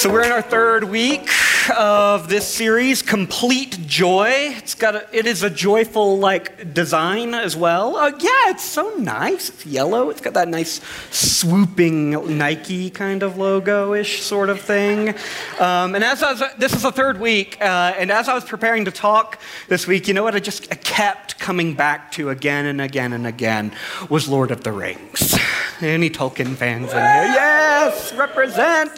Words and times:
So 0.00 0.10
we're 0.10 0.24
in 0.24 0.32
our 0.32 0.40
third 0.40 0.84
week 0.84 1.28
of 1.76 2.30
this 2.30 2.48
series, 2.48 3.02
Complete 3.02 3.86
Joy. 3.86 4.30
It's 4.56 4.74
got 4.74 4.94
a, 4.94 5.06
it 5.12 5.26
is 5.26 5.42
a 5.42 5.50
joyful 5.50 6.18
like 6.18 6.72
design 6.72 7.34
as 7.34 7.54
well. 7.54 7.96
Uh, 7.96 8.10
yeah, 8.18 8.48
it's 8.48 8.64
so 8.64 8.94
nice. 8.96 9.50
It's 9.50 9.66
yellow. 9.66 10.08
It's 10.08 10.22
got 10.22 10.32
that 10.32 10.48
nice 10.48 10.80
swooping 11.10 12.38
Nike 12.38 12.88
kind 12.88 13.22
of 13.22 13.36
logo-ish 13.36 14.22
sort 14.22 14.48
of 14.48 14.58
thing. 14.62 15.10
Um, 15.58 15.94
and 15.94 16.02
as 16.02 16.22
I 16.22 16.32
was, 16.32 16.42
this 16.56 16.72
is 16.72 16.80
the 16.80 16.92
third 16.92 17.20
week, 17.20 17.58
uh, 17.60 17.92
and 17.98 18.10
as 18.10 18.26
I 18.26 18.32
was 18.32 18.44
preparing 18.44 18.86
to 18.86 18.90
talk 18.90 19.38
this 19.68 19.86
week, 19.86 20.08
you 20.08 20.14
know 20.14 20.22
what 20.22 20.34
I 20.34 20.40
just 20.40 20.70
kept 20.82 21.38
coming 21.38 21.74
back 21.74 22.10
to 22.12 22.30
again 22.30 22.64
and 22.64 22.80
again 22.80 23.12
and 23.12 23.26
again 23.26 23.72
was 24.08 24.30
Lord 24.30 24.50
of 24.50 24.64
the 24.64 24.72
Rings. 24.72 25.38
Any 25.82 26.10
Tolkien 26.10 26.56
fans 26.56 26.92
in 26.92 26.98
here? 26.98 27.00
Yes, 27.00 28.12
represent. 28.12 28.90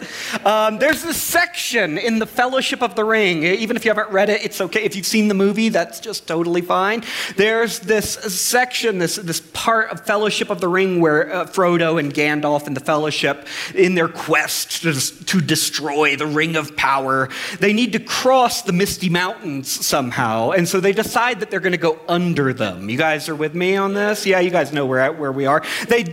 Um, 0.45 0.79
there's 0.79 1.01
this 1.01 1.21
section 1.21 1.97
in 1.97 2.19
the 2.19 2.25
Fellowship 2.25 2.81
of 2.81 2.95
the 2.95 3.05
Ring. 3.05 3.43
Even 3.43 3.77
if 3.77 3.85
you 3.85 3.91
haven't 3.91 4.11
read 4.11 4.29
it, 4.29 4.43
it's 4.43 4.59
okay. 4.59 4.83
If 4.83 4.95
you've 4.95 5.05
seen 5.05 5.29
the 5.29 5.33
movie, 5.33 5.69
that's 5.69 5.99
just 5.99 6.27
totally 6.27 6.61
fine. 6.61 7.03
There's 7.37 7.79
this 7.79 8.13
section, 8.13 8.97
this, 8.97 9.15
this 9.15 9.41
part 9.53 9.91
of 9.91 10.05
Fellowship 10.05 10.49
of 10.49 10.59
the 10.59 10.67
Ring 10.67 10.99
where 10.99 11.33
uh, 11.33 11.45
Frodo 11.45 11.99
and 11.99 12.13
Gandalf 12.13 12.67
and 12.67 12.75
the 12.75 12.83
Fellowship, 12.83 13.47
in 13.73 13.95
their 13.95 14.09
quest 14.09 14.81
to, 14.81 14.93
to 15.25 15.41
destroy 15.41 16.15
the 16.17 16.27
Ring 16.27 16.55
of 16.57 16.75
Power, 16.75 17.29
they 17.59 17.71
need 17.71 17.93
to 17.93 17.99
cross 17.99 18.61
the 18.61 18.73
Misty 18.73 19.09
Mountains 19.09 19.69
somehow. 19.85 20.51
And 20.51 20.67
so 20.67 20.79
they 20.81 20.91
decide 20.91 21.39
that 21.39 21.49
they're 21.49 21.59
going 21.61 21.71
to 21.71 21.77
go 21.77 21.99
under 22.09 22.53
them. 22.53 22.89
You 22.89 22.97
guys 22.97 23.29
are 23.29 23.35
with 23.35 23.55
me 23.55 23.77
on 23.77 23.93
this? 23.93 24.25
Yeah, 24.25 24.39
you 24.39 24.49
guys 24.49 24.73
know 24.73 24.85
where, 24.85 25.11
where 25.13 25.31
we 25.31 25.45
are. 25.45 25.63
They 25.87 26.03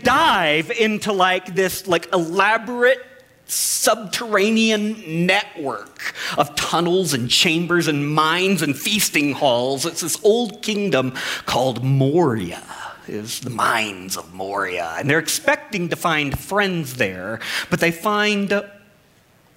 dive 0.60 0.78
into 0.78 1.12
like 1.12 1.54
this 1.54 1.86
like 1.86 2.12
elaborate 2.12 3.04
subterranean 3.46 5.26
network 5.26 6.14
of 6.38 6.54
tunnels 6.54 7.12
and 7.12 7.28
chambers 7.28 7.88
and 7.88 8.14
mines 8.14 8.62
and 8.62 8.78
feasting 8.78 9.32
halls. 9.32 9.84
It's 9.84 10.02
this 10.02 10.22
old 10.24 10.62
kingdom 10.62 11.14
called 11.46 11.82
Moria 11.82 12.62
is 13.08 13.40
the 13.40 13.50
mines 13.50 14.16
of 14.16 14.32
Moria. 14.32 14.94
And 14.96 15.10
they're 15.10 15.18
expecting 15.18 15.88
to 15.88 15.96
find 15.96 16.38
friends 16.38 16.94
there, 16.94 17.40
but 17.68 17.80
they 17.80 17.90
find 17.90 18.64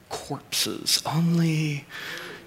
corpses, 0.10 1.04
only 1.06 1.86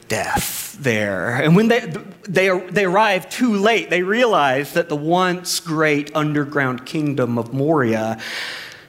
death 0.08 0.76
there. 0.80 1.36
And 1.36 1.56
when 1.56 1.68
they, 1.68 1.92
they, 2.28 2.48
they 2.70 2.84
arrive 2.84 3.28
too 3.28 3.54
late, 3.54 3.90
they 3.90 4.02
realize 4.02 4.72
that 4.74 4.88
the 4.88 4.96
once 4.96 5.60
great 5.60 6.14
underground 6.14 6.86
kingdom 6.86 7.38
of 7.38 7.52
Moria 7.52 8.18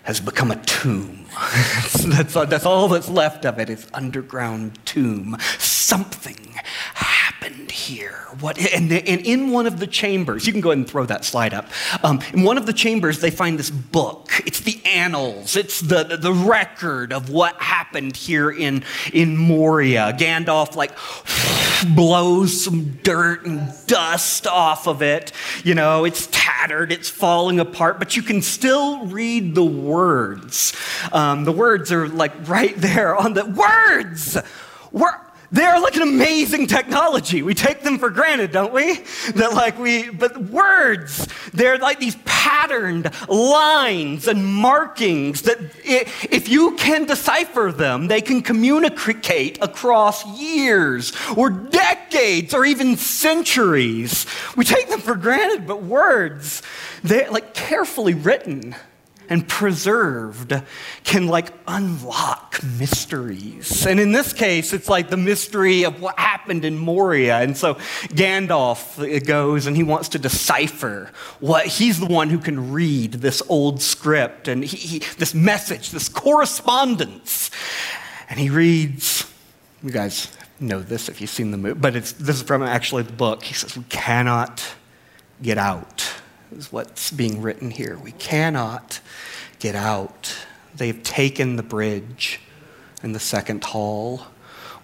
has 0.03 0.19
become 0.19 0.51
a 0.51 0.63
tomb. 0.63 1.25
that's, 2.05 2.33
that's 2.33 2.65
all 2.65 2.87
that's 2.87 3.09
left 3.09 3.45
of 3.45 3.59
it 3.59 3.69
is 3.69 3.87
underground 3.93 4.79
tomb. 4.85 5.37
Something 5.57 6.55
happened 7.57 7.71
here? 7.71 8.27
What, 8.39 8.59
and, 8.59 8.91
and, 8.91 9.21
in 9.21 9.51
one 9.51 9.65
of 9.65 9.79
the 9.79 9.87
chambers, 9.87 10.45
you 10.45 10.53
can 10.53 10.61
go 10.61 10.69
ahead 10.69 10.77
and 10.79 10.87
throw 10.89 11.05
that 11.05 11.25
slide 11.25 11.53
up. 11.53 11.67
Um, 12.03 12.21
in 12.33 12.43
one 12.43 12.57
of 12.57 12.65
the 12.65 12.73
chambers, 12.73 13.19
they 13.19 13.31
find 13.31 13.57
this 13.57 13.69
book. 13.69 14.29
It's 14.45 14.59
the 14.61 14.79
annals, 14.85 15.55
it's 15.55 15.81
the, 15.81 16.03
the 16.03 16.33
record 16.33 17.11
of 17.11 17.29
what 17.29 17.55
happened 17.55 18.15
here 18.15 18.51
in, 18.51 18.83
in 19.11 19.37
Moria. 19.37 20.13
Gandalf, 20.17 20.75
like, 20.75 20.91
blows 21.95 22.63
some 22.63 22.97
dirt 23.03 23.45
and 23.45 23.73
dust 23.87 24.45
off 24.45 24.87
of 24.87 25.01
it. 25.01 25.31
You 25.63 25.73
know, 25.73 26.05
it's 26.05 26.27
tattered, 26.31 26.91
it's 26.91 27.09
falling 27.09 27.59
apart, 27.59 27.97
but 27.97 28.15
you 28.15 28.21
can 28.21 28.41
still 28.41 29.05
read 29.07 29.55
the 29.55 29.65
words. 29.65 30.75
Um, 31.11 31.45
the 31.45 31.51
words 31.51 31.91
are 31.91 32.07
like 32.07 32.33
right 32.47 32.75
there 32.77 33.15
on 33.15 33.33
the 33.33 33.45
words. 33.45 34.37
Wor- 34.91 35.26
they're 35.51 35.79
like 35.79 35.95
an 35.95 36.01
amazing 36.01 36.67
technology. 36.67 37.41
We 37.41 37.53
take 37.53 37.81
them 37.81 37.97
for 37.99 38.09
granted, 38.09 38.51
don't 38.51 38.73
we? 38.73 38.99
That 39.35 39.53
like 39.53 39.79
we, 39.79 40.09
but 40.09 40.37
words, 40.37 41.27
they're 41.53 41.77
like 41.77 41.99
these 41.99 42.17
patterned 42.25 43.11
lines 43.29 44.27
and 44.27 44.45
markings 44.45 45.43
that 45.43 45.59
if 45.83 46.49
you 46.49 46.75
can 46.75 47.05
decipher 47.05 47.71
them, 47.71 48.07
they 48.07 48.21
can 48.21 48.41
communicate 48.41 49.57
across 49.61 50.25
years 50.39 51.13
or 51.35 51.49
decades 51.49 52.53
or 52.53 52.65
even 52.65 52.97
centuries. 52.97 54.25
We 54.55 54.65
take 54.65 54.89
them 54.89 54.99
for 55.01 55.15
granted, 55.15 55.67
but 55.67 55.83
words, 55.83 56.61
they're 57.03 57.31
like 57.31 57.53
carefully 57.53 58.13
written 58.13 58.75
and 59.29 59.47
preserved 59.47 60.53
can 61.03 61.27
like 61.27 61.53
unlock 61.67 62.61
mysteries. 62.63 63.85
And 63.85 63.99
in 63.99 64.11
this 64.11 64.33
case, 64.33 64.73
it's 64.73 64.89
like 64.89 65.09
the 65.09 65.17
mystery 65.17 65.83
of 65.83 66.01
what 66.01 66.17
happened 66.19 66.65
in 66.65 66.77
Moria. 66.77 67.39
And 67.39 67.57
so 67.57 67.75
Gandalf 68.09 69.25
goes 69.25 69.65
and 69.65 69.75
he 69.75 69.83
wants 69.83 70.09
to 70.09 70.19
decipher 70.19 71.11
what 71.39 71.65
he's 71.65 71.99
the 71.99 72.05
one 72.05 72.29
who 72.29 72.39
can 72.39 72.71
read 72.71 73.13
this 73.13 73.41
old 73.49 73.81
script 73.81 74.47
and 74.47 74.63
he, 74.63 74.77
he, 74.77 74.99
this 75.17 75.33
message, 75.33 75.91
this 75.91 76.09
correspondence. 76.09 77.51
And 78.29 78.39
he 78.39 78.49
reads, 78.49 79.29
you 79.83 79.91
guys 79.91 80.35
know 80.59 80.81
this 80.81 81.09
if 81.09 81.21
you've 81.21 81.29
seen 81.29 81.51
the 81.51 81.57
movie, 81.57 81.79
but 81.79 81.95
it's, 81.95 82.13
this 82.13 82.37
is 82.37 82.41
from 82.41 82.63
actually 82.63 83.03
the 83.03 83.13
book. 83.13 83.43
He 83.43 83.53
says, 83.53 83.77
We 83.77 83.83
cannot 83.89 84.63
get 85.41 85.57
out 85.57 86.11
is 86.51 86.71
what's 86.71 87.11
being 87.11 87.41
written 87.41 87.71
here. 87.71 87.97
We 87.97 88.11
cannot 88.13 88.99
get 89.59 89.75
out. 89.75 90.35
They've 90.75 91.01
taken 91.01 91.55
the 91.55 91.63
bridge 91.63 92.39
and 93.01 93.13
the 93.13 93.19
second 93.19 93.63
hall. 93.63 94.27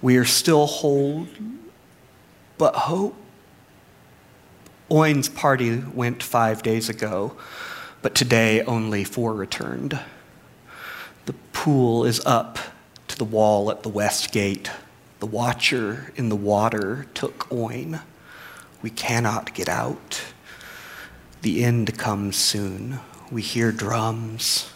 We 0.02 0.18
are 0.18 0.26
still 0.26 0.66
whole, 0.66 1.28
but 2.58 2.76
hope. 2.76 3.16
Óin's 4.90 5.30
party 5.30 5.78
went 5.78 6.22
five 6.22 6.62
days 6.62 6.90
ago, 6.90 7.36
but 8.02 8.14
today 8.14 8.62
only 8.64 9.04
four 9.04 9.34
returned. 9.34 10.00
The 11.26 11.34
pool 11.54 12.06
is 12.06 12.24
up 12.26 12.60
to 13.08 13.18
the 13.18 13.24
wall 13.24 13.72
at 13.72 13.84
the 13.84 13.90
west 13.90 14.32
gate. 14.32 14.70
The 15.20 15.26
watcher 15.26 16.12
in 16.16 16.30
the 16.30 16.36
water 16.36 17.08
took 17.14 17.48
Owen. 17.52 18.02
We 18.82 18.90
cannot 18.90 19.54
get 19.54 19.70
out. 19.70 20.33
The 21.44 21.64
end 21.66 21.98
comes 21.98 22.38
soon. 22.38 23.00
We 23.30 23.42
hear 23.42 23.74
drums, 23.74 24.72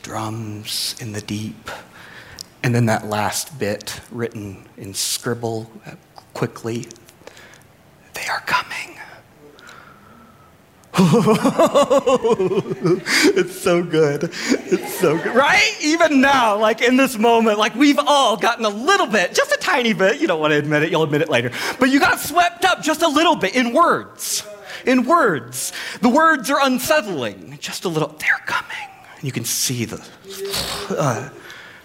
drums 0.00 0.96
in 0.98 1.12
the 1.12 1.20
deep. 1.20 1.70
And 2.62 2.74
then 2.74 2.86
that 2.86 3.04
last 3.04 3.58
bit 3.58 4.00
written 4.10 4.64
in 4.78 4.94
scribble 4.94 5.70
uh, 5.84 5.96
quickly 6.32 6.86
they 8.14 8.26
are 8.26 8.40
coming. 8.46 8.96
it's 13.36 13.60
so 13.60 13.82
good. 13.82 14.30
It's 14.32 14.98
so 14.98 15.18
good. 15.18 15.36
Right? 15.36 15.76
Even 15.82 16.22
now, 16.22 16.56
like 16.58 16.80
in 16.80 16.96
this 16.96 17.18
moment, 17.18 17.58
like 17.58 17.74
we've 17.74 17.98
all 17.98 18.38
gotten 18.38 18.64
a 18.64 18.70
little 18.70 19.08
bit, 19.08 19.34
just 19.34 19.52
a 19.52 19.58
tiny 19.58 19.92
bit. 19.92 20.22
You 20.22 20.26
don't 20.26 20.40
want 20.40 20.52
to 20.52 20.58
admit 20.58 20.84
it, 20.84 20.90
you'll 20.90 21.02
admit 21.02 21.20
it 21.20 21.28
later. 21.28 21.52
But 21.78 21.90
you 21.90 22.00
got 22.00 22.18
swept 22.18 22.64
up 22.64 22.80
just 22.80 23.02
a 23.02 23.08
little 23.08 23.36
bit 23.36 23.54
in 23.54 23.74
words 23.74 24.47
in 24.86 25.04
words. 25.04 25.72
The 26.00 26.08
words 26.08 26.50
are 26.50 26.58
unsettling, 26.60 27.58
just 27.60 27.84
a 27.84 27.88
little. 27.88 28.08
They're 28.18 28.42
coming. 28.46 28.76
You 29.22 29.32
can 29.32 29.44
see 29.44 29.84
the. 29.84 30.04
Uh, 30.90 31.30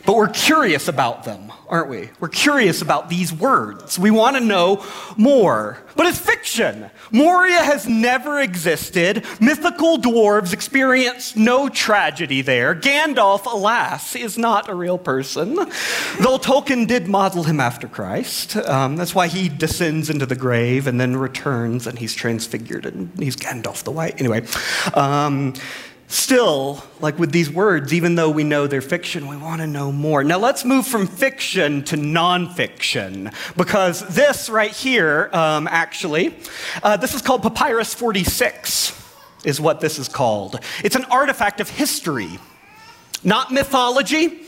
but 0.06 0.16
we're 0.16 0.28
curious 0.28 0.88
about 0.88 1.24
them, 1.24 1.52
aren't 1.70 1.90
we? 1.90 2.10
We're 2.20 2.28
curious 2.28 2.82
about 2.82 3.10
these 3.10 3.32
words. 3.32 3.98
We 3.98 4.12
want 4.12 4.36
to 4.36 4.44
know 4.44 4.86
more. 5.16 5.80
But 5.96 6.08
it's 6.08 6.20
fiction. 6.20 6.90
Moria 7.12 7.64
has 7.64 7.88
never 7.88 8.40
existed. 8.42 9.26
Mythical 9.40 9.98
dwarves 9.98 10.52
experience 10.52 11.36
no 11.36 11.70
tragedy 11.70 12.42
there. 12.42 12.76
Gandalf, 12.76 13.46
alas, 13.46 14.16
is 14.16 14.38
not 14.38 14.68
a 14.68 14.76
real 14.76 14.98
person, 14.98 15.56
though 15.56 16.38
Tolkien 16.38 16.88
did 16.88 17.08
model 17.08 17.44
him 17.44 17.60
after 17.60 17.88
Christ. 17.88 18.58
Um, 18.58 18.96
that's 18.98 19.16
why 19.16 19.28
he 19.28 19.48
descends 19.48 20.10
into 20.10 20.26
the 20.26 20.36
grave 20.36 20.88
and 20.88 21.00
then 21.00 21.16
returns 21.16 21.88
and 21.88 21.98
he's 21.98 22.14
transfigured 22.14 22.86
and 22.86 23.12
he's 23.18 23.36
Gandalf 23.36 23.84
the 23.84 23.92
White. 23.92 24.20
Anyway. 24.20 24.46
Um, 24.96 25.54
Still, 26.14 26.84
like 27.00 27.18
with 27.18 27.32
these 27.32 27.50
words, 27.50 27.92
even 27.92 28.14
though 28.14 28.30
we 28.30 28.44
know 28.44 28.68
they're 28.68 28.82
fiction, 28.82 29.28
we 29.28 29.36
want 29.36 29.62
to 29.62 29.66
know 29.66 29.92
more. 29.92 30.24
Now 30.24 30.38
let's 30.38 30.64
move 30.64 30.86
from 30.86 31.08
fiction 31.08 31.84
to 31.86 31.96
nonfiction, 31.96 33.34
because 33.58 34.08
this 34.10 34.48
right 34.48 34.70
here, 34.70 35.32
um, 35.34 35.68
actually, 35.68 36.36
uh, 36.84 36.98
this 36.98 37.16
is 37.16 37.24
called 37.24 37.42
Papyrus 37.42 37.96
46, 37.96 38.94
is 39.44 39.60
what 39.60 39.80
this 39.80 39.98
is 39.98 40.08
called. 40.08 40.60
It's 40.84 40.96
an 40.96 41.06
artifact 41.06 41.60
of 41.60 41.68
history, 41.68 42.38
not 43.24 43.52
mythology, 43.52 44.44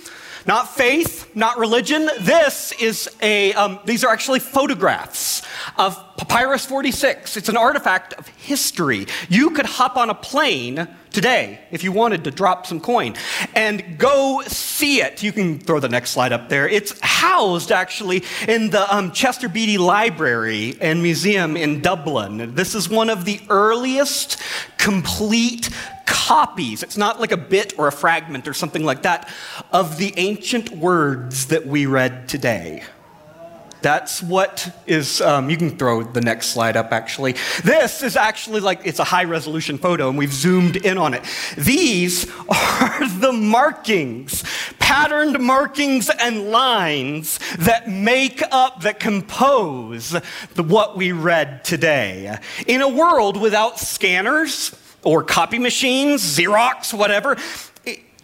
not 0.45 0.75
faith, 0.75 1.35
not 1.35 1.57
religion. 1.57 2.07
This 2.19 2.73
is 2.73 3.09
a, 3.23 3.53
um, 3.53 3.79
these 3.85 4.03
are 4.03 4.13
actually 4.13 4.39
photographs 4.39 5.41
of 5.77 5.99
Papyrus 6.17 6.65
46. 6.67 7.37
It's 7.37 7.49
an 7.49 7.57
artifact 7.57 8.13
of 8.13 8.27
history. 8.27 9.07
You 9.29 9.49
could 9.49 9.65
hop 9.65 9.97
on 9.97 10.11
a 10.11 10.15
plane 10.15 10.87
today 11.15 11.61
if 11.71 11.83
you 11.83 11.91
wanted 11.93 12.25
to 12.25 12.31
drop 12.31 12.67
some 12.67 12.79
coin 12.79 13.15
and 13.55 13.97
go 13.97 14.43
see 14.45 15.01
it. 15.01 15.23
You 15.23 15.31
can 15.31 15.57
throw 15.57 15.79
the 15.79 15.89
next 15.89 16.11
slide 16.11 16.33
up 16.33 16.49
there. 16.49 16.67
It's 16.67 16.93
housed 17.01 17.71
actually 17.71 18.23
in 18.47 18.69
the 18.69 18.93
um, 18.93 19.11
Chester 19.11 19.47
Beatty 19.47 19.77
Library 19.77 20.75
and 20.81 21.01
Museum 21.01 21.55
in 21.55 21.81
Dublin. 21.81 22.53
This 22.53 22.75
is 22.75 22.89
one 22.89 23.09
of 23.09 23.23
the 23.23 23.39
earliest 23.49 24.37
complete 24.77 25.69
copies. 26.05 26.83
It's 26.83 26.97
not 26.97 27.19
like 27.19 27.31
a 27.31 27.37
bit 27.37 27.79
or 27.79 27.87
a 27.87 27.91
fragment 27.91 28.47
or 28.47 28.53
something 28.53 28.83
like 28.83 29.03
that 29.03 29.29
of 29.71 29.97
the 29.97 30.13
ancient 30.17 30.69
words 30.69 31.47
that 31.47 31.65
we 31.65 31.85
read 31.85 32.27
today. 32.27 32.83
That's 33.85 34.23
what 34.23 34.75
is, 34.87 35.21
um, 35.21 35.47
you 35.47 35.57
can 35.57 35.77
throw 35.77 36.01
the 36.01 36.19
next 36.19 36.47
slide 36.47 36.75
up 36.75 36.91
actually. 36.91 37.35
This 37.63 38.01
is 38.01 38.15
actually 38.15 38.59
like, 38.61 38.81
it's 38.83 38.97
a 38.97 39.03
high 39.03 39.25
resolution 39.25 39.77
photo 39.77 40.09
and 40.09 40.17
we've 40.17 40.33
zoomed 40.33 40.77
in 40.77 40.97
on 40.97 41.13
it. 41.13 41.21
These 41.55 42.27
are 42.49 43.07
the 43.19 43.31
markings, 43.31 44.43
patterned 44.79 45.39
markings 45.39 46.09
and 46.09 46.49
lines 46.49 47.39
that 47.59 47.87
make 47.87 48.41
up, 48.51 48.81
that 48.81 48.99
compose 48.99 50.15
the, 50.55 50.63
what 50.63 50.97
we 50.97 51.11
read 51.11 51.63
today. 51.63 52.39
In 52.65 52.81
a 52.81 52.89
world 52.89 53.39
without 53.39 53.77
scanners, 53.77 54.75
or 55.03 55.21
copy 55.21 55.59
machines, 55.59 56.23
Xerox, 56.23 56.91
whatever, 56.91 57.37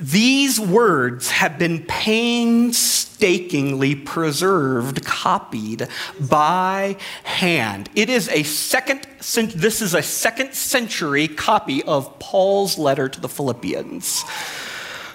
these 0.02 0.60
words 0.60 1.30
have 1.30 1.60
been 1.60 1.86
painstakingly 1.86 3.94
preserved, 3.94 5.06
copied 5.06 5.88
by 6.20 6.98
hand. 7.24 7.88
It 7.94 8.10
is 8.10 8.28
a 8.30 8.42
second, 8.42 9.08
this 9.20 9.82
is 9.82 9.94
a 9.94 10.02
second 10.02 10.56
century 10.56 11.28
copy 11.28 11.84
of 11.84 12.18
Paul's 12.18 12.80
letter 12.80 13.08
to 13.10 13.22
the 13.22 13.30
Philippians. 13.30 14.24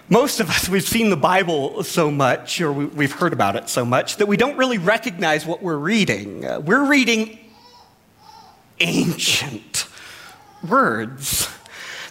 Most 0.08 0.38
of 0.38 0.48
us, 0.48 0.68
we've 0.68 0.86
seen 0.86 1.10
the 1.10 1.16
Bible 1.16 1.82
so 1.82 2.12
much, 2.12 2.60
or 2.60 2.72
we've 2.72 3.10
heard 3.10 3.32
about 3.32 3.56
it 3.56 3.68
so 3.68 3.84
much, 3.84 4.18
that 4.18 4.26
we 4.26 4.36
don't 4.36 4.56
really 4.56 4.78
recognize 4.78 5.44
what 5.44 5.64
we're 5.64 5.76
reading. 5.76 6.42
We're 6.64 6.88
reading 6.88 7.40
ancient 8.78 9.88
words 10.62 11.48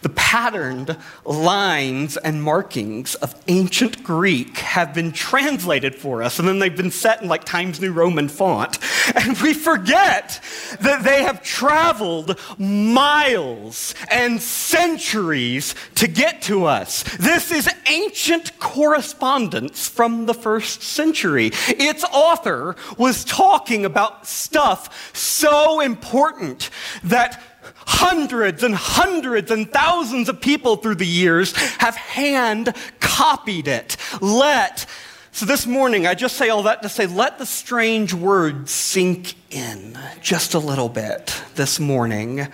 the 0.05 0.09
patterned 0.09 0.95
lines 1.25 2.15
and 2.15 2.43
markings 2.43 3.15
of 3.15 3.33
ancient 3.47 4.03
Greek 4.03 4.59
have 4.59 4.93
been 4.93 5.11
translated 5.11 5.95
for 5.95 6.21
us, 6.21 6.37
and 6.37 6.47
then 6.47 6.59
they've 6.59 6.77
been 6.77 6.91
set 6.91 7.23
in 7.23 7.27
like 7.27 7.43
Times 7.43 7.81
New 7.81 7.91
Roman 7.91 8.29
font. 8.29 8.77
And 9.15 9.37
we 9.37 9.53
forget 9.53 10.41
that 10.81 11.03
they 11.03 11.23
have 11.23 11.41
traveled 11.43 12.39
miles 12.57 13.93
and 14.11 14.41
centuries 14.41 15.75
to 15.95 16.07
get 16.07 16.41
to 16.43 16.65
us. 16.65 17.03
This 17.17 17.51
is 17.51 17.69
ancient 17.87 18.57
correspondence 18.59 19.87
from 19.87 20.25
the 20.25 20.33
first 20.33 20.81
century. 20.81 21.51
Its 21.67 22.03
author 22.11 22.75
was 22.97 23.23
talking 23.25 23.85
about 23.85 24.27
stuff 24.27 25.15
so 25.15 25.81
important 25.81 26.71
that 27.03 27.41
hundreds 27.85 28.63
and 28.63 28.75
hundreds 28.75 29.51
and 29.51 29.71
thousands 29.71 30.29
of 30.29 30.41
people 30.41 30.77
through 30.77 30.95
the 30.95 31.05
years 31.05 31.55
have 31.77 31.95
hand 31.95 32.75
copied 32.99 33.67
it. 33.67 33.97
Let, 34.21 34.85
so 35.31 35.45
this 35.45 35.65
morning, 35.65 36.07
I 36.07 36.15
just 36.15 36.35
say 36.35 36.49
all 36.49 36.63
that 36.63 36.81
to 36.81 36.89
say, 36.89 37.07
let 37.07 37.37
the 37.37 37.45
strange 37.45 38.13
words 38.13 38.71
sink 38.71 39.35
in 39.51 39.97
just 40.21 40.53
a 40.53 40.59
little 40.59 40.89
bit 40.89 41.41
this 41.55 41.79
morning. 41.79 42.47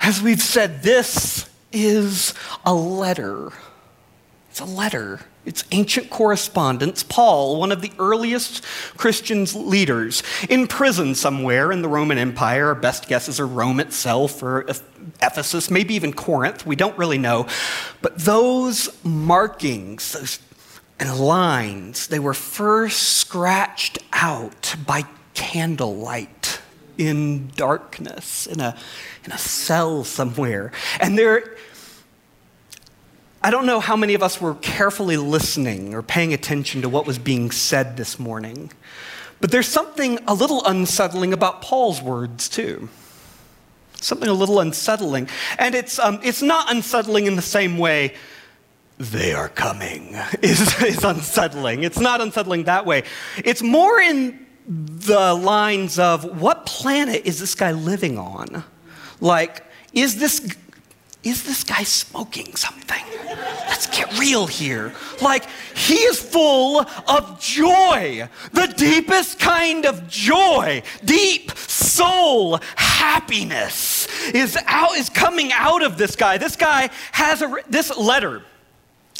As 0.00 0.22
we've 0.22 0.42
said, 0.42 0.82
this 0.82 1.48
is 1.72 2.34
a 2.64 2.74
letter. 2.74 3.52
It's 4.50 4.60
a 4.60 4.64
letter 4.64 5.20
it's 5.46 5.64
ancient 5.72 6.10
correspondence. 6.10 7.02
Paul, 7.02 7.60
one 7.60 7.70
of 7.70 7.82
the 7.82 7.92
earliest 7.98 8.64
Christian 8.96 9.44
leaders, 9.54 10.22
in 10.48 10.66
prison 10.66 11.14
somewhere 11.14 11.70
in 11.70 11.82
the 11.82 11.88
Roman 11.88 12.18
Empire. 12.18 12.68
Our 12.68 12.74
best 12.74 13.08
guesses 13.08 13.38
are 13.38 13.46
Rome 13.46 13.80
itself 13.80 14.42
or 14.42 14.66
Ephesus, 15.20 15.70
maybe 15.70 15.94
even 15.94 16.12
Corinth. 16.12 16.64
We 16.66 16.76
don't 16.76 16.96
really 16.96 17.18
know. 17.18 17.46
But 18.00 18.18
those 18.18 18.88
markings, 19.04 20.12
those 20.12 20.38
and 20.98 21.18
lines, 21.18 22.06
they 22.06 22.18
were 22.20 22.34
first 22.34 23.02
scratched 23.02 23.98
out 24.12 24.76
by 24.86 25.04
candlelight 25.34 26.60
in 26.96 27.48
darkness, 27.56 28.46
in 28.46 28.60
a, 28.60 28.76
in 29.24 29.32
a 29.32 29.38
cell 29.38 30.04
somewhere. 30.04 30.70
And 31.00 31.18
they're 31.18 31.56
I 33.44 33.50
don't 33.50 33.66
know 33.66 33.78
how 33.78 33.94
many 33.94 34.14
of 34.14 34.22
us 34.22 34.40
were 34.40 34.54
carefully 34.54 35.18
listening 35.18 35.92
or 35.92 36.02
paying 36.02 36.32
attention 36.32 36.80
to 36.80 36.88
what 36.88 37.06
was 37.06 37.18
being 37.18 37.50
said 37.50 37.98
this 37.98 38.18
morning, 38.18 38.72
but 39.38 39.50
there's 39.50 39.68
something 39.68 40.18
a 40.26 40.32
little 40.32 40.64
unsettling 40.64 41.34
about 41.34 41.60
Paul's 41.60 42.00
words, 42.00 42.48
too. 42.48 42.88
Something 44.00 44.30
a 44.30 44.32
little 44.32 44.60
unsettling. 44.60 45.28
And 45.58 45.74
it's, 45.74 45.98
um, 45.98 46.20
it's 46.22 46.40
not 46.40 46.72
unsettling 46.72 47.26
in 47.26 47.36
the 47.36 47.42
same 47.42 47.76
way 47.76 48.14
they 48.96 49.34
are 49.34 49.50
coming 49.50 50.16
is, 50.42 50.82
is 50.82 51.04
unsettling. 51.04 51.82
It's 51.82 52.00
not 52.00 52.22
unsettling 52.22 52.64
that 52.64 52.86
way. 52.86 53.02
It's 53.36 53.62
more 53.62 54.00
in 54.00 54.46
the 54.66 55.34
lines 55.34 55.98
of 55.98 56.40
what 56.40 56.64
planet 56.64 57.26
is 57.26 57.40
this 57.40 57.54
guy 57.54 57.72
living 57.72 58.16
on? 58.16 58.64
Like, 59.20 59.64
is 59.92 60.18
this 60.18 60.56
is 61.24 61.42
this 61.42 61.64
guy 61.64 61.82
smoking 61.82 62.54
something? 62.54 63.02
Let's 63.66 63.86
get 63.86 64.18
real 64.18 64.46
here. 64.46 64.94
Like, 65.22 65.46
he 65.74 65.94
is 65.94 66.20
full 66.20 66.80
of 67.08 67.40
joy, 67.40 68.28
the 68.52 68.66
deepest 68.76 69.40
kind 69.40 69.86
of 69.86 70.06
joy, 70.06 70.82
deep 71.04 71.50
soul 71.56 72.60
happiness 72.76 74.06
is 74.32 74.58
out 74.66 74.96
is 74.96 75.08
coming 75.08 75.50
out 75.52 75.82
of 75.82 75.98
this 75.98 76.16
guy. 76.16 76.38
This 76.38 76.56
guy 76.56 76.90
has 77.12 77.42
a 77.42 77.54
this 77.68 77.96
letter. 77.96 78.42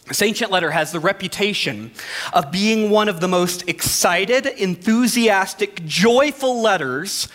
This 0.06 0.20
ancient 0.20 0.50
letter 0.50 0.70
has 0.70 0.92
the 0.92 1.00
reputation 1.00 1.90
of 2.34 2.50
being 2.50 2.90
one 2.90 3.08
of 3.08 3.20
the 3.20 3.28
most 3.28 3.66
excited, 3.68 4.44
enthusiastic, 4.44 5.82
joyful 5.86 6.60
letters 6.60 7.28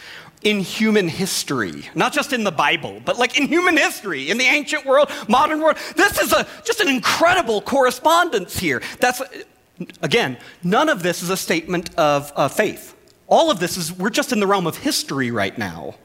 in 0.44 0.62
human 0.62 1.07
history, 1.07 1.89
not 1.95 2.13
just 2.13 2.31
in 2.31 2.44
the 2.44 2.51
Bible, 2.51 3.01
but 3.03 3.18
like 3.18 3.38
in 3.38 3.47
human 3.47 3.75
history, 3.75 4.30
in 4.30 4.38
the 4.38 4.45
ancient 4.45 4.86
world, 4.86 5.12
modern 5.27 5.59
world. 5.59 5.77
This 5.95 6.19
is 6.19 6.31
a, 6.31 6.47
just 6.63 6.80
an 6.80 6.88
incredible 6.88 7.62
correspondence 7.62 8.57
here. 8.57 8.81
That's, 8.99 9.21
again, 10.02 10.37
none 10.64 10.87
of 10.90 11.04
this 11.04 11.21
is 11.21 11.30
a 11.30 11.37
statement 11.37 11.94
of 11.95 12.31
uh, 12.35 12.47
faith. 12.47 12.95
All 13.28 13.52
of 13.52 13.59
this 13.59 13.78
is, 13.78 13.92
we're 13.92 14.09
just 14.09 14.31
in 14.31 14.40
the 14.40 14.47
realm 14.47 14.66
of 14.66 14.78
history 14.78 15.30
right 15.30 15.57
now. 15.57 15.95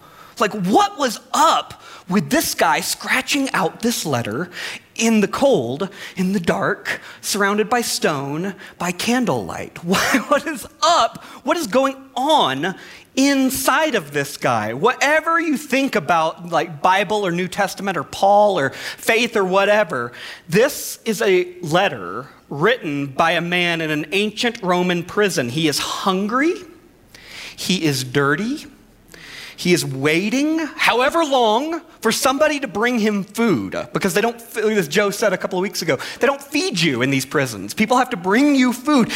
Like, 0.40 0.52
what 0.52 0.98
was 0.98 1.20
up 1.32 1.80
with 2.08 2.28
this 2.28 2.54
guy 2.54 2.80
scratching 2.80 3.48
out 3.52 3.80
this 3.80 4.04
letter 4.04 4.50
in 4.96 5.20
the 5.20 5.28
cold, 5.28 5.88
in 6.16 6.32
the 6.32 6.40
dark, 6.40 7.00
surrounded 7.20 7.70
by 7.70 7.82
stone, 7.82 8.56
by 8.76 8.90
candlelight? 8.90 9.82
what 9.84 10.46
is 10.46 10.66
up? 10.82 11.22
What 11.44 11.56
is 11.56 11.68
going 11.68 11.96
on 12.16 12.74
inside 13.16 13.94
of 13.94 14.12
this 14.12 14.36
guy. 14.36 14.74
Whatever 14.74 15.40
you 15.40 15.56
think 15.56 15.94
about, 15.94 16.50
like 16.50 16.82
Bible 16.82 17.26
or 17.26 17.30
New 17.30 17.48
Testament 17.48 17.96
or 17.96 18.04
Paul 18.04 18.58
or 18.58 18.70
faith 18.70 19.36
or 19.36 19.44
whatever, 19.44 20.12
this 20.48 20.98
is 21.04 21.22
a 21.22 21.58
letter 21.60 22.28
written 22.48 23.06
by 23.06 23.32
a 23.32 23.40
man 23.40 23.80
in 23.80 23.90
an 23.90 24.06
ancient 24.12 24.62
Roman 24.62 25.02
prison. 25.02 25.48
He 25.48 25.68
is 25.68 25.78
hungry, 25.78 26.54
he 27.56 27.84
is 27.84 28.04
dirty. 28.04 28.66
He 29.56 29.72
is 29.72 29.84
waiting, 29.84 30.58
however 30.58 31.24
long, 31.24 31.80
for 32.00 32.10
somebody 32.10 32.58
to 32.60 32.66
bring 32.66 32.98
him 32.98 33.22
food 33.22 33.76
because 33.92 34.12
they 34.12 34.20
don't, 34.20 34.36
as 34.56 34.88
Joe 34.88 35.10
said 35.10 35.32
a 35.32 35.38
couple 35.38 35.58
of 35.58 35.62
weeks 35.62 35.80
ago, 35.80 35.96
they 36.18 36.26
don't 36.26 36.42
feed 36.42 36.80
you 36.80 37.02
in 37.02 37.10
these 37.10 37.24
prisons. 37.24 37.72
People 37.72 37.96
have 37.96 38.10
to 38.10 38.16
bring 38.16 38.56
you 38.56 38.72
food. 38.72 39.12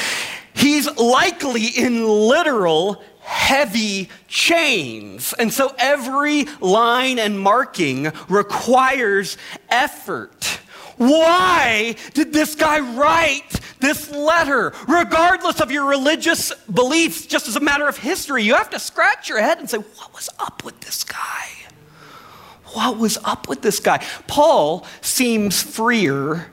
He's 0.55 0.89
likely 0.97 1.67
in 1.67 2.07
literal 2.07 3.03
heavy 3.29 4.09
chains. 4.27 5.35
And 5.35 5.53
so 5.53 5.75
every 5.79 6.47
line 6.61 7.19
and 7.19 7.39
marking 7.39 8.11
requires 8.29 9.37
effort. 9.69 10.61
Why 10.97 11.95
did 12.15 12.33
this 12.33 12.55
guy 12.55 12.81
write 12.81 13.61
this 13.81 14.11
letter? 14.11 14.73
Regardless 14.89 15.61
of 15.61 15.71
your 15.71 15.85
religious 15.85 16.53
beliefs, 16.73 17.27
just 17.27 17.49
as 17.49 17.57
a 17.57 17.61
matter 17.61 17.87
of 17.87 17.99
history, 17.99 18.43
you 18.45 18.55
have 18.55 18.71
to 18.71 18.79
scratch 18.79 19.29
your 19.29 19.41
head 19.41 19.59
and 19.59 19.69
say, 19.69 19.77
what 19.77 20.15
was 20.15 20.31
up 20.41 20.65
with 20.65 20.81
this 20.81 21.05
guy? 21.05 21.49
What 22.73 22.97
was 22.97 23.19
up 23.25 23.47
with 23.47 23.61
this 23.61 23.79
guy? 23.79 24.05
Paul 24.27 24.87
seems 25.03 25.63
freer 25.63 26.47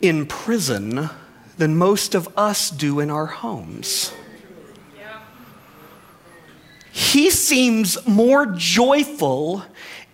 in 0.00 0.26
prison 0.26 1.08
than 1.56 1.76
most 1.76 2.14
of 2.14 2.28
us 2.36 2.70
do 2.70 3.00
in 3.00 3.10
our 3.10 3.26
homes 3.26 4.12
he 6.98 7.30
seems 7.30 8.04
more 8.08 8.44
joyful 8.44 9.62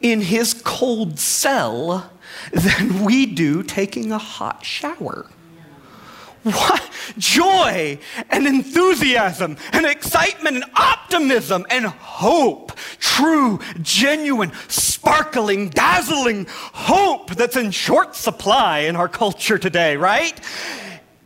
in 0.03 0.21
his 0.21 0.53
cold 0.53 1.19
cell 1.19 2.12
than 2.53 3.05
we 3.05 3.25
do 3.25 3.62
taking 3.62 4.12
a 4.12 4.19
hot 4.19 4.62
shower. 4.67 5.26
What 6.43 6.91
joy 7.17 7.99
and 8.29 8.47
enthusiasm 8.47 9.57
and 9.73 9.87
excitement 9.87 10.57
and 10.57 10.64
optimism 10.75 11.64
and 11.71 11.87
hope. 11.87 12.76
True, 12.99 13.61
genuine, 13.81 14.53
sparkling, 14.69 15.71
dazzling 15.71 16.47
hope 16.50 17.35
that's 17.35 17.57
in 17.57 17.71
short 17.71 18.14
supply 18.14 18.81
in 18.81 18.95
our 18.95 19.09
culture 19.09 19.57
today, 19.57 19.97
right? 19.97 20.38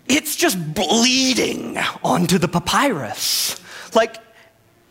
It's 0.07 0.37
just 0.37 0.73
bleeding 0.73 1.79
onto 2.05 2.39
the 2.39 2.47
papyrus. 2.47 3.61
Like 3.97 4.19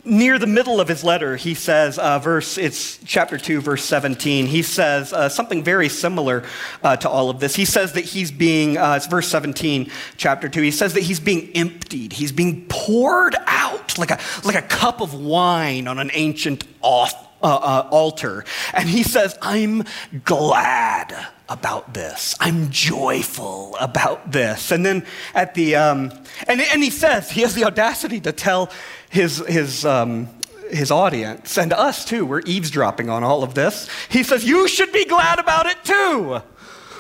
near 0.08 0.40
the 0.40 0.48
middle 0.48 0.80
of 0.80 0.88
his 0.88 1.04
letter, 1.04 1.36
he 1.36 1.54
says, 1.54 2.00
uh, 2.00 2.20
verse, 2.20 2.58
it's 2.58 2.98
chapter 3.06 3.38
2, 3.38 3.62
verse 3.62 3.84
17, 3.84 4.48
he 4.48 4.64
says 4.64 5.14
uh, 5.14 5.30
something 5.30 5.64
very 5.64 5.90
similar 5.90 6.44
uh, 6.84 6.96
to 6.98 7.10
all 7.10 7.30
of 7.30 7.40
this. 7.40 7.56
He 7.56 7.66
says 7.66 7.94
that 7.94 8.06
he's 8.06 8.32
being, 8.32 8.78
uh, 8.78 8.96
it's 8.96 9.08
verse 9.08 9.28
17, 9.28 9.92
chapter 10.16 10.50
2, 10.50 10.62
he 10.62 10.72
says 10.72 10.94
that 10.94 11.04
he's 11.04 11.20
being 11.20 11.52
emptied, 11.54 12.14
he's 12.14 12.32
being 12.32 12.66
poured 12.68 13.36
out 13.46 13.98
like 13.98 14.12
a, 14.12 14.20
like 14.44 14.56
a 14.56 14.62
cup 14.62 15.02
of 15.02 15.14
wine 15.14 15.88
on 15.88 16.00
an 16.00 16.12
ancient 16.14 16.64
uh, 16.84 17.10
uh, 17.42 17.88
altar. 17.92 18.46
And 18.74 18.90
he 18.90 19.04
says, 19.04 19.38
I'm 19.42 19.84
glad 20.24 21.16
about 21.50 21.94
this. 21.94 22.36
I'm 22.40 22.70
joyful 22.72 23.76
about 23.80 24.32
this. 24.32 24.72
And 24.72 24.86
then 24.86 25.06
at 25.34 25.54
the, 25.54 25.76
um, 25.76 26.12
and, 26.48 26.62
and 26.62 26.84
he 26.84 26.90
says, 26.90 27.32
he 27.32 27.42
has 27.42 27.56
the 27.56 27.64
audacity 27.66 28.20
to 28.22 28.32
tell 28.32 28.70
his, 29.10 29.38
his, 29.48 29.86
um, 29.86 30.30
his 30.70 30.92
audience 30.92 31.58
and 31.58 31.74
us 31.74 32.06
too, 32.06 32.26
we're 32.26 32.42
eavesdropping 32.46 33.10
on 33.10 33.24
all 33.24 33.44
of 33.44 33.54
this. 33.54 33.90
He 34.10 34.24
says, 34.24 34.44
You 34.44 34.68
should 34.68 34.92
be 34.92 35.06
glad 35.06 35.40
about 35.40 35.66
it 35.66 35.84
too. 35.84 36.42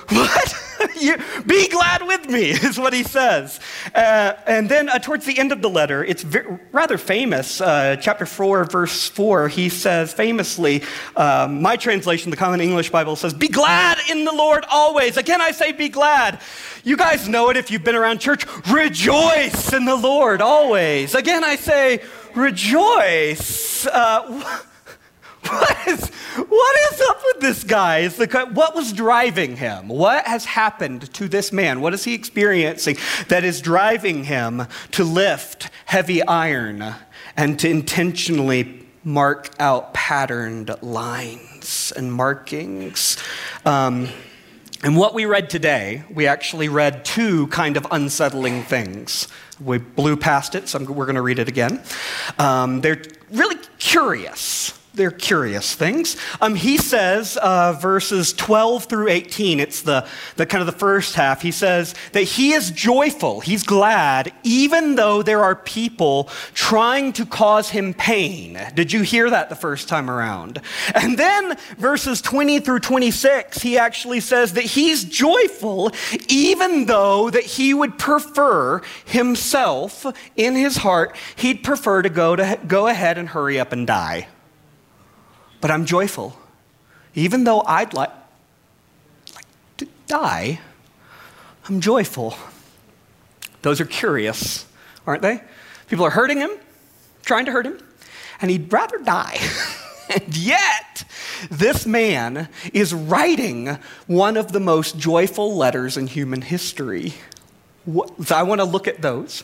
What? 0.09 0.66
you, 1.00 1.17
be 1.46 1.67
glad 1.67 2.05
with 2.05 2.29
me, 2.29 2.50
is 2.51 2.79
what 2.79 2.93
he 2.93 3.03
says. 3.03 3.60
Uh, 3.93 4.34
and 4.46 4.69
then 4.69 4.89
uh, 4.89 5.00
towards 5.00 5.25
the 5.25 5.38
end 5.38 5.51
of 5.51 5.62
the 5.62 5.69
letter, 5.69 6.03
it's 6.03 6.25
rather 6.72 6.98
famous. 6.98 7.62
Uh, 7.62 7.96
chapter 7.98 8.25
4, 8.25 8.65
verse 8.65 9.07
4, 9.10 9.48
he 9.48 9.69
says 9.69 10.13
famously, 10.13 10.84
um, 11.15 11.62
my 11.62 11.75
translation, 11.75 12.31
the 12.31 12.38
Common 12.38 12.62
English 12.62 12.89
Bible 12.89 13.15
says, 13.15 13.34
Be 13.34 13.48
glad 13.48 13.98
in 14.10 14.25
the 14.25 14.34
Lord 14.34 14.65
always. 14.69 15.17
Again, 15.17 15.41
I 15.41 15.51
say, 15.51 15.72
Be 15.72 15.89
glad. 15.89 16.41
You 16.84 16.98
guys 16.98 17.27
know 17.27 17.50
it 17.50 17.57
if 17.57 17.72
you've 17.72 17.84
been 17.84 17.96
around 17.96 18.19
church. 18.19 18.46
Rejoice 18.72 19.74
in 19.74 19.86
the 19.86 19.96
Lord 19.96 20.41
always. 20.41 21.15
Again, 21.15 21.43
I 21.43 21.55
say, 21.55 22.01
Rejoice. 22.36 23.88
What 25.47 25.87
is, 25.87 26.09
what 26.09 26.77
is 26.91 27.01
up 27.01 27.21
with 27.25 27.41
this 27.41 27.63
guy? 27.63 27.99
Is 27.99 28.17
the, 28.17 28.49
what 28.53 28.75
was 28.75 28.91
driving 28.91 29.55
him? 29.55 29.87
What 29.87 30.25
has 30.27 30.45
happened 30.45 31.13
to 31.13 31.27
this 31.27 31.51
man? 31.51 31.81
What 31.81 31.93
is 31.93 32.03
he 32.03 32.13
experiencing 32.13 32.97
that 33.29 33.43
is 33.43 33.61
driving 33.61 34.25
him 34.25 34.67
to 34.91 35.03
lift 35.03 35.69
heavy 35.85 36.21
iron 36.23 36.95
and 37.35 37.59
to 37.59 37.69
intentionally 37.69 38.85
mark 39.03 39.49
out 39.59 39.93
patterned 39.93 40.75
lines 40.81 41.93
and 41.95 42.11
markings? 42.11 43.17
Um, 43.65 44.09
and 44.83 44.95
what 44.95 45.13
we 45.13 45.25
read 45.25 45.49
today, 45.49 46.03
we 46.09 46.27
actually 46.27 46.69
read 46.69 47.03
two 47.03 47.47
kind 47.47 47.77
of 47.77 47.87
unsettling 47.89 48.63
things. 48.63 49.27
We 49.59 49.79
blew 49.79 50.17
past 50.17 50.53
it, 50.53 50.67
so 50.67 50.79
we're 50.83 51.05
going 51.05 51.15
to 51.15 51.21
read 51.21 51.39
it 51.39 51.47
again. 51.47 51.81
Um, 52.37 52.81
they're 52.81 53.01
really 53.31 53.57
curious 53.79 54.76
they're 54.97 55.11
curious 55.11 55.75
things. 55.75 56.17
Um, 56.41 56.55
he 56.55 56.77
says, 56.77 57.37
uh, 57.37 57.73
verses 57.73 58.33
12 58.33 58.85
through 58.85 59.09
18, 59.09 59.59
it's 59.59 59.83
the, 59.83 60.05
the 60.35 60.45
kind 60.45 60.61
of 60.61 60.65
the 60.65 60.77
first 60.77 61.15
half, 61.15 61.41
he 61.41 61.51
says 61.51 61.95
that 62.11 62.23
he 62.23 62.51
is 62.51 62.71
joyful, 62.71 63.39
he's 63.39 63.63
glad, 63.63 64.33
even 64.43 64.95
though 64.95 65.21
there 65.21 65.43
are 65.43 65.55
people 65.55 66.29
trying 66.53 67.13
to 67.13 67.25
cause 67.25 67.69
him 67.69 67.93
pain. 67.93 68.59
Did 68.73 68.91
you 68.91 69.03
hear 69.03 69.29
that 69.29 69.49
the 69.49 69.55
first 69.55 69.87
time 69.87 70.09
around? 70.09 70.59
And 70.93 71.17
then 71.17 71.57
verses 71.77 72.21
20 72.21 72.59
through 72.59 72.79
26, 72.79 73.61
he 73.61 73.77
actually 73.77 74.19
says 74.19 74.53
that 74.53 74.63
he's 74.63 75.05
joyful, 75.05 75.91
even 76.27 76.85
though 76.85 77.29
that 77.29 77.43
he 77.43 77.73
would 77.73 77.99
prefer 77.99 78.81
himself 79.05 80.05
in 80.35 80.55
his 80.55 80.77
heart, 80.77 81.15
he'd 81.35 81.63
prefer 81.63 82.01
to 82.01 82.09
go, 82.09 82.35
to 82.35 82.59
go 82.67 82.87
ahead 82.87 83.17
and 83.17 83.29
hurry 83.29 83.59
up 83.59 83.71
and 83.71 83.85
die 83.85 84.27
but 85.67 85.74
I'm 85.74 85.86
joyful. 85.86 86.33
Even 87.13 87.43
though 87.43 87.62
I'd 87.62 87.93
like, 87.93 88.12
like 89.36 89.45
to 89.75 89.88
die, 90.07 90.62
I'm 91.67 91.81
joyful. 91.81 92.38
Those 93.63 93.81
are 93.81 93.86
curious, 93.86 94.65
aren't 95.05 95.24
they? 95.24 95.41
People 95.89 96.05
are 96.05 96.09
hurting 96.09 96.38
him, 96.38 96.51
trying 97.25 97.43
to 97.47 97.51
hurt 97.51 97.65
him, 97.65 97.79
and 98.39 98.50
he'd 98.50 98.71
rather 98.71 98.97
die. 99.00 99.38
and 100.09 100.38
yet, 100.38 101.03
this 101.51 101.86
man 101.86 102.47
is 102.71 102.93
writing 102.93 103.77
one 104.05 104.38
of 104.38 104.53
the 104.53 104.62
most 104.62 104.97
joyful 104.97 105.53
letters 105.53 105.97
in 105.97 106.07
human 106.07 106.43
history. 106.43 107.13
So 108.24 108.38
I 108.38 108.43
want 108.43 108.62
to 108.62 108.65
look 108.65 108.88
at 108.88 109.01
those 109.01 109.43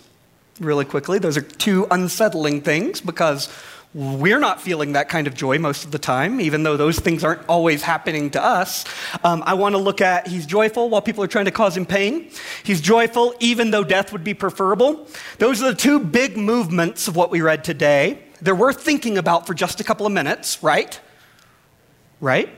really 0.62 0.86
quickly. 0.86 1.20
Those 1.20 1.36
are 1.36 1.42
two 1.42 1.86
unsettling 1.92 2.62
things 2.62 3.02
because 3.02 3.50
we're 3.94 4.40
not 4.40 4.60
feeling 4.60 4.94
that 4.94 5.08
kind 5.08 5.28
of 5.28 5.36
joy 5.36 5.60
most 5.60 5.86
of 5.86 5.92
the 5.92 6.00
time, 6.00 6.42
even 6.42 6.64
though 6.64 6.78
those 6.78 7.00
things 7.00 7.24
aren't 7.24 7.48
always 7.48 7.84
happening 7.84 8.32
to 8.32 8.44
us. 8.44 8.86
Um, 9.24 9.44
I 9.46 9.54
want 9.54 9.74
to 9.74 9.78
look 9.80 10.02
at 10.02 10.28
he's 10.28 10.46
joyful 10.46 10.90
while 10.90 11.02
people 11.02 11.24
are 11.24 11.28
trying 11.28 11.46
to 11.46 11.52
cause 11.52 11.78
him 11.78 11.86
pain. 11.86 12.32
He's 12.64 12.82
joyful 12.82 13.36
even 13.40 13.72
though 13.72 13.84
death 13.84 14.12
would 14.12 14.24
be 14.24 14.34
preferable. 14.34 15.08
Those 15.38 15.62
are 15.62 15.72
the 15.72 15.78
two 15.78 16.00
big 16.00 16.38
movements 16.38 17.08
of 17.08 17.16
what 17.16 17.30
we 17.30 17.42
read 17.42 17.64
today. 17.64 18.24
They're 18.42 18.56
worth 18.56 18.82
thinking 18.82 19.18
about 19.18 19.46
for 19.46 19.54
just 19.54 19.80
a 19.80 19.84
couple 19.84 20.06
of 20.08 20.12
minutes, 20.12 20.64
right? 20.64 21.00
Right? 22.20 22.50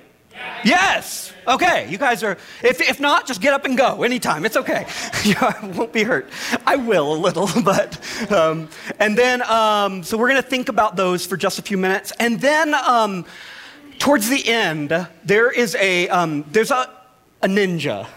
Yes. 0.64 1.32
Okay. 1.48 1.88
You 1.90 1.98
guys 1.98 2.24
are, 2.24 2.38
if, 2.64 2.82
if 2.82 3.00
not, 3.00 3.28
just 3.28 3.42
get 3.42 3.54
up 3.54 3.66
and 3.66 3.78
go 3.78 4.04
anytime. 4.04 4.46
It's 4.46 4.58
okay. 4.58 4.86
I 4.90 5.72
won't 5.76 5.94
be 5.94 6.04
hurt. 6.04 6.30
I 6.66 6.76
will 6.76 7.14
a 7.14 7.20
little, 7.20 7.50
but, 7.64 8.32
um, 8.32 8.70
and 9.00 9.18
then, 9.18 9.44
um, 9.44 10.04
so 10.04 10.18
we're 10.18 10.30
going 10.30 10.42
to 10.42 10.48
think 10.48 10.70
about 10.70 10.96
those 10.96 11.26
for 11.26 11.38
just 11.38 11.60
a 11.60 11.62
few 11.62 11.78
minutes. 11.78 12.12
And 12.20 12.42
then, 12.42 12.74
um, 12.74 13.26
towards 14.00 14.30
the 14.30 14.48
end, 14.48 15.08
there 15.24 15.52
is 15.52 15.76
a, 15.76 16.10
um, 16.10 16.46
there's 16.52 16.72
a, 16.72 16.90
a 17.42 17.48
ninja. 17.48 18.08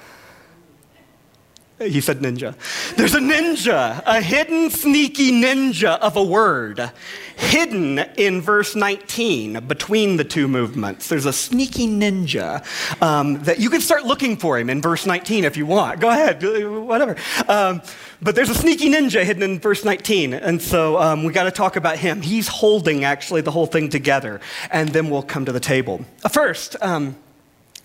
He 1.79 2.01
said 2.01 2.19
ninja. 2.19 2.55
There's 2.97 3.15
a 3.15 3.21
ninja, 3.21 4.03
a 4.05 4.21
hidden, 4.21 4.69
sneaky 4.71 5.31
ninja 5.31 5.97
of 6.01 6.17
a 6.17 6.23
word, 6.23 6.91
hidden 7.37 8.01
in 8.17 8.41
verse 8.41 8.75
19 8.75 9.61
between 9.69 10.17
the 10.17 10.25
two 10.25 10.49
movements. 10.49 11.09
There's 11.09 11.27
a 11.27 11.33
sneaky 11.33 11.87
ninja 11.87 12.65
um, 13.01 13.41
that 13.45 13.61
you 13.61 13.71
can 13.71 13.81
start 13.81 14.05
looking 14.05 14.37
for 14.37 14.59
him 14.59 14.71
in 14.71 14.83
verse 14.83 15.07
19 15.07 15.45
if 15.45 15.57
you 15.57 15.67
want. 15.67 16.01
Go 16.01 16.09
ahead, 16.09 16.43
whatever. 16.43 17.15
Um, 17.47 17.81
but 18.21 18.35
there's 18.35 18.51
a 18.51 18.57
sneaky 18.57 18.91
ninja 18.91 19.23
hidden 19.23 19.45
in 19.45 19.61
verse 19.61 19.85
19, 19.85 20.35
and 20.35 20.61
so 20.61 21.01
um, 21.01 21.23
we 21.23 21.33
got 21.33 21.45
to 21.45 21.53
talk 21.53 21.77
about 21.77 21.97
him. 21.97 22.23
He's 22.23 22.49
holding 22.49 23.05
actually 23.05 23.43
the 23.43 23.53
whole 23.53 23.67
thing 23.67 23.89
together, 23.89 24.41
and 24.73 24.89
then 24.89 25.11
we'll 25.11 25.23
come 25.23 25.45
to 25.45 25.53
the 25.53 25.61
table. 25.61 26.05
First, 26.29 26.75
um, 26.81 27.15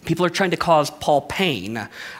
People 0.05 0.25
are 0.25 0.29
trying 0.29 0.51
to 0.51 0.57
cause 0.57 0.89
Paul 0.89 1.22
pain. 1.22 1.77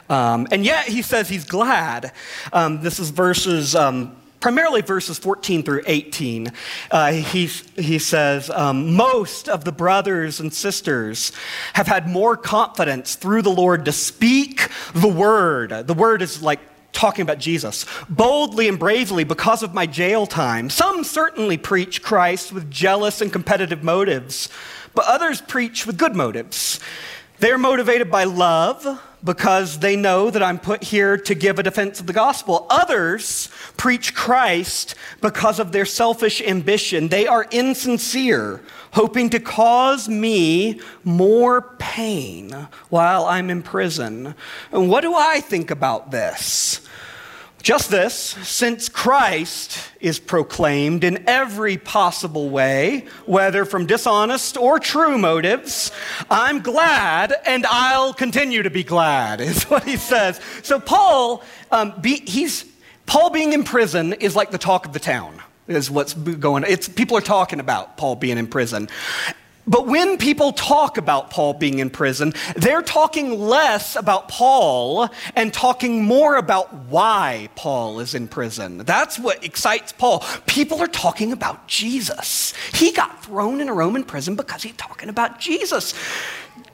Um, 0.08 0.46
and 0.50 0.64
yet 0.64 0.86
he 0.86 1.02
says 1.02 1.28
he's 1.28 1.44
glad. 1.44 2.12
Um, 2.52 2.82
this 2.82 2.98
is 2.98 3.10
verses, 3.10 3.74
um, 3.74 4.16
primarily 4.40 4.82
verses 4.82 5.18
14 5.18 5.62
through 5.62 5.82
18. 5.86 6.52
Uh, 6.90 7.12
he, 7.12 7.46
he 7.76 7.98
says, 7.98 8.50
um, 8.50 8.94
Most 8.94 9.48
of 9.48 9.64
the 9.64 9.72
brothers 9.72 10.40
and 10.40 10.52
sisters 10.52 11.32
have 11.74 11.86
had 11.86 12.08
more 12.08 12.36
confidence 12.36 13.14
through 13.14 13.42
the 13.42 13.50
Lord 13.50 13.84
to 13.86 13.92
speak 13.92 14.68
the 14.94 15.08
word. 15.08 15.86
The 15.86 15.94
word 15.94 16.22
is 16.22 16.42
like 16.42 16.60
talking 16.94 17.22
about 17.22 17.38
Jesus, 17.38 17.84
boldly 18.08 18.68
and 18.68 18.78
bravely 18.78 19.24
because 19.24 19.62
of 19.62 19.74
my 19.74 19.84
jail 19.84 20.26
time. 20.26 20.70
Some 20.70 21.04
certainly 21.04 21.58
preach 21.58 22.02
Christ 22.02 22.52
with 22.52 22.70
jealous 22.70 23.20
and 23.20 23.32
competitive 23.32 23.82
motives, 23.82 24.48
but 24.94 25.04
others 25.06 25.40
preach 25.40 25.86
with 25.86 25.98
good 25.98 26.16
motives. 26.16 26.80
They're 27.38 27.58
motivated 27.58 28.10
by 28.10 28.24
love 28.24 29.00
because 29.24 29.78
they 29.78 29.96
know 29.96 30.30
that 30.30 30.42
I'm 30.42 30.58
put 30.58 30.84
here 30.84 31.16
to 31.16 31.34
give 31.34 31.58
a 31.58 31.62
defense 31.62 31.98
of 31.98 32.06
the 32.06 32.12
gospel. 32.12 32.66
Others 32.68 33.48
preach 33.76 34.14
Christ 34.14 34.94
because 35.22 35.58
of 35.58 35.72
their 35.72 35.86
selfish 35.86 36.42
ambition. 36.42 37.08
They 37.08 37.26
are 37.26 37.46
insincere, 37.50 38.60
hoping 38.92 39.30
to 39.30 39.40
cause 39.40 40.08
me 40.08 40.80
more 41.02 41.62
pain 41.78 42.50
while 42.90 43.24
I'm 43.24 43.50
in 43.50 43.62
prison. 43.62 44.34
And 44.70 44.90
what 44.90 45.00
do 45.00 45.14
I 45.14 45.40
think 45.40 45.70
about 45.70 46.10
this? 46.10 46.83
Just 47.64 47.90
this, 47.90 48.14
since 48.14 48.90
Christ 48.90 49.78
is 49.98 50.18
proclaimed 50.18 51.02
in 51.02 51.24
every 51.26 51.78
possible 51.78 52.50
way, 52.50 53.06
whether 53.24 53.64
from 53.64 53.86
dishonest 53.86 54.58
or 54.58 54.78
true 54.78 55.16
motives, 55.16 55.90
I'm 56.30 56.60
glad 56.60 57.32
and 57.46 57.64
I'll 57.64 58.12
continue 58.12 58.64
to 58.64 58.68
be 58.68 58.84
glad, 58.84 59.40
is 59.40 59.64
what 59.64 59.82
he 59.84 59.96
says. 59.96 60.42
So, 60.62 60.78
Paul, 60.78 61.42
um, 61.70 61.94
be, 62.02 62.16
he's, 62.26 62.66
Paul 63.06 63.30
being 63.30 63.54
in 63.54 63.64
prison 63.64 64.12
is 64.12 64.36
like 64.36 64.50
the 64.50 64.58
talk 64.58 64.84
of 64.84 64.92
the 64.92 65.00
town, 65.00 65.40
is 65.66 65.90
what's 65.90 66.12
going 66.12 66.64
It's, 66.68 66.86
people 66.86 67.16
are 67.16 67.22
talking 67.22 67.60
about 67.60 67.96
Paul 67.96 68.16
being 68.16 68.36
in 68.36 68.46
prison. 68.46 68.90
But 69.66 69.86
when 69.86 70.18
people 70.18 70.52
talk 70.52 70.98
about 70.98 71.30
Paul 71.30 71.54
being 71.54 71.78
in 71.78 71.88
prison, 71.88 72.34
they're 72.54 72.82
talking 72.82 73.38
less 73.40 73.96
about 73.96 74.28
Paul 74.28 75.08
and 75.34 75.52
talking 75.52 76.04
more 76.04 76.36
about 76.36 76.72
why 76.74 77.48
Paul 77.54 78.00
is 78.00 78.14
in 78.14 78.28
prison. 78.28 78.78
That's 78.78 79.18
what 79.18 79.42
excites 79.44 79.92
Paul. 79.92 80.22
People 80.46 80.80
are 80.80 80.86
talking 80.86 81.32
about 81.32 81.66
Jesus. 81.66 82.52
He 82.74 82.92
got 82.92 83.24
thrown 83.24 83.60
in 83.60 83.68
a 83.68 83.74
Roman 83.74 84.04
prison 84.04 84.36
because 84.36 84.62
he's 84.62 84.76
talking 84.76 85.08
about 85.08 85.40
Jesus. 85.40 85.94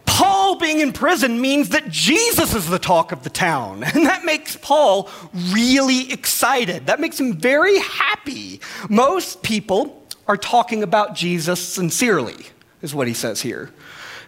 Paul 0.05 0.57
being 0.59 0.81
in 0.81 0.93
prison 0.93 1.41
means 1.41 1.71
that 1.71 1.89
Jesus 1.89 2.55
is 2.55 2.67
the 2.67 2.79
talk 2.79 3.13
of 3.13 3.23
the 3.23 3.31
town. 3.31 3.85
And 3.95 4.07
that 4.07 4.25
makes 4.25 4.57
Paul 4.57 5.09
really 5.53 6.13
excited. 6.13 6.87
That 6.87 7.01
makes 7.01 7.21
him 7.21 7.35
very 7.35 7.79
happy. 7.79 8.61
Most 8.89 9.43
people 9.43 10.05
are 10.27 10.37
talking 10.37 10.83
about 10.83 11.15
Jesus 11.15 11.61
sincerely 11.61 12.37
is 12.83 12.95
what 12.95 13.07
he 13.07 13.15
says 13.15 13.41
here. 13.41 13.71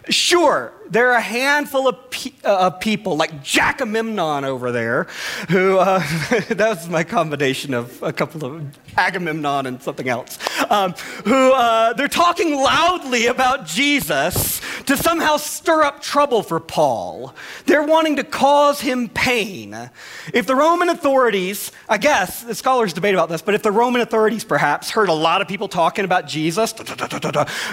Sure, 0.09 0.73
there 0.93 1.11
are 1.11 1.17
a 1.17 1.21
handful 1.21 1.87
of, 1.87 2.09
pe- 2.09 2.31
uh, 2.43 2.69
people, 2.69 3.17
like 3.17 3.43
Jack 3.43 3.81
Agamemnon 3.81 4.45
over 4.45 4.71
there, 4.71 5.07
who, 5.49 5.77
uh, 5.77 6.01
was 6.57 6.87
my 6.89 7.03
combination 7.03 7.73
of 7.73 8.01
a 8.01 8.13
couple 8.13 8.45
of 8.45 8.63
Agamemnon 8.95 9.65
and 9.65 9.81
something 9.81 10.07
else, 10.07 10.37
um, 10.69 10.93
who 11.25 11.51
uh, 11.51 11.93
they're 11.93 12.07
talking 12.07 12.55
loudly 12.55 13.27
about 13.27 13.65
Jesus 13.65 14.61
to 14.85 14.95
somehow 14.97 15.37
stir 15.37 15.83
up 15.83 16.01
trouble 16.01 16.43
for 16.43 16.59
Paul. 16.59 17.35
They're 17.65 17.83
wanting 17.83 18.17
to 18.17 18.23
cause 18.23 18.81
him 18.81 19.09
pain. 19.09 19.89
If 20.33 20.45
the 20.47 20.55
Roman 20.55 20.89
authorities, 20.89 21.71
I 21.89 21.97
guess, 21.97 22.43
the 22.43 22.55
scholars 22.55 22.93
debate 22.93 23.13
about 23.13 23.29
this, 23.29 23.41
but 23.41 23.55
if 23.55 23.63
the 23.63 23.71
Roman 23.71 24.01
authorities 24.01 24.43
perhaps 24.43 24.89
heard 24.91 25.09
a 25.09 25.13
lot 25.13 25.41
of 25.41 25.47
people 25.47 25.67
talking 25.67 26.05
about 26.05 26.27
Jesus, 26.27 26.73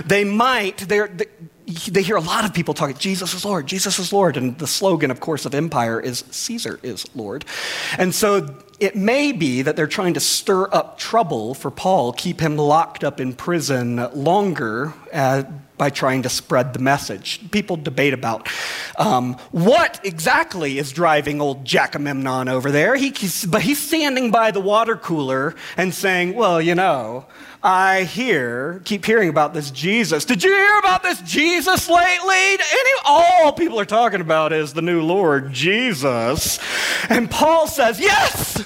they 0.07 0.25
might, 0.25 0.79
they're, 0.79 1.11
they 1.71 2.03
hear 2.03 2.17
a 2.17 2.21
lot 2.21 2.45
of 2.45 2.53
people 2.53 2.75
talking, 2.75 2.97
Jesus 2.97 3.35
is 3.35 3.45
Lord, 3.45 3.67
Jesus 3.67 3.99
is 3.99 4.13
Lord. 4.13 4.37
And 4.37 4.59
the 4.59 4.67
slogan, 4.67 5.11
of 5.11 5.21
course, 5.21 5.47
of 5.47 5.55
empire 5.55 6.01
is 6.01 6.25
Caesar 6.31 6.79
is 6.83 7.07
Lord. 7.15 7.45
And 7.99 8.15
so 8.15 8.63
it 8.79 8.97
may 8.97 9.33
be 9.33 9.63
that 9.63 9.77
they're 9.77 9.87
trying 9.87 10.15
to 10.15 10.21
stir 10.21 10.69
up 10.73 10.99
trouble 10.99 11.55
for 11.55 11.71
Paul, 11.71 12.13
keep 12.13 12.41
him 12.41 12.57
locked 12.57 13.05
up 13.05 13.21
in 13.21 13.35
prison 13.35 13.97
longer 14.15 14.95
uh, 15.13 15.45
by 15.81 15.89
trying 15.89 16.21
to 16.21 16.29
spread 16.29 16.75
the 16.75 16.79
message. 16.79 17.41
People 17.51 17.75
debate 17.75 18.13
about 18.13 18.47
um, 18.99 19.33
what 19.51 19.99
exactly 20.05 20.77
is 20.77 20.93
driving 20.93 21.41
old 21.41 21.65
Jack 21.65 21.95
Agamemnon 21.95 22.51
over 22.51 22.71
there. 22.71 22.97
He, 22.97 23.09
he's, 23.17 23.47
but 23.47 23.63
he's 23.63 23.81
standing 23.81 24.31
by 24.31 24.51
the 24.51 24.61
water 24.61 24.95
cooler 24.95 25.55
and 25.79 25.95
saying, 25.95 26.35
Well, 26.35 26.61
you 26.61 26.75
know, 26.75 27.25
I 27.63 28.03
hear, 28.03 28.83
keep 28.85 29.07
hearing 29.07 29.31
about 29.31 29.55
this 29.55 29.71
Jesus. 29.71 30.27
Did 30.27 30.45
you 30.45 30.51
hear 30.51 30.79
about 30.81 31.03
this 31.03 31.23
Jesus 31.23 31.89
lately? 31.89 32.35
Any, 32.35 32.91
all 33.07 33.55
people 33.55 33.81
are 33.81 33.87
talking 33.87 34.21
about 34.21 34.53
is 34.53 34.75
the 34.75 34.83
new 34.83 35.01
Lord, 35.01 35.51
Jesus. 35.51 36.59
And 37.09 37.31
Paul 37.31 37.67
says, 37.67 37.99
Yes, 37.99 38.63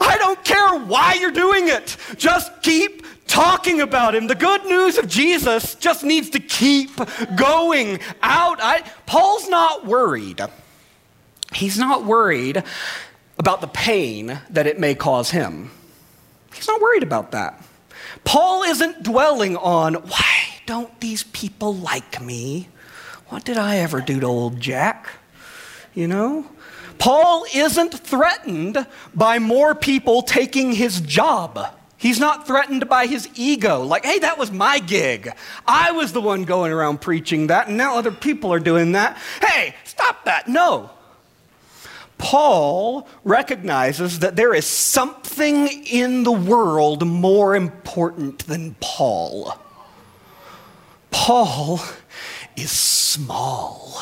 I 0.00 0.16
don't 0.16 0.42
care 0.44 0.78
why 0.78 1.18
you're 1.20 1.30
doing 1.30 1.68
it. 1.68 1.98
Just 2.16 2.62
keep 2.62 3.04
talking 3.28 3.80
about 3.80 4.14
him. 4.16 4.26
The 4.26 4.34
good 4.34 4.64
news 4.64 4.98
of 4.98 5.06
Jesus 5.06 5.76
just 5.76 6.02
needs 6.02 6.30
to 6.30 6.40
keep 6.40 6.90
going 7.36 8.00
out. 8.22 8.58
I, 8.60 8.82
Paul's 9.06 9.48
not 9.48 9.86
worried. 9.86 10.42
He's 11.52 11.78
not 11.78 12.04
worried 12.04 12.64
about 13.38 13.60
the 13.60 13.68
pain 13.68 14.40
that 14.50 14.66
it 14.66 14.80
may 14.80 14.94
cause 14.94 15.30
him. 15.30 15.70
He's 16.52 16.66
not 16.66 16.80
worried 16.80 17.04
about 17.04 17.30
that. 17.30 17.62
Paul 18.24 18.64
isn't 18.64 19.04
dwelling 19.04 19.56
on, 19.56 19.94
why 19.94 20.34
don't 20.66 21.00
these 21.00 21.22
people 21.24 21.74
like 21.74 22.20
me? 22.20 22.68
What 23.28 23.44
did 23.44 23.56
I 23.56 23.76
ever 23.76 24.00
do 24.00 24.18
to 24.20 24.26
old 24.26 24.58
Jack? 24.58 25.08
You 25.94 26.08
know? 26.08 26.50
Paul 26.98 27.44
isn't 27.54 27.94
threatened 27.94 28.86
by 29.14 29.38
more 29.38 29.74
people 29.74 30.22
taking 30.22 30.72
his 30.72 31.00
job. 31.00 31.77
He's 31.98 32.20
not 32.20 32.46
threatened 32.46 32.88
by 32.88 33.06
his 33.06 33.28
ego, 33.34 33.82
like, 33.82 34.04
hey, 34.04 34.20
that 34.20 34.38
was 34.38 34.52
my 34.52 34.78
gig. 34.78 35.32
I 35.66 35.90
was 35.90 36.12
the 36.12 36.20
one 36.20 36.44
going 36.44 36.72
around 36.72 37.00
preaching 37.00 37.48
that, 37.48 37.66
and 37.66 37.76
now 37.76 37.96
other 37.96 38.12
people 38.12 38.52
are 38.52 38.60
doing 38.60 38.92
that. 38.92 39.18
Hey, 39.42 39.74
stop 39.84 40.24
that. 40.24 40.46
No. 40.46 40.90
Paul 42.16 43.08
recognizes 43.24 44.20
that 44.20 44.36
there 44.36 44.54
is 44.54 44.64
something 44.64 45.68
in 45.86 46.22
the 46.22 46.32
world 46.32 47.04
more 47.04 47.56
important 47.56 48.46
than 48.46 48.76
Paul. 48.80 49.58
Paul 51.10 51.80
is 52.56 52.70
small. 52.70 54.00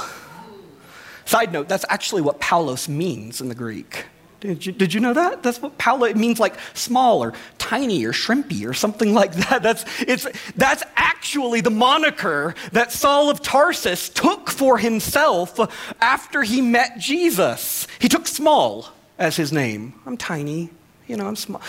Side 1.24 1.50
note, 1.50 1.66
that's 1.66 1.86
actually 1.88 2.22
what 2.22 2.40
Paulos 2.40 2.88
means 2.88 3.40
in 3.40 3.48
the 3.48 3.54
Greek. 3.54 4.04
Did 4.40 4.66
you, 4.66 4.72
did 4.72 4.92
you 4.92 5.00
know 5.00 5.14
that? 5.14 5.42
That's 5.42 5.62
what 5.62 5.78
Paulo, 5.78 6.04
it 6.04 6.16
means 6.16 6.38
like 6.38 6.56
small 6.74 7.22
or 7.22 7.32
tiny 7.58 8.04
or 8.04 8.12
shrimpy 8.12 8.68
or 8.68 8.74
something 8.74 9.14
like 9.20 9.32
that. 9.32 9.62
That's, 9.62 9.84
it's, 10.00 10.26
that's 10.56 10.82
actually 10.96 11.60
the 11.60 11.70
moniker 11.70 12.54
that 12.72 12.92
Saul 12.92 13.30
of 13.30 13.40
Tarsus 13.40 14.08
took 14.08 14.50
for 14.50 14.78
himself 14.78 15.58
after 16.00 16.42
he 16.42 16.60
met 16.60 16.98
Jesus. 16.98 17.86
He 17.98 18.08
took 18.08 18.26
small 18.26 18.88
as 19.18 19.36
his 19.36 19.52
name. 19.52 19.94
I'm 20.04 20.16
tiny, 20.16 20.70
you 21.06 21.16
know, 21.16 21.26
I'm 21.26 21.36
small. 21.36 21.62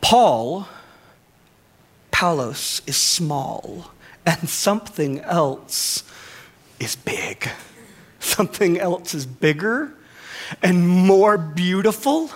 Paul, 0.00 0.68
Paulos, 2.12 2.86
is 2.88 2.96
small, 2.96 3.90
and 4.24 4.48
something 4.48 5.20
else 5.20 6.02
is 6.80 6.96
big. 6.96 7.48
Something 8.20 8.78
else 8.78 9.14
is 9.14 9.26
bigger 9.26 9.95
and 10.62 10.88
more 10.88 11.38
beautiful 11.38 12.30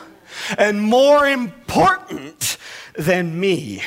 and 0.58 0.80
more 0.80 1.26
important 1.26 2.56
than 2.96 3.38
me. 3.38 3.82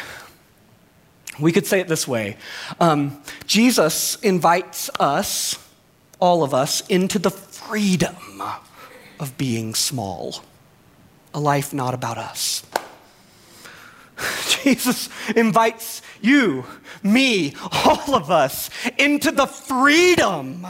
We 1.40 1.52
could 1.52 1.66
say 1.66 1.80
it 1.80 1.88
this 1.88 2.08
way 2.08 2.38
um, 2.80 3.22
Jesus 3.48 4.16
invites 4.22 4.90
us, 5.00 5.58
all 6.20 6.44
of 6.44 6.54
us, 6.54 6.82
into 6.88 7.20
the 7.20 7.32
freedom 7.32 8.16
of 9.20 9.38
being 9.38 9.74
small, 9.74 10.44
a 11.34 11.40
life 11.40 11.74
not 11.74 11.94
about 11.94 12.18
us. 12.18 12.64
Jesus 14.64 15.10
invites 15.36 16.03
you, 16.24 16.66
me, 17.02 17.54
all 17.86 18.16
of 18.16 18.32
us 18.32 18.70
into 18.98 19.32
the 19.32 19.46
freedom. 19.46 20.66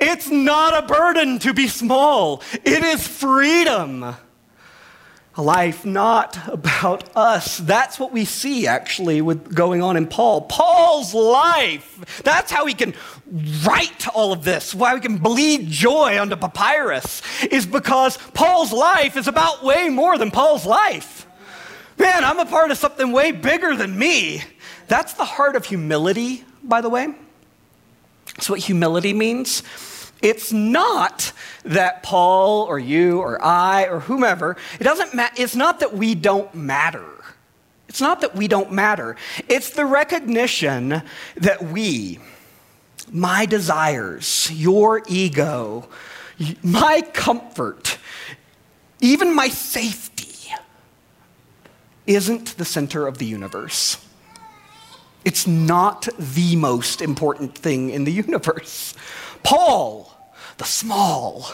It's 0.00 0.30
not 0.30 0.84
a 0.84 0.86
burden 0.86 1.38
to 1.40 1.52
be 1.52 1.68
small, 1.68 2.42
it 2.64 2.82
is 2.82 3.06
freedom. 3.06 4.16
A 5.38 5.42
life 5.42 5.84
not 5.84 6.38
about 6.48 7.14
us. 7.14 7.58
That's 7.58 7.98
what 7.98 8.10
we 8.10 8.24
see 8.24 8.66
actually 8.66 9.20
with 9.20 9.54
going 9.54 9.82
on 9.82 9.98
in 9.98 10.06
Paul. 10.06 10.42
Paul's 10.42 11.12
life. 11.12 12.22
That's 12.24 12.50
how 12.50 12.64
he 12.64 12.72
can 12.72 12.94
write 13.62 14.08
all 14.08 14.32
of 14.32 14.44
this, 14.44 14.74
why 14.74 14.94
we 14.94 15.00
can 15.00 15.18
bleed 15.18 15.68
joy 15.68 16.18
onto 16.18 16.36
papyrus, 16.36 17.20
is 17.50 17.66
because 17.66 18.16
Paul's 18.32 18.72
life 18.72 19.18
is 19.18 19.28
about 19.28 19.62
way 19.62 19.90
more 19.90 20.16
than 20.16 20.30
Paul's 20.30 20.64
life. 20.64 21.26
Man, 21.98 22.24
I'm 22.24 22.38
a 22.38 22.46
part 22.46 22.70
of 22.70 22.78
something 22.78 23.12
way 23.12 23.32
bigger 23.32 23.76
than 23.76 23.98
me. 23.98 24.42
That's 24.88 25.14
the 25.14 25.24
heart 25.24 25.56
of 25.56 25.64
humility, 25.64 26.44
by 26.62 26.80
the 26.80 26.88
way. 26.88 27.14
That's 28.34 28.50
what 28.50 28.60
humility 28.60 29.12
means. 29.12 29.62
It's 30.22 30.52
not 30.52 31.32
that 31.64 32.02
Paul 32.02 32.62
or 32.62 32.78
you 32.78 33.18
or 33.20 33.42
I 33.44 33.84
or 33.84 34.00
whomever, 34.00 34.56
it 34.80 34.84
doesn't 34.84 35.14
ma- 35.14 35.28
it's 35.36 35.54
not 35.54 35.80
that 35.80 35.94
we 35.94 36.14
don't 36.14 36.54
matter. 36.54 37.04
It's 37.88 38.00
not 38.00 38.20
that 38.22 38.34
we 38.34 38.48
don't 38.48 38.72
matter. 38.72 39.16
It's 39.48 39.70
the 39.70 39.84
recognition 39.84 41.02
that 41.36 41.62
we, 41.62 42.18
my 43.10 43.46
desires, 43.46 44.50
your 44.52 45.02
ego, 45.06 45.88
my 46.62 47.02
comfort, 47.12 47.98
even 49.00 49.34
my 49.34 49.48
safety, 49.48 50.52
isn't 52.06 52.56
the 52.56 52.64
center 52.64 53.06
of 53.06 53.18
the 53.18 53.26
universe. 53.26 54.05
It's 55.26 55.44
not 55.44 56.08
the 56.16 56.54
most 56.54 57.02
important 57.02 57.58
thing 57.58 57.90
in 57.90 58.04
the 58.04 58.12
universe. 58.26 58.94
Paul, 59.42 60.32
the 60.58 60.64
small, 60.64 61.50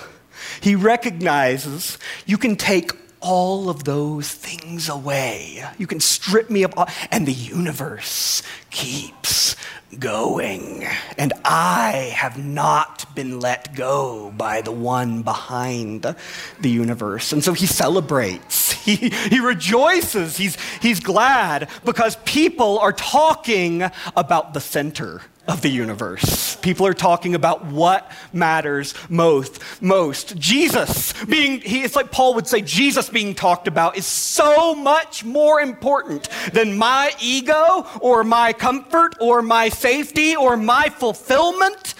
he 0.60 0.74
recognizes 0.76 1.96
you 2.26 2.36
can 2.36 2.56
take 2.56 2.92
all 3.20 3.70
of 3.70 3.84
those 3.84 4.30
things 4.30 4.90
away. 4.90 5.64
You 5.78 5.86
can 5.86 6.00
strip 6.00 6.50
me 6.50 6.64
of 6.64 6.74
all, 6.76 6.86
and 7.10 7.26
the 7.26 7.32
universe 7.32 8.42
keeps 8.70 9.56
going. 9.98 10.86
And 11.18 11.32
I 11.44 12.12
have 12.14 12.42
not 12.42 13.14
been 13.14 13.40
let 13.40 13.74
go 13.74 14.32
by 14.36 14.62
the 14.62 14.72
one 14.72 15.22
behind 15.22 16.14
the 16.60 16.70
universe. 16.70 17.32
And 17.32 17.44
so 17.44 17.52
he 17.52 17.66
celebrates, 17.66 18.72
he, 18.84 18.96
he 18.96 19.40
rejoices, 19.40 20.36
he's, 20.36 20.56
he's 20.80 21.00
glad 21.00 21.68
because 21.84 22.16
people 22.24 22.78
are 22.78 22.92
talking 22.92 23.82
about 24.16 24.54
the 24.54 24.60
center 24.60 25.22
of 25.48 25.60
the 25.60 25.68
universe. 25.68 26.56
People 26.56 26.86
are 26.86 26.94
talking 26.94 27.34
about 27.34 27.64
what 27.66 28.08
matters 28.32 28.94
most. 29.08 29.60
Most 29.82 30.36
Jesus 30.36 31.12
being 31.24 31.60
he, 31.60 31.82
it's 31.82 31.96
like 31.96 32.12
Paul 32.12 32.34
would 32.34 32.46
say 32.46 32.60
Jesus 32.60 33.08
being 33.08 33.34
talked 33.34 33.66
about 33.66 33.96
is 33.96 34.06
so 34.06 34.74
much 34.74 35.24
more 35.24 35.60
important 35.60 36.28
than 36.52 36.76
my 36.78 37.12
ego 37.20 37.86
or 38.00 38.22
my 38.22 38.52
comfort 38.52 39.16
or 39.20 39.42
my 39.42 39.68
safety 39.68 40.36
or 40.36 40.56
my 40.56 40.88
fulfillment. 40.88 41.94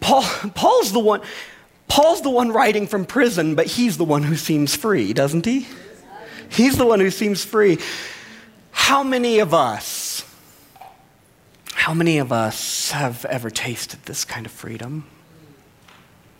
Paul 0.00 0.22
Paul's 0.54 0.92
the 0.92 1.00
one 1.00 1.20
Paul's 1.86 2.22
the 2.22 2.30
one 2.30 2.50
writing 2.50 2.86
from 2.86 3.04
prison, 3.04 3.56
but 3.56 3.66
he's 3.66 3.98
the 3.98 4.04
one 4.04 4.22
who 4.22 4.36
seems 4.36 4.74
free, 4.74 5.12
doesn't 5.12 5.44
he? 5.44 5.66
He's 6.48 6.78
the 6.78 6.86
one 6.86 7.00
who 7.00 7.10
seems 7.10 7.44
free. 7.44 7.78
How 8.70 9.02
many 9.02 9.40
of 9.40 9.52
us 9.52 10.09
how 11.80 11.94
many 11.94 12.18
of 12.18 12.30
us 12.30 12.90
have 12.90 13.24
ever 13.24 13.48
tasted 13.48 14.02
this 14.02 14.22
kind 14.26 14.44
of 14.44 14.52
freedom? 14.52 15.02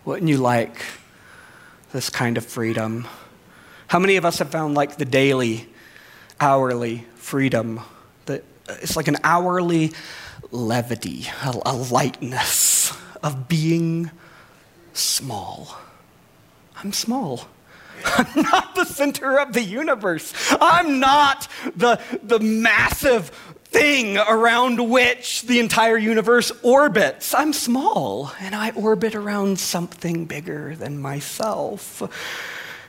Wouldn't 0.05 0.29
you 0.29 0.37
like 0.37 0.85
this 1.92 2.11
kind 2.11 2.37
of 2.37 2.44
freedom? 2.44 3.09
How 3.87 3.98
many 3.98 4.16
of 4.16 4.26
us 4.26 4.38
have 4.40 4.50
found 4.50 4.74
like 4.74 4.98
the 4.98 5.07
daily, 5.07 5.66
hourly 6.38 7.07
freedom? 7.14 7.81
That 8.26 8.44
uh, 8.68 8.76
it's 8.83 8.96
like 8.96 9.09
an 9.09 9.16
hourly 9.24 9.92
levity, 10.50 11.24
a, 11.42 11.59
a 11.64 11.74
lightness 11.74 12.94
of 13.22 13.48
being 13.48 14.11
small. 14.92 15.74
I'm 16.76 16.92
small. 16.92 17.48
I'm 18.05 18.42
not 18.42 18.74
the 18.74 18.85
center 18.85 19.40
of 19.40 19.55
the 19.55 19.62
universe. 19.62 20.35
I'm 20.61 21.00
not 21.00 21.48
the, 21.76 21.98
the 22.22 22.40
massive 22.40 23.31
thing 23.70 24.18
around 24.18 24.90
which 24.90 25.42
the 25.42 25.61
entire 25.61 25.96
universe 25.96 26.50
orbits. 26.62 27.35
I'm 27.35 27.52
small, 27.52 28.33
and 28.40 28.54
I 28.54 28.70
orbit 28.70 29.14
around 29.14 29.61
something 29.61 30.24
bigger 30.26 30.74
than 30.74 30.98
myself. 30.98 32.02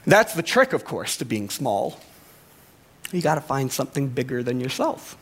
That's 0.08 0.34
the 0.34 0.42
trick, 0.44 0.74
of 0.74 0.84
course, 0.84 1.18
to 1.18 1.26
being 1.26 1.50
small. 1.50 2.00
You 3.12 3.22
got 3.22 3.36
to 3.36 3.42
find 3.42 3.72
something 3.72 4.08
bigger 4.08 4.42
than 4.42 4.60
yourself. 4.60 5.18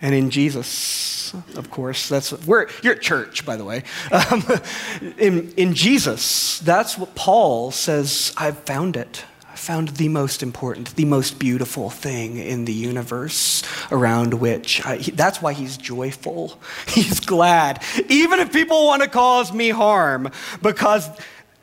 And 0.00 0.14
in 0.14 0.30
Jesus, 0.30 1.34
of 1.56 1.70
course, 1.70 2.08
that's 2.08 2.32
we're 2.46 2.68
you're 2.82 2.94
at 2.94 3.02
church, 3.02 3.44
by 3.44 3.56
the 3.56 3.64
way. 3.64 3.82
Um, 4.10 4.44
in, 5.18 5.52
in 5.56 5.74
Jesus, 5.74 6.60
that's 6.60 6.96
what 6.96 7.14
Paul 7.14 7.72
says. 7.72 8.32
I've 8.36 8.58
found 8.60 8.96
it 8.96 9.24
found 9.58 9.88
the 9.88 10.08
most 10.08 10.42
important, 10.42 10.94
the 10.96 11.04
most 11.04 11.38
beautiful 11.38 11.90
thing 11.90 12.38
in 12.38 12.64
the 12.64 12.72
universe 12.72 13.62
around 13.90 14.34
which 14.34 14.84
I, 14.86 14.96
he, 14.96 15.10
that's 15.10 15.42
why 15.42 15.52
he's 15.52 15.76
joyful. 15.76 16.58
He's 16.88 17.20
glad, 17.20 17.82
even 18.08 18.40
if 18.40 18.52
people 18.52 18.86
want 18.86 19.02
to 19.02 19.08
cause 19.08 19.52
me 19.52 19.70
harm, 19.70 20.30
because 20.62 21.08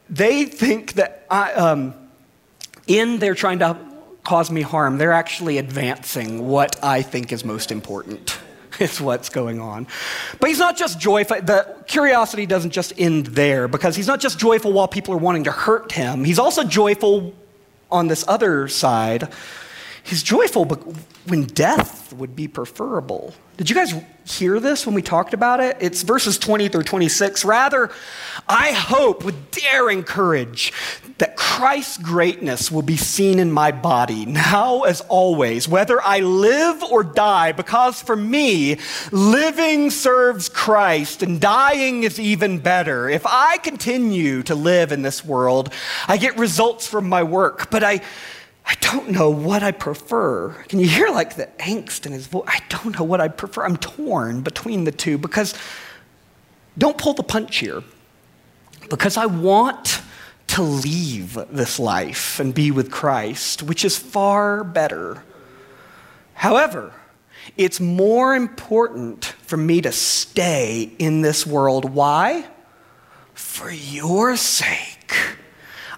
they 0.09 0.45
think 0.45 0.93
that 0.93 1.25
I, 1.29 1.53
um, 1.53 1.93
in 2.87 3.19
their 3.19 3.33
trying 3.33 3.59
to 3.59 3.77
cause 4.23 4.51
me 4.51 4.61
harm, 4.61 4.97
they're 4.97 5.13
actually 5.13 5.57
advancing 5.57 6.47
what 6.47 6.83
I 6.83 7.01
think 7.01 7.31
is 7.31 7.43
most 7.43 7.71
important. 7.71 8.37
Is 8.77 8.99
what's 8.99 9.29
going 9.29 9.61
on. 9.61 9.87
But 10.41 10.49
he's 10.49 10.59
not 10.59 10.75
just 10.75 10.99
joyful. 10.99 11.39
The 11.39 11.77
curiosity 11.87 12.45
doesn't 12.45 12.71
just 12.71 12.91
end 12.97 13.27
there 13.27 13.69
because 13.69 13.95
he's 13.95 14.07
not 14.07 14.19
just 14.19 14.37
joyful 14.37 14.73
while 14.73 14.89
people 14.89 15.13
are 15.13 15.17
wanting 15.17 15.45
to 15.45 15.51
hurt 15.51 15.93
him. 15.93 16.25
He's 16.25 16.39
also 16.39 16.65
joyful 16.65 17.33
on 17.91 18.07
this 18.07 18.25
other 18.27 18.67
side, 18.67 19.29
he's 20.05 20.23
joyful, 20.23 20.65
but 20.65 20.81
when 21.27 21.43
death 21.43 22.13
would 22.13 22.35
be 22.35 22.47
preferable. 22.47 23.33
Did 23.57 23.69
you 23.69 23.75
guys 23.75 23.93
hear 24.25 24.59
this 24.59 24.85
when 24.85 24.93
we 24.93 25.01
talked 25.01 25.33
about 25.33 25.59
it? 25.59 25.77
It's 25.79 26.03
verses 26.03 26.37
20 26.37 26.69
through 26.69 26.83
26. 26.83 27.43
Rather, 27.43 27.89
I 28.47 28.71
hope 28.71 29.23
with 29.23 29.51
daring 29.51 30.03
courage 30.03 30.71
that 31.17 31.35
Christ's 31.35 31.97
greatness 31.97 32.71
will 32.71 32.81
be 32.81 32.97
seen 32.97 33.39
in 33.39 33.51
my 33.51 33.71
body, 33.71 34.25
now 34.25 34.83
as 34.83 35.01
always, 35.01 35.67
whether 35.67 36.01
I 36.01 36.19
live 36.19 36.83
or 36.83 37.03
die, 37.03 37.53
because 37.53 38.01
for 38.01 38.15
me, 38.15 38.77
living 39.11 39.89
serves 39.89 40.49
Christ 40.49 41.23
and 41.23 41.39
dying 41.39 42.03
is 42.03 42.19
even 42.19 42.59
better. 42.59 43.09
If 43.09 43.25
I 43.25 43.57
continue 43.59 44.43
to 44.43 44.53
live 44.53 44.91
in 44.91 45.01
this 45.01 45.23
world, 45.23 45.73
I 46.07 46.17
get 46.17 46.37
results 46.37 46.85
from 46.87 47.07
my 47.07 47.23
work, 47.23 47.71
but 47.71 47.83
I 47.83 48.01
I 48.65 48.75
don't 48.81 49.11
know 49.11 49.29
what 49.29 49.61
I 49.61 49.71
prefer. 49.71 50.49
Can 50.67 50.79
you 50.79 50.87
hear 50.87 51.09
like 51.09 51.35
the 51.35 51.47
angst 51.59 52.05
in 52.05 52.11
his 52.11 52.27
voice? 52.27 52.45
I 52.47 52.59
don't 52.69 52.97
know 52.97 53.05
what 53.05 53.21
I 53.21 53.27
prefer. 53.27 53.63
I'm 53.63 53.77
torn 53.77 54.41
between 54.41 54.85
the 54.85 54.91
two 54.91 55.17
because 55.17 55.53
don't 56.77 56.97
pull 56.97 57.13
the 57.13 57.23
punch 57.23 57.57
here. 57.57 57.83
Because 58.89 59.17
I 59.17 59.27
want 59.27 60.01
to 60.47 60.61
leave 60.61 61.37
this 61.49 61.79
life 61.79 62.39
and 62.39 62.53
be 62.53 62.71
with 62.71 62.91
Christ, 62.91 63.63
which 63.63 63.83
is 63.83 63.97
far 63.97 64.63
better. 64.63 65.23
However, 66.33 66.93
it's 67.57 67.79
more 67.79 68.35
important 68.35 69.25
for 69.25 69.57
me 69.57 69.81
to 69.81 69.91
stay 69.91 70.91
in 70.99 71.21
this 71.21 71.45
world. 71.45 71.85
Why? 71.85 72.45
For 73.33 73.71
your 73.71 74.35
sake. 74.35 75.13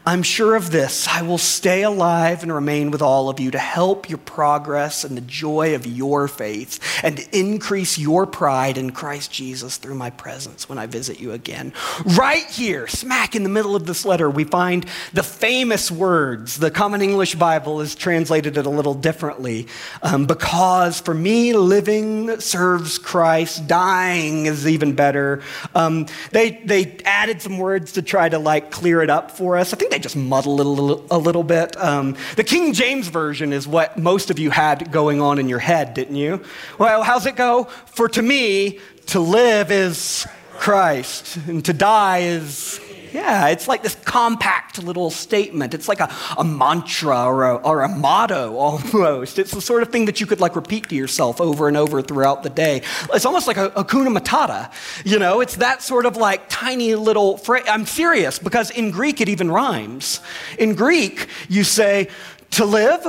I'm 0.08 0.24
sure 0.24 0.56
of 0.56 0.72
this 0.72 1.06
I 1.06 1.22
will 1.24 1.38
stay 1.38 1.84
alive 1.84 2.42
and 2.42 2.54
remain 2.54 2.92
with 2.92 3.02
all 3.02 3.28
of 3.28 3.42
you 3.42 3.52
to 3.52 3.60
help 3.60 4.08
your 4.08 4.20
progress 4.20 5.04
and 5.04 5.18
the 5.18 5.22
joy 5.22 5.76
of 5.76 5.86
your 5.86 6.30
faith 6.30 6.80
and 7.04 7.20
increase 7.34 7.98
your 7.98 8.26
pride 8.26 8.78
in 8.78 8.92
Christ 8.92 9.34
Jesus 9.34 9.76
through 9.76 9.96
my 9.96 10.10
presence 10.12 10.70
when 10.70 10.78
I 10.78 10.86
visit 10.86 11.20
you 11.20 11.34
again. 11.34 11.74
Right 12.18 12.46
here, 12.46 12.88
smack 12.88 13.36
in 13.36 13.44
the 13.44 13.50
middle 13.50 13.76
of 13.76 13.86
this 13.86 14.06
letter, 14.06 14.30
we 14.30 14.46
find 14.46 14.86
the 15.12 15.24
famous 15.24 15.92
words. 15.92 16.56
The 16.56 16.72
Common 16.72 17.02
English 17.02 17.36
Bible 17.36 17.82
is 17.82 17.94
translated 17.94 18.56
it 18.56 18.66
a 18.66 18.70
little 18.70 18.94
differently. 18.94 19.68
Um, 20.02 20.26
because 20.26 21.02
for 21.02 21.14
me, 21.14 21.52
living 21.52 22.40
serves 22.40 22.98
Christ, 22.98 23.68
dying 23.68 24.46
is 24.46 24.66
even 24.66 24.94
better. 24.94 25.42
Um, 25.76 26.06
they, 26.32 26.52
they 26.64 26.96
added 27.04 27.42
some 27.42 27.58
words 27.58 27.92
to 27.94 28.02
try 28.02 28.30
to 28.30 28.40
like 28.40 28.72
clear 28.72 29.02
it 29.02 29.10
up 29.10 29.32
for 29.32 29.58
us. 29.58 29.74
I 29.74 29.76
think 29.76 29.92
they 29.92 29.97
just 30.00 30.16
muddle 30.16 30.60
it 30.60 30.66
a 30.66 30.70
little, 30.70 31.06
a 31.12 31.18
little 31.18 31.44
bit. 31.44 31.76
Um, 31.78 32.16
the 32.36 32.44
King 32.44 32.74
James 32.74 33.08
Version 33.08 33.54
is 33.54 33.68
what 33.68 33.98
most 33.98 34.30
of 34.30 34.40
you 34.40 34.50
had 34.50 34.92
going 34.92 35.22
on 35.22 35.40
in 35.40 35.50
your 35.50 35.60
head, 35.60 35.94
didn't 35.94 36.16
you? 36.16 36.44
Well, 36.78 37.04
how's 37.04 37.26
it 37.26 37.36
go? 37.36 37.66
For 37.86 38.08
to 38.10 38.22
me, 38.22 38.80
to 39.08 39.20
live 39.20 39.72
is 39.72 40.28
Christ, 40.54 41.38
and 41.48 41.64
to 41.66 41.74
die 41.74 42.20
is 42.20 42.80
yeah, 43.14 43.48
it's 43.50 43.68
like 43.68 43.84
this 43.84 43.96
compact 43.96 44.82
little 44.82 45.10
statement. 45.10 45.74
It's 45.74 45.88
like 45.88 46.00
a, 46.00 46.14
a 46.38 46.44
mantra 46.44 47.26
or 47.26 47.46
a, 47.46 47.56
or 47.56 47.82
a 47.82 47.90
motto 47.90 48.56
almost. 48.58 49.40
It's 49.40 49.52
the 49.52 49.62
sort 49.62 49.84
of 49.84 49.90
thing 49.90 50.06
that 50.06 50.20
you 50.20 50.26
could 50.26 50.40
like 50.40 50.56
repeat 50.56 50.90
to 50.90 50.96
yourself 50.96 51.40
over 51.42 51.68
and 51.68 51.78
over 51.78 52.02
throughout 52.02 52.44
the 52.44 52.50
day. 52.50 52.82
It's 53.14 53.26
almost 53.26 53.48
like 53.48 53.58
a, 53.58 53.68
a 53.76 53.84
kuna 53.84 54.10
matata. 54.10 54.72
You 55.06 55.20
know, 55.20 55.42
it's 55.42 55.58
that 55.58 55.82
sort 55.82 56.06
of 56.06 56.18
like 56.18 56.50
tiny 56.50 56.96
little 56.96 57.38
phrase. 57.38 57.64
I'm 57.68 57.86
serious 57.86 58.40
because 58.40 58.70
in 58.72 58.92
Greek 58.92 59.22
it 59.22 59.30
even 59.30 59.52
rhymes. 59.52 60.22
In 60.58 60.76
Greek, 60.76 61.28
you 61.50 61.64
say 61.64 62.10
to 62.52 62.66
live, 62.66 63.06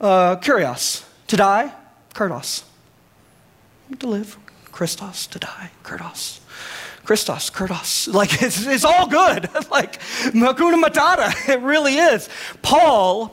uh, 0.00 0.36
kurios, 0.36 1.04
to 1.28 1.36
die, 1.36 1.72
kerdos. 2.14 2.64
To 3.98 4.06
live, 4.06 4.36
Christos, 4.72 5.26
to 5.28 5.38
die, 5.38 5.70
kerdos. 5.84 6.40
Christos, 7.06 7.50
Kerdos. 7.50 8.12
Like, 8.12 8.42
it's, 8.42 8.66
it's 8.66 8.84
all 8.84 9.06
good. 9.06 9.48
like, 9.70 10.00
Makuna 10.32 10.82
Matata. 10.82 11.32
It 11.56 11.60
really 11.60 11.94
is. 11.94 12.28
Paul, 12.62 13.32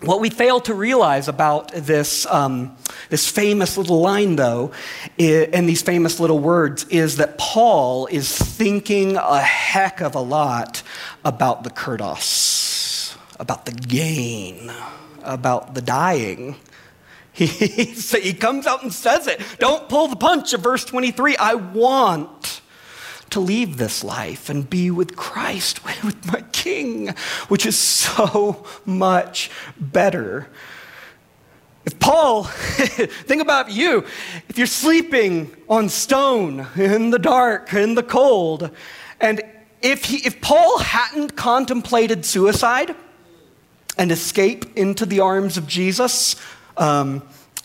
what 0.00 0.20
we 0.20 0.28
fail 0.28 0.60
to 0.62 0.74
realize 0.74 1.28
about 1.28 1.70
this, 1.72 2.26
um, 2.26 2.76
this 3.08 3.28
famous 3.30 3.76
little 3.76 4.00
line, 4.00 4.34
though, 4.34 4.72
and 5.18 5.68
these 5.68 5.82
famous 5.82 6.18
little 6.18 6.40
words, 6.40 6.84
is 6.88 7.18
that 7.18 7.38
Paul 7.38 8.06
is 8.06 8.36
thinking 8.36 9.16
a 9.16 9.40
heck 9.40 10.00
of 10.00 10.16
a 10.16 10.20
lot 10.20 10.82
about 11.24 11.62
the 11.62 11.70
Kerdos, 11.70 13.16
about 13.38 13.66
the 13.66 13.72
gain, 13.72 14.72
about 15.22 15.74
the 15.74 15.82
dying. 15.82 16.56
He, 17.32 17.46
he 17.46 18.34
comes 18.34 18.66
out 18.66 18.82
and 18.82 18.92
says 18.92 19.26
it. 19.26 19.40
Don't 19.60 19.88
pull 19.88 20.08
the 20.08 20.16
punch 20.16 20.52
of 20.52 20.60
verse 20.60 20.84
23. 20.84 21.36
I 21.36 21.54
want 21.54 22.60
to 23.30 23.40
leave 23.40 23.76
this 23.76 24.02
life 24.04 24.48
and 24.48 24.68
be 24.68 24.90
with 24.90 25.16
Christ, 25.16 25.84
with 26.04 26.26
my 26.26 26.42
King, 26.52 27.14
which 27.48 27.66
is 27.66 27.78
so 27.78 28.64
much 28.84 29.50
better. 29.78 30.48
If 31.86 31.98
Paul, 31.98 32.44
think 32.44 33.40
about 33.40 33.70
you, 33.70 34.04
if 34.48 34.58
you're 34.58 34.66
sleeping 34.66 35.56
on 35.68 35.88
stone 35.88 36.66
in 36.76 37.10
the 37.10 37.18
dark, 37.18 37.72
in 37.72 37.94
the 37.94 38.02
cold, 38.02 38.70
and 39.20 39.42
if, 39.80 40.04
he, 40.04 40.18
if 40.26 40.40
Paul 40.40 40.78
hadn't 40.78 41.36
contemplated 41.36 42.26
suicide 42.26 42.94
and 43.96 44.12
escape 44.12 44.76
into 44.76 45.06
the 45.06 45.20
arms 45.20 45.56
of 45.56 45.66
Jesus, 45.66 46.36
um, 46.76 47.22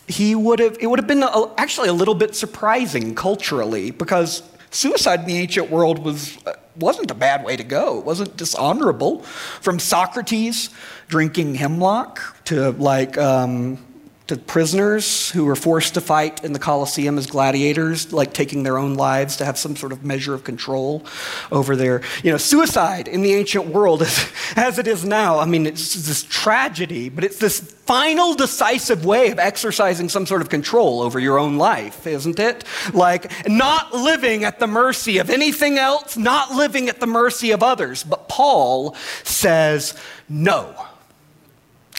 he 0.08 0.34
would 0.34 0.60
have, 0.60 0.78
it 0.80 0.86
would 0.86 0.98
have 0.98 1.06
been 1.06 1.22
a, 1.22 1.54
actually 1.58 1.88
a 1.88 1.92
little 1.92 2.14
bit 2.14 2.34
surprising 2.34 3.14
culturally 3.14 3.90
because 3.90 4.42
suicide 4.70 5.20
in 5.20 5.26
the 5.26 5.36
ancient 5.36 5.70
world 5.70 5.98
was, 5.98 6.38
uh, 6.46 6.54
wasn't 6.76 7.10
a 7.10 7.14
bad 7.14 7.44
way 7.44 7.56
to 7.56 7.64
go. 7.64 7.98
It 7.98 8.04
wasn't 8.04 8.36
dishonorable. 8.36 9.22
From 9.60 9.78
Socrates 9.78 10.70
drinking 11.08 11.54
hemlock 11.54 12.36
to 12.46 12.70
like 12.72 13.16
um, 13.18 13.78
to 14.26 14.36
prisoners 14.36 15.30
who 15.30 15.44
were 15.44 15.54
forced 15.54 15.94
to 15.94 16.00
fight 16.00 16.42
in 16.42 16.52
the 16.52 16.58
Colosseum 16.58 17.16
as 17.16 17.26
gladiators, 17.26 18.12
like 18.12 18.32
taking 18.32 18.64
their 18.64 18.76
own 18.76 18.94
lives 18.94 19.36
to 19.36 19.44
have 19.44 19.56
some 19.56 19.76
sort 19.76 19.92
of 19.92 20.04
measure 20.04 20.34
of 20.34 20.42
control 20.42 21.06
over 21.52 21.76
their, 21.76 22.02
you 22.24 22.32
know, 22.32 22.36
suicide 22.36 23.06
in 23.06 23.22
the 23.22 23.34
ancient 23.34 23.66
world, 23.66 24.02
as 24.56 24.78
it 24.78 24.88
is 24.88 25.04
now. 25.04 25.38
I 25.38 25.44
mean, 25.44 25.64
it's 25.64 25.94
this 25.94 26.24
tragedy, 26.24 27.08
but 27.08 27.22
it's 27.22 27.38
this 27.38 27.60
final 27.60 28.34
decisive 28.34 29.04
way 29.04 29.30
of 29.30 29.38
exercising 29.38 30.08
some 30.08 30.26
sort 30.26 30.42
of 30.42 30.48
control 30.48 31.02
over 31.02 31.20
your 31.20 31.38
own 31.38 31.56
life, 31.56 32.04
isn't 32.04 32.40
it? 32.40 32.64
Like 32.92 33.48
not 33.48 33.94
living 33.94 34.42
at 34.42 34.58
the 34.58 34.66
mercy 34.66 35.18
of 35.18 35.30
anything 35.30 35.78
else, 35.78 36.16
not 36.16 36.50
living 36.50 36.88
at 36.88 36.98
the 36.98 37.06
mercy 37.06 37.52
of 37.52 37.62
others. 37.62 38.02
But 38.02 38.28
Paul 38.28 38.96
says, 39.22 39.94
no, 40.28 40.74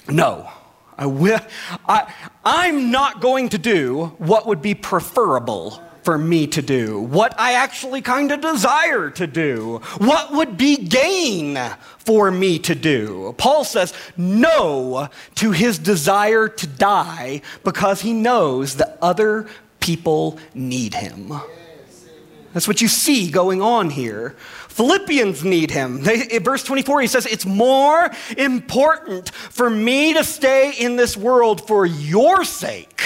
no. 0.10 0.52
I 0.98 1.06
will, 1.06 1.40
I, 1.88 2.12
I'm 2.44 2.92
not 2.92 3.22
going 3.22 3.50
to 3.50 3.58
do 3.58 4.16
what 4.18 4.48
would 4.48 4.62
be 4.62 4.74
preferable 4.74 5.82
for 6.08 6.18
me 6.18 6.48
to 6.48 6.62
do, 6.62 7.02
what 7.02 7.38
I 7.38 7.54
actually 7.54 8.02
kind 8.02 8.32
of 8.32 8.40
desire 8.40 9.10
to 9.10 9.28
do, 9.28 9.82
what 9.98 10.32
would 10.32 10.56
be 10.56 10.78
gain 10.78 11.60
for 11.98 12.32
me 12.32 12.60
to 12.60 12.74
do. 12.74 13.36
Paul 13.38 13.66
says 13.66 13.94
no 14.16 15.10
to 15.36 15.52
his 15.52 15.78
desire 15.78 16.48
to 16.48 16.66
die 16.66 17.42
because 17.66 18.00
he 18.00 18.14
knows 18.14 18.78
that 18.78 18.98
other 19.02 19.48
people 19.82 20.40
need 20.54 20.94
him. 20.94 21.34
That's 22.54 22.70
what 22.70 22.82
you 22.82 22.88
see 22.88 23.30
going 23.30 23.62
on 23.62 23.90
here. 23.90 24.38
Philippians 24.78 25.44
need 25.44 25.72
him. 25.72 26.04
They, 26.04 26.28
in 26.28 26.44
verse 26.44 26.64
24, 26.64 27.02
he 27.02 27.08
says, 27.08 27.26
It's 27.26 27.48
more 27.48 28.12
important 28.38 29.32
for 29.32 29.72
me 29.72 30.14
to 30.14 30.24
stay 30.24 30.72
in 30.78 30.98
this 30.98 31.18
world 31.18 31.66
for 31.66 31.84
your 31.84 32.44
sake. 32.44 33.02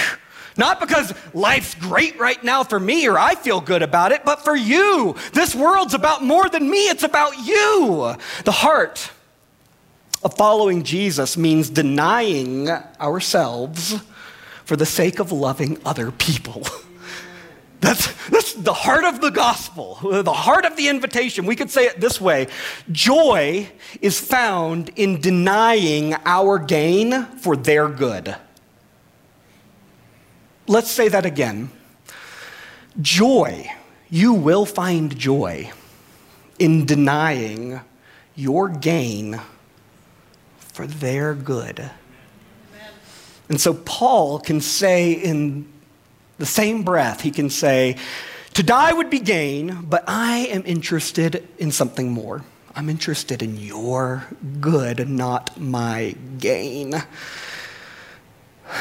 Not 0.58 0.82
because 0.82 1.14
life's 1.34 1.74
great 1.76 2.20
right 2.20 2.44
now 2.44 2.66
for 2.66 2.78
me 2.78 3.08
or 3.08 3.18
I 3.18 3.36
feel 3.36 3.62
good 3.62 3.84
about 3.84 4.12
it, 4.12 4.26
but 4.26 4.44
for 4.44 4.54
you. 4.54 5.16
This 5.32 5.56
world's 5.56 5.94
about 5.94 6.22
more 6.22 6.50
than 6.50 6.70
me, 6.70 6.90
it's 6.90 7.04
about 7.04 7.38
you. 7.38 8.18
The 8.44 8.52
heart 8.52 9.10
of 10.26 10.36
following 10.36 10.84
Jesus 10.84 11.38
means 11.38 11.70
denying 11.70 12.70
ourselves 13.00 13.96
for 14.66 14.76
the 14.76 14.86
sake 14.86 15.20
of 15.20 15.32
loving 15.32 15.78
other 15.86 16.12
people. 16.12 16.68
That's, 17.82 18.30
that's 18.30 18.54
the 18.54 18.74
heart 18.74 19.06
of 19.06 19.22
the 19.22 19.32
gospel, 19.32 19.96
the 20.04 20.32
heart 20.32 20.66
of 20.66 20.78
the 20.78 20.88
invitation. 20.88 21.48
We 21.48 21.56
could 21.56 21.72
say 21.72 21.88
it 21.88 22.00
this 22.00 22.22
way 22.22 22.48
Joy 22.92 23.70
is 24.02 24.20
found 24.20 24.92
in 24.96 25.20
denying 25.20 26.14
our 26.26 26.60
gain 26.60 27.26
for 27.38 27.56
their 27.58 27.90
good. 27.90 28.36
Let's 30.68 30.92
say 30.92 31.10
that 31.10 31.26
again. 31.26 31.72
Joy, 33.02 33.72
you 34.12 34.34
will 34.34 34.66
find 34.66 35.18
joy 35.18 35.72
in 36.60 36.86
denying 36.86 37.82
your 38.36 38.70
gain 38.70 39.42
for 40.60 40.86
their 40.86 41.34
good. 41.34 41.90
And 43.50 43.60
so 43.60 43.74
Paul 43.74 44.40
can 44.40 44.62
say 44.62 45.14
in 45.14 45.68
the 46.42 46.46
same 46.48 46.82
breath, 46.82 47.22
he 47.22 47.30
can 47.30 47.52
say, 47.52 47.96
To 48.56 48.64
die 48.64 48.92
would 48.92 49.12
be 49.12 49.20
gain, 49.20 49.84
but 49.84 50.04
I 50.08 50.48
am 50.48 50.64
interested 50.66 51.48
in 51.60 51.72
something 51.72 52.12
more. 52.12 52.44
I'm 52.76 52.90
interested 52.90 53.44
in 53.44 53.58
your 53.58 54.26
good, 54.60 55.08
not 55.08 55.60
my 55.60 56.16
gain. 56.40 56.96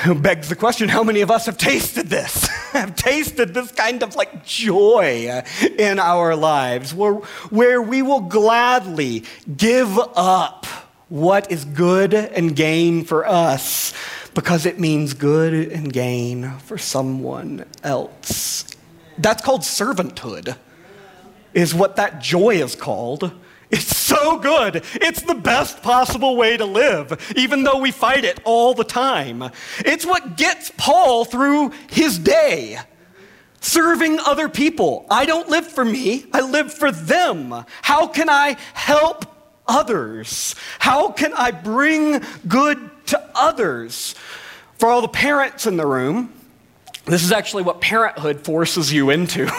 It 0.07 0.23
begs 0.23 0.49
the 0.49 0.57
question 0.57 0.88
how 0.88 1.05
many 1.05 1.20
of 1.20 1.31
us 1.31 1.44
have 1.46 1.59
tasted 1.59 2.07
this? 2.07 2.46
have 2.73 2.96
tasted 2.96 3.53
this 3.53 3.73
kind 3.73 4.03
of 4.03 4.16
like 4.16 4.46
joy 4.46 5.29
uh, 5.29 5.42
in 5.79 5.99
our 5.99 6.35
lives 6.35 6.94
where, 6.94 7.14
where 7.51 7.83
we 7.83 8.01
will 8.01 8.20
gladly 8.20 9.25
give 9.55 9.99
up 10.16 10.66
what 11.11 11.51
is 11.51 11.64
good 11.66 12.14
and 12.14 12.57
gain 12.57 13.05
for 13.05 13.27
us 13.27 13.92
because 14.33 14.64
it 14.64 14.79
means 14.79 15.12
good 15.12 15.53
and 15.53 15.92
gain 15.92 16.51
for 16.61 16.79
someone 16.79 17.64
else. 17.83 18.64
That's 19.18 19.42
called 19.42 19.62
servanthood, 19.62 20.57
is 21.53 21.75
what 21.75 21.96
that 21.96 22.23
joy 22.23 22.62
is 22.62 22.75
called. 22.75 23.33
It's 23.70 23.96
so 23.96 24.38
good. 24.38 24.85
It's 24.94 25.23
the 25.23 25.35
best 25.35 25.83
possible 25.83 26.37
way 26.37 26.57
to 26.57 26.64
live, 26.64 27.33
even 27.37 27.64
though 27.64 27.79
we 27.79 27.90
fight 27.90 28.25
it 28.25 28.40
all 28.44 28.73
the 28.73 28.85
time. 28.85 29.51
It's 29.81 30.07
what 30.07 30.37
gets 30.37 30.73
Paul 30.77 31.25
through 31.25 31.73
his 31.88 32.18
day. 32.18 32.79
Serving 33.61 34.18
other 34.20 34.49
people. 34.49 35.07
I 35.11 35.27
don't 35.27 35.49
live 35.49 35.66
for 35.66 35.85
me, 35.85 36.27
I 36.33 36.40
live 36.40 36.73
for 36.73 36.90
them. 36.90 37.64
How 37.83 38.07
can 38.07 38.31
I 38.31 38.57
help 38.75 39.27
others? 39.70 40.54
How 40.78 41.12
can 41.12 41.33
I 41.33 41.52
bring 41.52 42.22
good 42.46 42.90
to 43.06 43.30
others? 43.35 44.14
For 44.78 44.90
all 44.90 45.00
the 45.00 45.09
parents 45.09 45.66
in 45.66 45.76
the 45.76 45.87
room, 45.87 46.33
this 47.06 47.24
is 47.24 47.33
actually 47.33 47.62
what 47.62 47.80
parenthood 47.80 48.44
forces 48.44 48.92
you 48.92 49.11
into. 49.11 49.48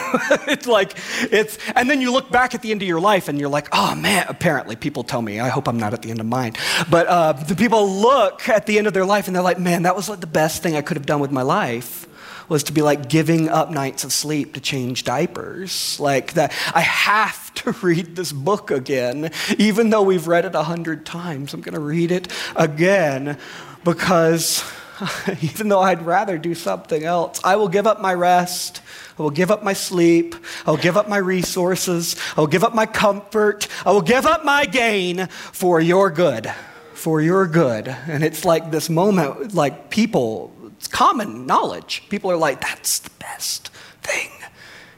it's 0.48 0.68
like, 0.68 0.94
it's, 1.32 1.58
and 1.76 1.90
then 1.90 2.02
you 2.02 2.12
look 2.12 2.32
back 2.32 2.54
at 2.54 2.62
the 2.62 2.72
end 2.72 2.82
of 2.82 2.88
your 2.88 3.00
life 3.00 3.28
and 3.28 3.40
you're 3.40 3.50
like, 3.50 3.68
oh 3.72 3.96
man, 3.96 4.26
apparently 4.30 4.76
people 4.76 5.04
tell 5.04 5.22
me, 5.22 5.40
I 5.40 5.50
hope 5.50 5.68
I'm 5.68 5.78
not 5.78 5.94
at 5.94 6.02
the 6.02 6.12
end 6.12 6.20
of 6.20 6.28
mine. 6.28 6.54
But 6.90 7.08
uh, 7.08 7.34
the 7.34 7.56
people 7.56 7.90
look 7.90 8.48
at 8.48 8.68
the 8.68 8.78
end 8.78 8.88
of 8.88 8.94
their 8.94 9.06
life 9.06 9.28
and 9.28 9.36
they're 9.36 9.44
like, 9.44 9.60
man, 9.60 9.84
that 9.84 9.96
was 9.96 10.08
like 10.08 10.20
the 10.20 10.28
best 10.28 10.62
thing 10.62 10.76
I 10.76 10.82
could 10.82 10.98
have 10.98 11.06
done 11.06 11.20
with 11.20 11.32
my 11.32 11.42
life 11.42 12.08
was 12.52 12.64
to 12.64 12.74
be 12.74 12.82
like 12.82 13.08
giving 13.08 13.48
up 13.48 13.72
nights 13.72 14.04
of 14.04 14.12
sleep 14.12 14.56
to 14.56 14.60
change 14.60 15.06
diapers. 15.06 15.98
Like 16.02 16.34
that, 16.34 16.52
I 16.76 16.82
have 16.82 17.54
to 17.54 17.72
read 17.82 18.18
this 18.18 18.34
book 18.34 18.72
again, 18.72 19.32
even 19.58 19.90
though 19.90 20.02
we've 20.02 20.28
read 20.28 20.44
it 20.44 20.54
a 20.54 20.64
hundred 20.64 21.06
times. 21.06 21.54
I'm 21.54 21.62
going 21.62 21.76
to 21.76 21.80
read 21.80 22.12
it 22.12 22.28
again 22.58 23.38
because 23.86 24.70
even 25.42 25.70
though 25.70 25.80
I'd 25.80 26.06
rather 26.06 26.38
do 26.38 26.54
something 26.54 27.06
else. 27.06 27.40
I 27.42 27.56
will 27.56 27.70
give 27.70 27.88
up 27.88 28.02
my 28.02 28.14
rest. 28.14 28.82
I 29.18 29.22
will 29.22 29.30
give 29.30 29.50
up 29.50 29.64
my 29.64 29.72
sleep. 29.72 30.36
I 30.66 30.72
will 30.72 30.78
give 30.78 30.98
up 30.98 31.08
my 31.08 31.20
resources. 31.20 32.18
I 32.36 32.42
will 32.42 32.48
give 32.48 32.66
up 32.66 32.76
my 32.76 32.86
comfort. 32.86 33.70
I 33.86 33.94
will 33.94 34.02
give 34.02 34.26
up 34.26 34.44
my 34.44 34.66
gain 34.66 35.28
for 35.54 35.80
your 35.80 36.10
good. 36.10 36.54
For 36.96 37.22
your 37.22 37.48
good. 37.48 37.88
And 37.88 38.26
it's 38.26 38.44
like 38.44 38.72
this 38.72 38.90
moment, 38.90 39.56
like 39.56 39.90
people, 39.90 40.54
it's 40.82 40.88
common 40.88 41.46
knowledge. 41.46 42.04
People 42.10 42.32
are 42.32 42.38
like, 42.38 42.60
that's 42.60 43.00
the 43.00 43.12
best 43.20 43.70
thing 44.02 44.30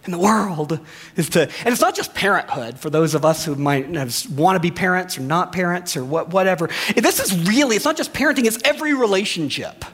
in 0.06 0.12
the 0.12 0.20
world 0.20 0.80
is 1.16 1.30
to 1.30 1.44
and 1.44 1.68
it's 1.68 1.80
not 1.80 1.96
just 1.96 2.14
parenthood 2.14 2.78
for 2.78 2.90
those 2.90 3.16
of 3.16 3.24
us 3.24 3.46
who 3.46 3.56
might 3.56 3.88
want 4.32 4.58
to 4.58 4.60
be 4.60 4.70
parents 4.70 5.18
or 5.18 5.22
not 5.22 5.54
parents 5.54 5.96
or 5.96 6.04
what, 6.04 6.28
whatever 6.28 6.70
this 6.98 7.22
is 7.22 7.48
really 7.48 7.78
it's 7.78 7.86
not 7.86 7.96
just 7.96 8.12
parenting 8.12 8.44
it's 8.44 8.62
every 8.66 8.94
relationship 8.94 9.86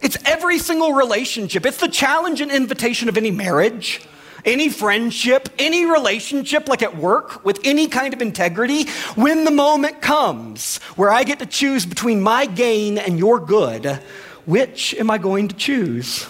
it's 0.00 0.16
every 0.24 0.58
single 0.58 0.92
relationship. 0.92 1.66
It's 1.66 1.78
the 1.78 1.88
challenge 1.88 2.40
and 2.40 2.50
invitation 2.50 3.08
of 3.08 3.16
any 3.16 3.30
marriage, 3.30 4.06
any 4.44 4.68
friendship, 4.68 5.48
any 5.58 5.84
relationship, 5.84 6.68
like 6.68 6.82
at 6.82 6.96
work, 6.96 7.44
with 7.44 7.60
any 7.64 7.88
kind 7.88 8.14
of 8.14 8.22
integrity. 8.22 8.88
When 9.16 9.44
the 9.44 9.50
moment 9.50 10.00
comes 10.00 10.78
where 10.94 11.10
I 11.10 11.24
get 11.24 11.40
to 11.40 11.46
choose 11.46 11.84
between 11.84 12.20
my 12.20 12.46
gain 12.46 12.98
and 12.98 13.18
your 13.18 13.40
good, 13.40 14.00
which 14.48 14.94
am 14.94 15.10
I 15.10 15.18
going 15.18 15.46
to 15.48 15.54
choose? 15.54 16.26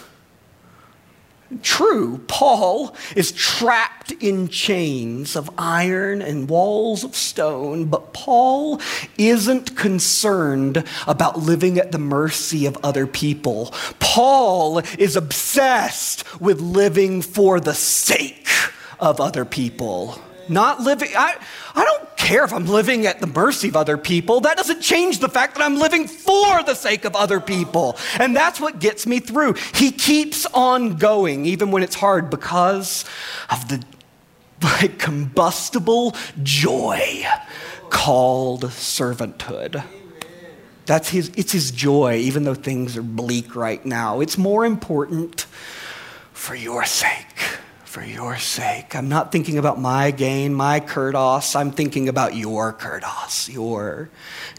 True, 1.63 2.19
Paul 2.27 2.95
is 3.15 3.31
trapped 3.31 4.11
in 4.11 4.49
chains 4.49 5.37
of 5.37 5.49
iron 5.57 6.21
and 6.21 6.49
walls 6.49 7.05
of 7.05 7.15
stone, 7.15 7.85
but 7.85 8.13
Paul 8.13 8.81
isn't 9.17 9.77
concerned 9.77 10.85
about 11.07 11.39
living 11.39 11.79
at 11.79 11.93
the 11.93 11.99
mercy 11.99 12.67
of 12.67 12.77
other 12.83 13.07
people. 13.07 13.73
Paul 14.01 14.81
is 14.99 15.15
obsessed 15.15 16.41
with 16.41 16.61
living 16.61 17.23
for 17.23 17.61
the 17.61 17.73
sake 17.73 18.49
of 18.99 19.21
other 19.21 19.45
people. 19.45 20.21
Not 20.49 20.81
living, 20.81 21.11
I, 21.17 21.37
I 21.75 21.85
don't 21.85 22.17
care 22.17 22.45
if 22.45 22.53
I'm 22.53 22.67
living 22.67 23.07
at 23.07 23.21
the 23.21 23.27
mercy 23.27 23.69
of 23.69 23.77
other 23.77 23.97
people. 23.97 24.41
That 24.41 24.57
doesn't 24.57 24.81
change 24.81 25.19
the 25.19 25.29
fact 25.29 25.57
that 25.57 25.65
I'm 25.65 25.79
living 25.79 26.07
for 26.07 26.63
the 26.63 26.75
sake 26.75 27.05
of 27.05 27.17
other 27.17 27.41
people. 27.41 27.97
And 28.19 28.35
that's 28.35 28.61
what 28.61 28.81
gets 28.81 29.07
me 29.07 29.21
through. 29.21 29.55
He 29.75 29.93
keeps 29.93 30.47
on 30.47 30.97
going, 30.97 31.47
even 31.47 31.71
when 31.71 31.83
it's 31.83 31.95
hard, 31.95 32.31
because 32.31 33.05
of 33.51 33.69
the 33.69 33.83
like, 34.63 34.99
combustible 34.99 36.15
joy 36.43 37.25
called 37.91 38.65
servanthood. 38.65 39.83
That's 40.87 41.11
his, 41.11 41.31
it's 41.37 41.53
his 41.53 41.71
joy, 41.71 42.17
even 42.17 42.45
though 42.45 42.55
things 42.55 42.97
are 42.97 43.03
bleak 43.03 43.55
right 43.55 43.85
now. 43.85 44.21
It's 44.21 44.39
more 44.39 44.65
important 44.65 45.47
for 46.33 46.55
your 46.55 46.85
sake. 46.85 47.59
For 47.89 48.05
your 48.05 48.37
sake. 48.37 48.95
I'm 48.95 49.09
not 49.09 49.33
thinking 49.33 49.57
about 49.57 49.81
my 49.81 50.11
gain, 50.11 50.53
my 50.53 50.79
kerdos. 50.79 51.57
I'm 51.57 51.71
thinking 51.71 52.11
about 52.11 52.37
your 52.37 52.75
kerdos, 52.75 53.51
your 53.51 54.11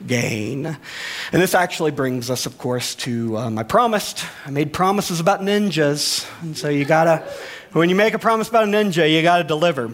gain. 0.06 0.66
And 0.66 0.78
this 1.42 1.54
actually 1.54 1.92
brings 1.92 2.32
us, 2.32 2.48
of 2.48 2.58
course, 2.58 2.96
to 2.96 3.38
um, 3.38 3.60
I 3.60 3.64
promised. 3.64 4.26
I 4.48 4.50
made 4.50 4.74
promises 4.74 5.20
about 5.20 5.42
ninjas. 5.42 6.28
And 6.42 6.58
so 6.58 6.70
you 6.70 6.86
gotta, 6.86 7.24
when 7.72 7.88
you 7.88 7.96
make 7.96 8.16
a 8.16 8.20
promise 8.20 8.50
about 8.50 8.64
a 8.64 8.68
ninja, 8.68 9.08
you 9.10 9.22
gotta 9.22 9.44
deliver. 9.44 9.92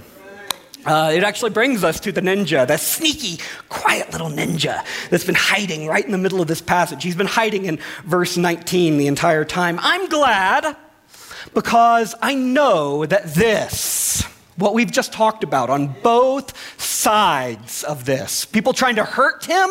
Uh, 0.86 1.12
it 1.14 1.24
actually 1.24 1.52
brings 1.52 1.84
us 1.84 2.00
to 2.00 2.14
the 2.14 2.22
ninja, 2.22 2.66
that 2.66 2.80
sneaky, 2.80 3.44
quiet 3.68 4.14
little 4.14 4.30
ninja 4.30 4.82
that's 5.10 5.26
been 5.26 5.36
hiding 5.36 5.88
right 5.88 6.06
in 6.06 6.14
the 6.14 6.18
middle 6.18 6.40
of 6.40 6.48
this 6.48 6.62
passage. 6.62 7.04
He's 7.04 7.18
been 7.18 7.28
hiding 7.28 7.66
in 7.66 7.80
verse 8.06 8.38
19 8.38 8.98
the 8.98 9.08
entire 9.08 9.44
time. 9.44 9.78
I'm 9.82 10.08
glad 10.08 10.78
because 11.56 12.14
I 12.22 12.36
know 12.36 13.08
that 13.08 13.34
this, 13.34 14.22
what 14.58 14.76
we've 14.76 14.92
just 14.92 15.12
talked 15.12 15.44
about 15.44 15.72
on 15.72 15.88
both 16.04 16.80
sides 16.80 17.84
of 17.84 18.06
this, 18.06 18.46
people 18.46 18.74
trying 18.74 18.98
to 18.98 19.04
hurt 19.04 19.46
him 19.46 19.70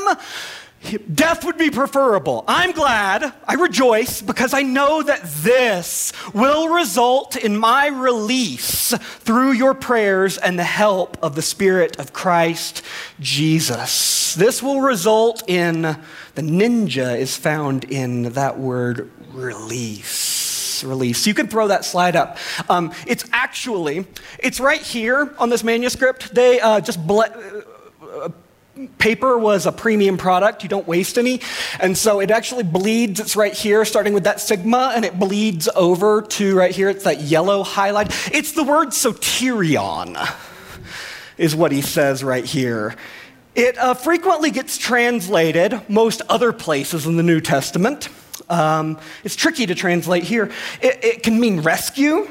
Death 1.14 1.44
would 1.44 1.56
be 1.56 1.70
preferable. 1.70 2.44
I'm 2.46 2.72
glad, 2.72 3.32
I 3.46 3.54
rejoice, 3.54 4.20
because 4.20 4.52
I 4.52 4.62
know 4.62 5.02
that 5.02 5.22
this 5.24 6.12
will 6.34 6.68
result 6.68 7.36
in 7.36 7.56
my 7.56 7.86
release 7.86 8.94
through 9.20 9.52
your 9.52 9.74
prayers 9.74 10.36
and 10.36 10.58
the 10.58 10.64
help 10.64 11.16
of 11.22 11.36
the 11.36 11.42
Spirit 11.42 11.98
of 11.98 12.12
Christ 12.12 12.82
Jesus. 13.18 14.34
This 14.34 14.62
will 14.62 14.82
result 14.82 15.42
in 15.48 15.82
the 15.82 16.42
ninja 16.42 17.16
is 17.16 17.36
found 17.36 17.84
in 17.84 18.24
that 18.34 18.58
word 18.58 19.10
release. 19.32 20.43
Release. 20.84 21.26
You 21.26 21.34
can 21.34 21.48
throw 21.48 21.68
that 21.68 21.84
slide 21.84 22.16
up. 22.16 22.38
Um, 22.68 22.92
it's 23.06 23.24
actually, 23.32 24.06
it's 24.38 24.60
right 24.60 24.80
here 24.80 25.34
on 25.38 25.48
this 25.48 25.64
manuscript. 25.64 26.34
They 26.34 26.60
uh, 26.60 26.80
just 26.80 27.04
ble- 27.06 27.24
paper 28.98 29.38
was 29.38 29.66
a 29.66 29.72
premium 29.72 30.16
product. 30.18 30.62
You 30.62 30.68
don't 30.68 30.86
waste 30.86 31.18
any. 31.18 31.40
And 31.80 31.96
so 31.96 32.20
it 32.20 32.30
actually 32.30 32.64
bleeds. 32.64 33.20
It's 33.20 33.36
right 33.36 33.52
here, 33.52 33.84
starting 33.84 34.14
with 34.14 34.24
that 34.24 34.40
sigma, 34.40 34.92
and 34.94 35.04
it 35.04 35.18
bleeds 35.18 35.68
over 35.74 36.22
to 36.22 36.56
right 36.56 36.74
here. 36.74 36.88
It's 36.88 37.04
that 37.04 37.20
yellow 37.20 37.62
highlight. 37.62 38.08
It's 38.32 38.52
the 38.52 38.64
word 38.64 38.88
soterion, 38.88 40.16
is 41.38 41.54
what 41.54 41.72
he 41.72 41.82
says 41.82 42.24
right 42.24 42.44
here. 42.44 42.94
It 43.54 43.78
uh, 43.78 43.94
frequently 43.94 44.50
gets 44.50 44.76
translated 44.76 45.80
most 45.88 46.22
other 46.28 46.52
places 46.52 47.06
in 47.06 47.16
the 47.16 47.22
New 47.22 47.40
Testament. 47.40 48.08
Um, 48.48 48.98
it's 49.22 49.36
tricky 49.36 49.66
to 49.66 49.74
translate 49.74 50.24
here. 50.24 50.50
It, 50.82 51.04
it 51.04 51.22
can 51.22 51.40
mean 51.40 51.60
rescue, 51.60 52.28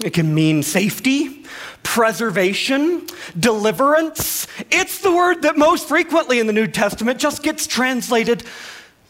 it 0.00 0.12
can 0.12 0.34
mean 0.34 0.62
safety, 0.62 1.44
preservation, 1.82 3.06
deliverance. 3.38 4.46
It's 4.70 5.00
the 5.00 5.12
word 5.12 5.42
that 5.42 5.56
most 5.56 5.88
frequently 5.88 6.40
in 6.40 6.46
the 6.46 6.52
New 6.52 6.66
Testament 6.66 7.20
just 7.20 7.42
gets 7.42 7.66
translated 7.66 8.42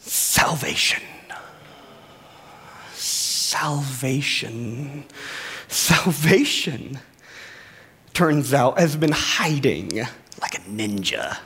salvation. 0.01 1.03
Salvation. 2.93 5.05
Salvation, 5.69 6.99
turns 8.13 8.55
out, 8.55 8.79
has 8.79 8.97
been 8.97 9.13
hiding 9.13 10.07
like 10.41 10.55
a 10.55 10.61
ninja 10.61 11.39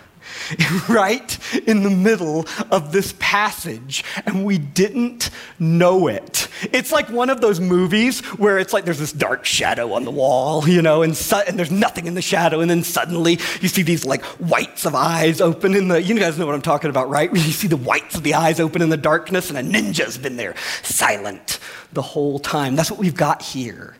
right 0.88 1.38
in 1.66 1.82
the 1.82 1.90
middle 1.90 2.46
of 2.70 2.92
this 2.92 3.14
passage, 3.18 4.04
and 4.26 4.44
we 4.44 4.58
didn't 4.58 5.30
know 5.58 6.08
it. 6.08 6.48
It's 6.72 6.92
like 6.92 7.08
one 7.10 7.30
of 7.30 7.40
those 7.40 7.60
movies 7.60 8.20
where 8.36 8.58
it's 8.58 8.72
like 8.72 8.84
there's 8.84 8.98
this 8.98 9.12
dark 9.12 9.44
shadow 9.44 9.92
on 9.92 10.04
the 10.04 10.10
wall, 10.10 10.68
you 10.68 10.82
know, 10.82 11.02
and, 11.02 11.16
su- 11.16 11.42
and 11.46 11.58
there's 11.58 11.70
nothing 11.70 12.06
in 12.06 12.14
the 12.14 12.22
shadow, 12.22 12.60
and 12.60 12.70
then 12.70 12.82
suddenly 12.82 13.38
you 13.60 13.68
see 13.68 13.82
these 13.82 14.04
like 14.04 14.24
whites 14.24 14.84
of 14.84 14.94
eyes 14.94 15.40
open 15.40 15.74
in 15.74 15.88
the, 15.88 16.02
you 16.02 16.18
guys 16.18 16.38
know 16.38 16.46
what 16.46 16.54
I'm 16.54 16.62
talking 16.62 16.90
about, 16.90 17.08
right? 17.08 17.30
you 17.32 17.38
see 17.38 17.68
the 17.68 17.76
whites 17.76 18.16
of 18.16 18.22
the 18.22 18.34
eyes 18.34 18.60
open 18.60 18.82
in 18.82 18.88
the 18.88 18.96
darkness, 18.96 19.50
and 19.50 19.58
a 19.58 19.62
ninja's 19.62 20.18
been 20.18 20.36
there, 20.36 20.54
silent 20.82 21.58
the 21.92 22.02
whole 22.02 22.38
time. 22.38 22.76
That's 22.76 22.90
what 22.90 23.00
we've 23.00 23.14
got 23.14 23.42
here. 23.42 23.96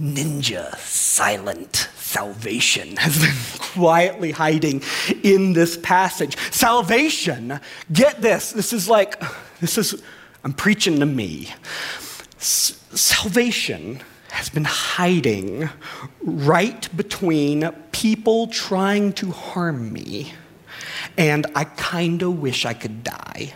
Ninja, 0.00 0.76
silent, 0.76 1.88
salvation 1.96 2.96
has 2.96 3.20
been 3.20 3.58
quietly 3.58 4.30
hiding 4.30 4.82
in 5.24 5.52
this 5.54 5.76
passage. 5.76 6.36
Salvation, 6.52 7.60
get 7.92 8.22
this, 8.22 8.52
this 8.52 8.72
is 8.72 8.88
like, 8.88 9.20
this 9.60 9.76
is, 9.76 10.00
I'm 10.44 10.52
preaching 10.52 11.00
to 11.00 11.06
me. 11.06 11.52
Salvation 12.38 14.00
has 14.30 14.48
been 14.48 14.64
hiding 14.64 15.68
right 16.22 16.96
between 16.96 17.68
people 17.90 18.46
trying 18.46 19.12
to 19.14 19.32
harm 19.32 19.92
me, 19.92 20.32
and 21.16 21.46
I 21.56 21.64
kind 21.64 22.22
of 22.22 22.38
wish 22.38 22.64
I 22.64 22.74
could 22.74 23.02
die. 23.02 23.52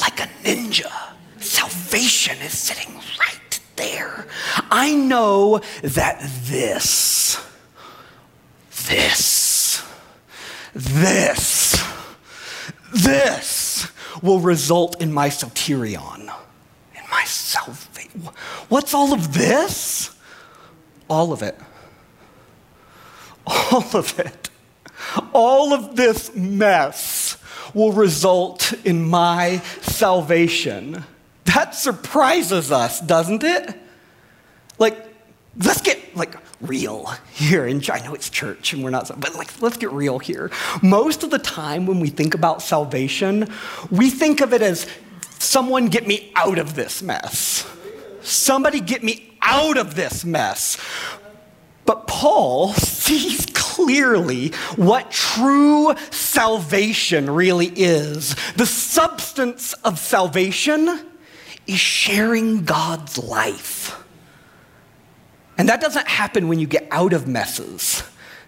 Like 0.00 0.20
a 0.20 0.28
ninja, 0.42 0.97
salvation 2.08 2.46
is 2.46 2.58
sitting 2.58 2.94
right 3.20 3.60
there. 3.76 4.26
I 4.70 4.94
know 4.94 5.60
that 5.82 6.20
this, 6.44 7.38
this, 8.86 9.86
this, 10.74 11.82
this 12.94 13.92
will 14.22 14.40
result 14.40 15.02
in 15.02 15.12
my 15.12 15.28
soterion, 15.28 16.20
in 16.94 17.02
my 17.10 17.24
salvation. 17.24 18.22
What's 18.70 18.94
all 18.94 19.12
of 19.12 19.34
this? 19.34 20.16
All 21.10 21.32
of 21.32 21.42
it. 21.42 21.58
All 23.46 23.84
of 23.94 24.18
it. 24.18 24.48
All 25.34 25.74
of 25.74 25.94
this 25.94 26.34
mess 26.34 27.36
will 27.74 27.92
result 27.92 28.72
in 28.86 29.06
my 29.06 29.58
salvation. 29.82 31.04
That 31.54 31.74
surprises 31.74 32.70
us, 32.70 33.00
doesn't 33.00 33.42
it? 33.42 33.74
Like, 34.78 35.02
let's 35.56 35.80
get 35.80 36.14
like 36.14 36.34
real 36.60 37.06
here 37.32 37.66
in 37.66 37.82
I 37.90 38.00
know 38.00 38.14
it's 38.14 38.28
church 38.28 38.72
and 38.74 38.84
we're 38.84 38.90
not 38.90 39.08
but 39.20 39.34
like 39.34 39.62
let's 39.62 39.78
get 39.78 39.90
real 39.90 40.18
here. 40.18 40.50
Most 40.82 41.22
of 41.22 41.30
the 41.30 41.38
time 41.38 41.86
when 41.86 42.00
we 42.00 42.10
think 42.10 42.34
about 42.34 42.60
salvation, 42.60 43.50
we 43.90 44.10
think 44.10 44.42
of 44.42 44.52
it 44.52 44.60
as 44.60 44.86
someone 45.38 45.86
get 45.86 46.06
me 46.06 46.32
out 46.36 46.58
of 46.58 46.74
this 46.74 47.02
mess. 47.02 47.66
Somebody 48.20 48.80
get 48.80 49.02
me 49.02 49.34
out 49.40 49.78
of 49.78 49.94
this 49.94 50.26
mess. 50.26 50.76
But 51.86 52.06
Paul 52.06 52.72
sees 52.74 53.46
clearly 53.54 54.48
what 54.76 55.10
true 55.10 55.94
salvation 56.10 57.30
really 57.30 57.72
is. 57.74 58.36
The 58.56 58.66
substance 58.66 59.72
of 59.84 59.98
salvation 59.98 61.06
is 61.68 61.78
sharing 61.78 62.64
God's 62.64 63.18
life. 63.18 64.02
And 65.56 65.68
that 65.68 65.80
doesn't 65.80 66.08
happen 66.08 66.48
when 66.48 66.58
you 66.58 66.66
get 66.66 66.88
out 66.90 67.12
of 67.12 67.28
messes. 67.28 68.02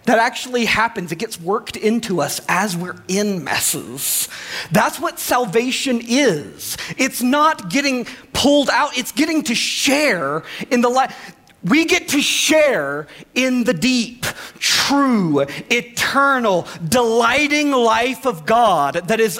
That 0.07 0.19
actually 0.19 0.65
happens. 0.65 1.13
It 1.13 1.19
gets 1.19 1.39
worked 1.39 1.77
into 1.77 2.21
us 2.21 2.41
as 2.49 2.77
we're 2.77 2.97
in 3.09 3.45
messes. 3.45 4.29
That's 4.73 4.99
what 4.99 5.19
salvation 5.19 6.01
is. 6.03 6.77
It's 6.97 7.23
not 7.23 7.69
getting 7.69 8.07
pulled 8.33 8.71
out, 8.71 8.97
it's 8.97 9.13
getting 9.13 9.43
to 9.45 9.55
share 9.55 10.43
in 10.71 10.81
the 10.81 10.89
life. 10.89 11.37
We 11.63 11.85
get 11.85 12.09
to 12.09 12.23
share 12.23 13.07
in 13.35 13.65
the 13.65 13.75
deep, 13.75 14.25
true, 14.59 15.41
eternal, 15.69 16.67
delighting 16.89 17.71
life 17.71 18.25
of 18.25 18.47
God 18.47 18.95
that 18.95 19.21
is 19.21 19.39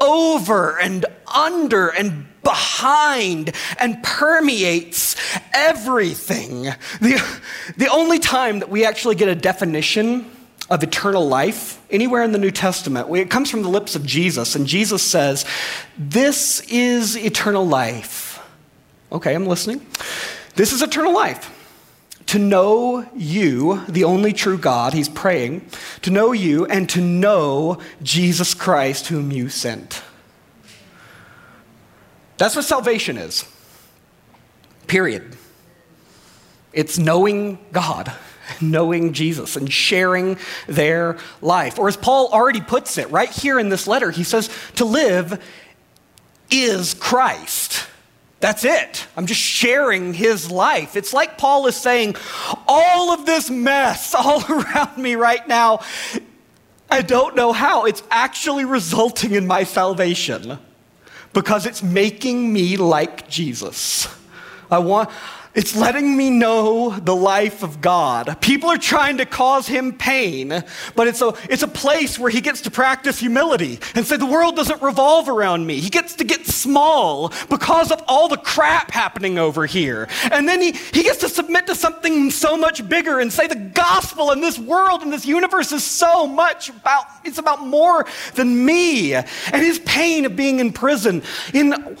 over 0.00 0.80
and 0.80 1.06
under 1.32 1.90
and 1.90 2.26
behind 2.44 3.52
and 3.78 4.02
permeates 4.02 5.16
everything. 5.52 6.64
The, 7.00 7.40
the 7.76 7.88
only 7.88 8.18
time 8.18 8.60
that 8.60 8.68
we 8.68 8.84
actually 8.84 9.16
get 9.16 9.28
a 9.28 9.34
definition 9.34 10.30
of 10.70 10.82
eternal 10.82 11.26
life 11.26 11.80
anywhere 11.90 12.22
in 12.22 12.32
the 12.32 12.38
New 12.38 12.50
Testament, 12.50 13.14
it 13.16 13.30
comes 13.30 13.50
from 13.50 13.62
the 13.62 13.68
lips 13.68 13.96
of 13.96 14.04
Jesus, 14.06 14.54
and 14.54 14.66
Jesus 14.66 15.02
says, 15.02 15.44
This 15.98 16.60
is 16.68 17.16
eternal 17.16 17.66
life. 17.66 18.40
Okay, 19.12 19.34
I'm 19.34 19.46
listening. 19.46 19.86
This 20.54 20.72
is 20.72 20.82
eternal 20.82 21.12
life 21.12 21.50
to 22.26 22.38
know 22.38 23.06
you, 23.14 23.84
the 23.88 24.04
only 24.04 24.32
true 24.32 24.58
God, 24.58 24.92
he's 24.92 25.08
praying, 25.08 25.66
to 26.02 26.10
know 26.10 26.32
you 26.32 26.66
and 26.66 26.88
to 26.90 27.00
know 27.00 27.78
Jesus 28.02 28.54
Christ, 28.54 29.08
whom 29.08 29.30
you 29.30 29.48
sent. 29.48 30.02
That's 32.44 32.56
what 32.56 32.66
salvation 32.66 33.16
is. 33.16 33.42
Period. 34.86 35.34
It's 36.74 36.98
knowing 36.98 37.58
God, 37.72 38.12
knowing 38.60 39.14
Jesus, 39.14 39.56
and 39.56 39.72
sharing 39.72 40.36
their 40.66 41.16
life. 41.40 41.78
Or 41.78 41.88
as 41.88 41.96
Paul 41.96 42.28
already 42.34 42.60
puts 42.60 42.98
it 42.98 43.10
right 43.10 43.30
here 43.30 43.58
in 43.58 43.70
this 43.70 43.86
letter, 43.86 44.10
he 44.10 44.24
says, 44.24 44.50
to 44.74 44.84
live 44.84 45.42
is 46.50 46.92
Christ. 46.92 47.86
That's 48.40 48.66
it. 48.66 49.06
I'm 49.16 49.24
just 49.24 49.40
sharing 49.40 50.12
his 50.12 50.50
life. 50.50 50.96
It's 50.96 51.14
like 51.14 51.38
Paul 51.38 51.66
is 51.66 51.76
saying, 51.76 52.14
all 52.68 53.12
of 53.14 53.24
this 53.24 53.48
mess 53.48 54.14
all 54.18 54.44
around 54.50 54.98
me 54.98 55.14
right 55.14 55.48
now, 55.48 55.80
I 56.90 57.00
don't 57.00 57.36
know 57.36 57.54
how. 57.54 57.86
It's 57.86 58.02
actually 58.10 58.66
resulting 58.66 59.32
in 59.32 59.46
my 59.46 59.64
salvation 59.64 60.58
because 61.34 61.66
it's 61.66 61.82
making 61.82 62.50
me 62.52 62.76
like 62.78 63.28
Jesus. 63.28 64.08
I 64.70 64.78
want, 64.78 65.10
it's 65.54 65.76
letting 65.76 66.16
me 66.16 66.30
know 66.30 66.90
the 66.90 67.14
life 67.14 67.62
of 67.62 67.80
God. 67.80 68.40
People 68.40 68.70
are 68.70 68.78
trying 68.78 69.18
to 69.18 69.26
cause 69.26 69.68
him 69.68 69.92
pain, 69.92 70.64
but 70.96 71.06
it's 71.06 71.22
a, 71.22 71.32
it's 71.48 71.62
a 71.62 71.68
place 71.68 72.18
where 72.18 72.30
he 72.30 72.40
gets 72.40 72.62
to 72.62 72.70
practice 72.70 73.20
humility 73.20 73.78
and 73.94 74.04
say, 74.04 74.16
The 74.16 74.26
world 74.26 74.56
doesn't 74.56 74.82
revolve 74.82 75.28
around 75.28 75.66
me. 75.66 75.78
He 75.78 75.90
gets 75.90 76.16
to 76.16 76.24
get 76.24 76.46
small 76.46 77.32
because 77.48 77.92
of 77.92 78.02
all 78.08 78.28
the 78.28 78.36
crap 78.36 78.90
happening 78.90 79.38
over 79.38 79.64
here. 79.64 80.08
And 80.32 80.48
then 80.48 80.60
he, 80.60 80.72
he 80.72 81.04
gets 81.04 81.18
to 81.18 81.28
submit 81.28 81.68
to 81.68 81.74
something 81.74 82.30
so 82.30 82.56
much 82.56 82.86
bigger 82.88 83.20
and 83.20 83.32
say, 83.32 83.46
The 83.46 83.70
gospel 83.74 84.32
in 84.32 84.40
this 84.40 84.58
world 84.58 85.02
and 85.02 85.12
this 85.12 85.24
universe 85.24 85.70
is 85.70 85.84
so 85.84 86.26
much 86.26 86.68
about, 86.68 87.04
it's 87.24 87.38
about 87.38 87.64
more 87.64 88.06
than 88.34 88.64
me. 88.64 89.14
And 89.14 89.26
his 89.52 89.78
pain 89.80 90.24
of 90.24 90.34
being 90.34 90.58
in 90.58 90.72
prison, 90.72 91.22
in 91.52 91.96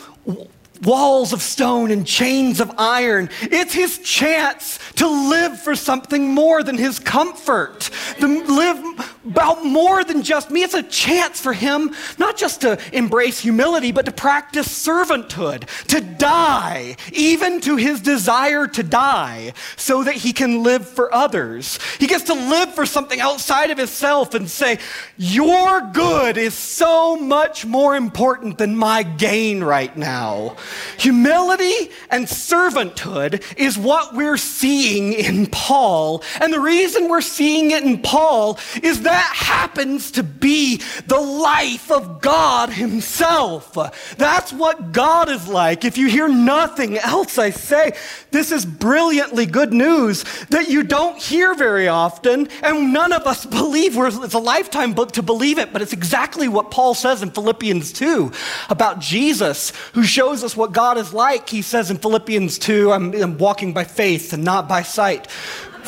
walls 0.82 1.32
of 1.32 1.42
stone 1.42 1.90
and 1.90 2.06
chains 2.06 2.60
of 2.60 2.70
iron. 2.78 3.30
It's 3.42 3.72
his 3.72 3.98
chance 3.98 4.78
to 4.96 5.06
live 5.06 5.60
for 5.60 5.74
something 5.74 6.34
more 6.34 6.62
than 6.62 6.76
his 6.76 6.98
comfort, 6.98 7.90
to 8.20 8.26
live 8.26 8.78
about 9.24 9.64
more 9.64 10.04
than 10.04 10.22
just 10.22 10.50
me. 10.50 10.62
It's 10.62 10.74
a 10.74 10.82
chance 10.82 11.40
for 11.40 11.52
him 11.52 11.94
not 12.18 12.36
just 12.36 12.60
to 12.62 12.78
embrace 12.92 13.40
humility, 13.40 13.92
but 13.92 14.04
to 14.06 14.12
practice 14.12 14.68
servanthood, 14.68 15.66
to 15.86 16.00
die, 16.00 16.96
even 17.12 17.60
to 17.62 17.76
his 17.76 18.00
desire 18.00 18.66
to 18.66 18.82
die, 18.82 19.52
so 19.76 20.04
that 20.04 20.14
he 20.14 20.32
can 20.32 20.62
live 20.62 20.86
for 20.86 21.12
others. 21.14 21.78
He 21.98 22.06
gets 22.06 22.24
to 22.24 22.34
live 22.34 22.74
for 22.74 22.86
something 22.86 23.20
outside 23.20 23.70
of 23.70 23.78
himself 23.78 24.34
and 24.34 24.48
say, 24.48 24.78
Your 25.16 25.80
good 25.92 26.36
is 26.36 26.54
so 26.54 27.16
much 27.16 27.64
more 27.64 27.96
important 27.96 28.58
than 28.58 28.76
my 28.76 29.02
gain 29.02 29.62
right 29.62 29.96
now. 29.96 30.56
Humility 30.98 31.90
and 32.10 32.26
servanthood 32.26 33.42
is 33.58 33.76
what 33.78 34.14
we're 34.14 34.36
seeing 34.36 35.12
in 35.12 35.46
Paul. 35.46 36.22
And 36.40 36.52
the 36.52 36.60
reason 36.60 37.08
we're 37.08 37.20
seeing 37.20 37.70
it 37.70 37.82
in 37.84 38.02
Paul 38.02 38.58
is 38.82 39.02
that 39.02 39.32
happens 39.34 40.10
to 40.12 40.22
be 40.22 40.80
the 41.06 41.20
life 41.20 41.90
of 41.90 42.20
God 42.20 42.70
Himself. 42.70 43.76
That's 44.16 44.52
what 44.52 44.92
God 44.92 45.28
is 45.28 45.48
like. 45.48 45.84
If 45.84 45.98
you 45.98 46.08
hear 46.08 46.28
nothing 46.28 46.98
else 46.98 47.38
I 47.38 47.50
say, 47.50 47.92
this 48.30 48.52
is 48.52 48.64
brilliantly 48.64 49.46
good 49.46 49.72
news 49.72 50.24
that 50.50 50.68
you 50.68 50.82
don't 50.82 51.20
hear 51.20 51.54
very 51.54 51.88
often, 51.88 52.48
and 52.62 52.92
none 52.92 53.12
of 53.12 53.26
us 53.26 53.46
believe. 53.46 53.96
It's 53.96 54.34
a 54.34 54.38
lifetime 54.38 54.92
book 54.92 55.12
to 55.12 55.22
believe 55.22 55.58
it, 55.58 55.72
but 55.72 55.82
it's 55.82 55.92
exactly 55.92 56.48
what 56.48 56.70
Paul 56.70 56.94
says 56.94 57.22
in 57.22 57.30
Philippians 57.30 57.92
2 57.92 58.32
about 58.70 58.98
Jesus, 58.98 59.72
who 59.92 60.02
shows 60.04 60.44
us 60.44 60.53
what 60.56 60.72
God 60.72 60.98
is 60.98 61.12
like. 61.12 61.48
He 61.48 61.62
says 61.62 61.90
in 61.90 61.98
Philippians 61.98 62.58
2, 62.58 62.92
I'm, 62.92 63.14
I'm 63.14 63.38
walking 63.38 63.72
by 63.72 63.84
faith 63.84 64.32
and 64.32 64.44
not 64.44 64.68
by 64.68 64.82
sight. 64.82 65.26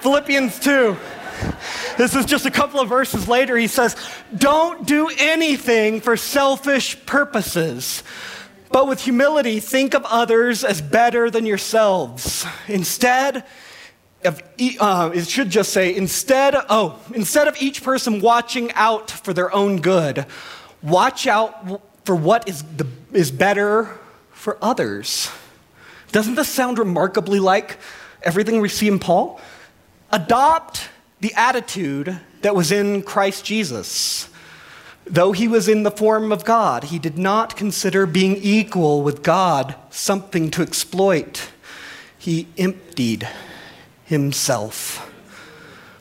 Philippians 0.00 0.58
2. 0.60 0.96
This 1.96 2.14
is 2.14 2.26
just 2.26 2.46
a 2.46 2.50
couple 2.50 2.80
of 2.80 2.88
verses 2.88 3.28
later. 3.28 3.56
He 3.56 3.66
says, 3.66 3.96
Don't 4.36 4.86
do 4.86 5.10
anything 5.18 6.00
for 6.00 6.16
selfish 6.16 7.04
purposes, 7.06 8.02
but 8.70 8.86
with 8.86 9.00
humility, 9.00 9.60
think 9.60 9.94
of 9.94 10.04
others 10.04 10.64
as 10.64 10.80
better 10.82 11.30
than 11.30 11.46
yourselves. 11.46 12.44
Instead, 12.68 13.44
of, 14.24 14.42
uh, 14.80 15.10
it 15.14 15.28
should 15.28 15.50
just 15.50 15.72
say, 15.72 15.94
instead, 15.94 16.54
oh, 16.68 16.98
instead 17.14 17.48
of 17.48 17.60
each 17.60 17.82
person 17.82 18.20
watching 18.20 18.72
out 18.72 19.10
for 19.10 19.32
their 19.32 19.52
own 19.54 19.80
good, 19.80 20.26
watch 20.82 21.26
out 21.26 21.82
for 22.04 22.14
what 22.14 22.48
is, 22.48 22.62
the, 22.62 22.86
is 23.12 23.30
better 23.30 23.98
for 24.32 24.56
others. 24.62 25.30
Doesn't 26.12 26.36
this 26.36 26.48
sound 26.48 26.78
remarkably 26.78 27.40
like 27.40 27.78
everything 28.22 28.60
we 28.60 28.68
see 28.68 28.88
in 28.88 28.98
Paul? 28.98 29.40
Adopt 30.10 30.88
the 31.20 31.34
attitude 31.34 32.20
that 32.42 32.54
was 32.54 32.72
in 32.72 33.02
Christ 33.02 33.44
Jesus. 33.44 34.28
Though 35.04 35.32
he 35.32 35.48
was 35.48 35.68
in 35.68 35.82
the 35.82 35.90
form 35.90 36.32
of 36.32 36.44
God, 36.44 36.84
he 36.84 36.98
did 36.98 37.18
not 37.18 37.56
consider 37.56 38.06
being 38.06 38.36
equal 38.36 39.02
with 39.02 39.22
God 39.22 39.74
something 39.90 40.50
to 40.52 40.62
exploit. 40.62 41.50
He 42.18 42.48
emptied 42.56 43.28
himself. 44.04 45.10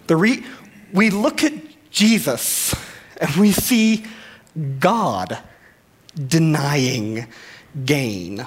The 0.07 0.15
re- 0.15 0.45
we 0.93 1.09
look 1.09 1.43
at 1.43 1.53
Jesus 1.89 2.75
and 3.19 3.32
we 3.36 3.51
see 3.51 4.05
God 4.80 5.39
denying 6.16 7.28
gain 7.86 8.45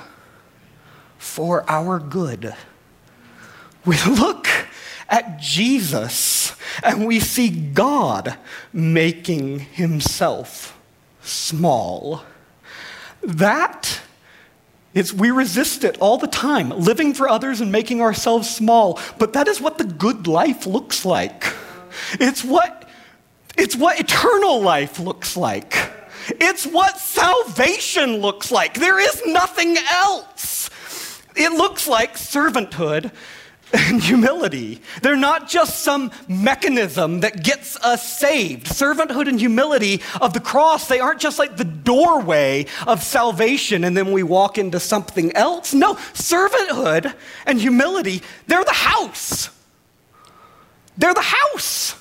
for 1.18 1.64
our 1.70 1.98
good. 1.98 2.54
We 3.84 3.96
look 4.04 4.48
at 5.08 5.40
Jesus 5.40 6.54
and 6.82 7.06
we 7.06 7.20
see 7.20 7.48
God 7.50 8.36
making 8.72 9.60
himself 9.60 10.78
small. 11.22 12.24
That 13.22 14.00
is, 14.94 15.12
we 15.12 15.30
resist 15.30 15.84
it 15.84 15.98
all 15.98 16.18
the 16.18 16.26
time, 16.26 16.70
living 16.70 17.14
for 17.14 17.28
others 17.28 17.60
and 17.60 17.70
making 17.70 18.00
ourselves 18.00 18.48
small. 18.48 18.98
But 19.18 19.34
that 19.34 19.46
is 19.46 19.60
what 19.60 19.78
the 19.78 19.84
good 19.84 20.26
life 20.26 20.66
looks 20.66 21.04
like. 21.04 21.44
It's 22.14 22.44
what, 22.44 22.88
it's 23.56 23.76
what 23.76 24.00
eternal 24.00 24.60
life 24.60 24.98
looks 24.98 25.36
like. 25.36 25.89
It's 26.40 26.66
what 26.66 26.98
salvation 26.98 28.18
looks 28.18 28.50
like. 28.50 28.74
There 28.74 28.98
is 28.98 29.22
nothing 29.26 29.76
else. 29.90 30.70
It 31.36 31.52
looks 31.52 31.88
like 31.88 32.14
servanthood 32.14 33.12
and 33.72 34.02
humility. 34.02 34.82
They're 35.02 35.16
not 35.16 35.48
just 35.48 35.80
some 35.80 36.10
mechanism 36.28 37.20
that 37.20 37.42
gets 37.42 37.76
us 37.76 38.18
saved. 38.18 38.66
Servanthood 38.66 39.28
and 39.28 39.38
humility 39.38 40.02
of 40.20 40.32
the 40.32 40.40
cross, 40.40 40.88
they 40.88 41.00
aren't 41.00 41.20
just 41.20 41.38
like 41.38 41.56
the 41.56 41.64
doorway 41.64 42.66
of 42.86 43.02
salvation 43.02 43.84
and 43.84 43.96
then 43.96 44.12
we 44.12 44.22
walk 44.22 44.58
into 44.58 44.80
something 44.80 45.34
else. 45.36 45.72
No, 45.72 45.94
servanthood 45.94 47.14
and 47.46 47.60
humility, 47.60 48.22
they're 48.46 48.64
the 48.64 48.72
house. 48.72 49.50
They're 50.98 51.14
the 51.14 51.20
house. 51.20 51.99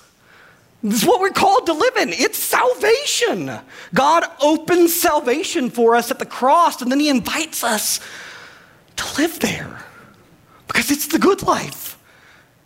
Is 0.81 1.05
what 1.05 1.19
we're 1.19 1.31
called 1.31 1.65
to 1.65 1.73
live 1.73 1.97
in. 1.97 2.09
It's 2.09 2.37
salvation. 2.37 3.51
God 3.93 4.23
opens 4.41 4.95
salvation 4.99 5.69
for 5.69 5.95
us 5.95 6.09
at 6.09 6.19
the 6.19 6.25
cross, 6.25 6.81
and 6.81 6.89
then 6.89 6.99
He 6.99 7.09
invites 7.09 7.63
us 7.63 7.99
to 8.95 9.21
live 9.21 9.39
there 9.39 9.83
because 10.67 10.89
it's 10.89 11.07
the 11.07 11.19
good 11.19 11.43
life. 11.43 11.97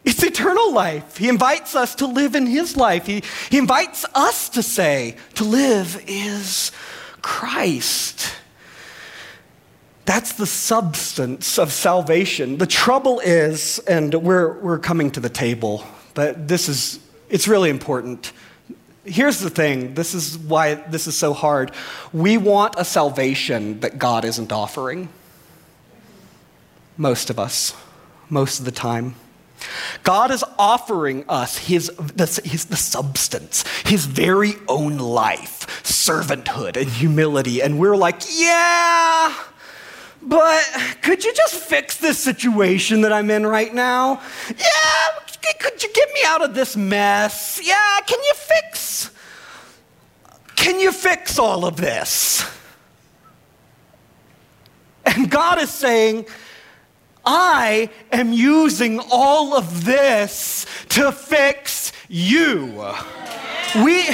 It's 0.05 0.21
eternal 0.21 0.73
life. 0.73 1.17
He 1.17 1.29
invites 1.29 1.75
us 1.75 1.95
to 1.95 2.05
live 2.05 2.35
in 2.35 2.45
His 2.45 2.75
life. 2.75 3.05
He, 3.07 3.23
he 3.49 3.57
invites 3.57 4.05
us 4.13 4.49
to 4.49 4.61
say, 4.61 5.15
to 5.35 5.43
live 5.43 6.03
is 6.05 6.71
Christ. 7.21 8.35
That's 10.05 10.33
the 10.33 10.45
substance 10.45 11.57
of 11.57 11.71
salvation. 11.71 12.57
The 12.57 12.67
trouble 12.67 13.21
is, 13.21 13.79
and 13.79 14.13
we're, 14.13 14.59
we're 14.59 14.79
coming 14.79 15.09
to 15.11 15.21
the 15.21 15.29
table, 15.29 15.85
but 16.13 16.47
this 16.49 16.67
is, 16.67 16.99
it's 17.29 17.47
really 17.47 17.69
important. 17.69 18.31
Here's 19.05 19.39
the 19.39 19.49
thing 19.49 19.93
this 19.95 20.13
is 20.13 20.37
why 20.37 20.75
this 20.75 21.07
is 21.07 21.17
so 21.17 21.33
hard. 21.33 21.71
We 22.11 22.37
want 22.37 22.75
a 22.77 22.85
salvation 22.85 23.79
that 23.81 23.97
God 23.97 24.25
isn't 24.25 24.51
offering. 24.51 25.09
Most 26.97 27.29
of 27.29 27.39
us 27.39 27.75
most 28.33 28.59
of 28.59 28.65
the 28.65 28.71
time. 28.71 29.15
God 30.03 30.31
is 30.31 30.43
offering 30.59 31.23
us 31.29 31.57
his, 31.57 31.87
the, 31.87 32.41
his, 32.43 32.65
the 32.65 32.75
substance, 32.75 33.63
his 33.85 34.05
very 34.05 34.55
own 34.67 34.97
life, 34.97 35.83
servanthood 35.83 36.75
and 36.75 36.89
humility. 36.89 37.61
And 37.61 37.79
we're 37.79 37.95
like, 37.95 38.21
yeah, 38.29 39.33
but 40.25 40.63
could 41.01 41.23
you 41.23 41.33
just 41.33 41.55
fix 41.55 41.97
this 41.97 42.17
situation 42.19 43.01
that 43.01 43.13
I'm 43.13 43.29
in 43.29 43.45
right 43.45 43.73
now? 43.73 44.21
Yeah, 44.49 45.23
could 45.59 45.81
you 45.83 45.91
get 45.93 46.09
me 46.13 46.21
out 46.25 46.43
of 46.43 46.53
this 46.53 46.75
mess? 46.75 47.59
Yeah, 47.63 47.99
can 48.05 48.19
you 48.19 48.33
fix? 48.35 49.11
Can 50.55 50.79
you 50.79 50.91
fix 50.91 51.37
all 51.39 51.65
of 51.65 51.75
this? 51.75 52.45
And 55.05 55.29
God 55.29 55.61
is 55.61 55.69
saying, 55.69 56.25
I 57.25 57.89
am 58.11 58.33
using 58.33 58.99
all 59.11 59.55
of 59.55 59.85
this 59.85 60.65
to 60.89 61.11
fix 61.11 61.91
you. 62.07 62.85
We, 63.75 64.07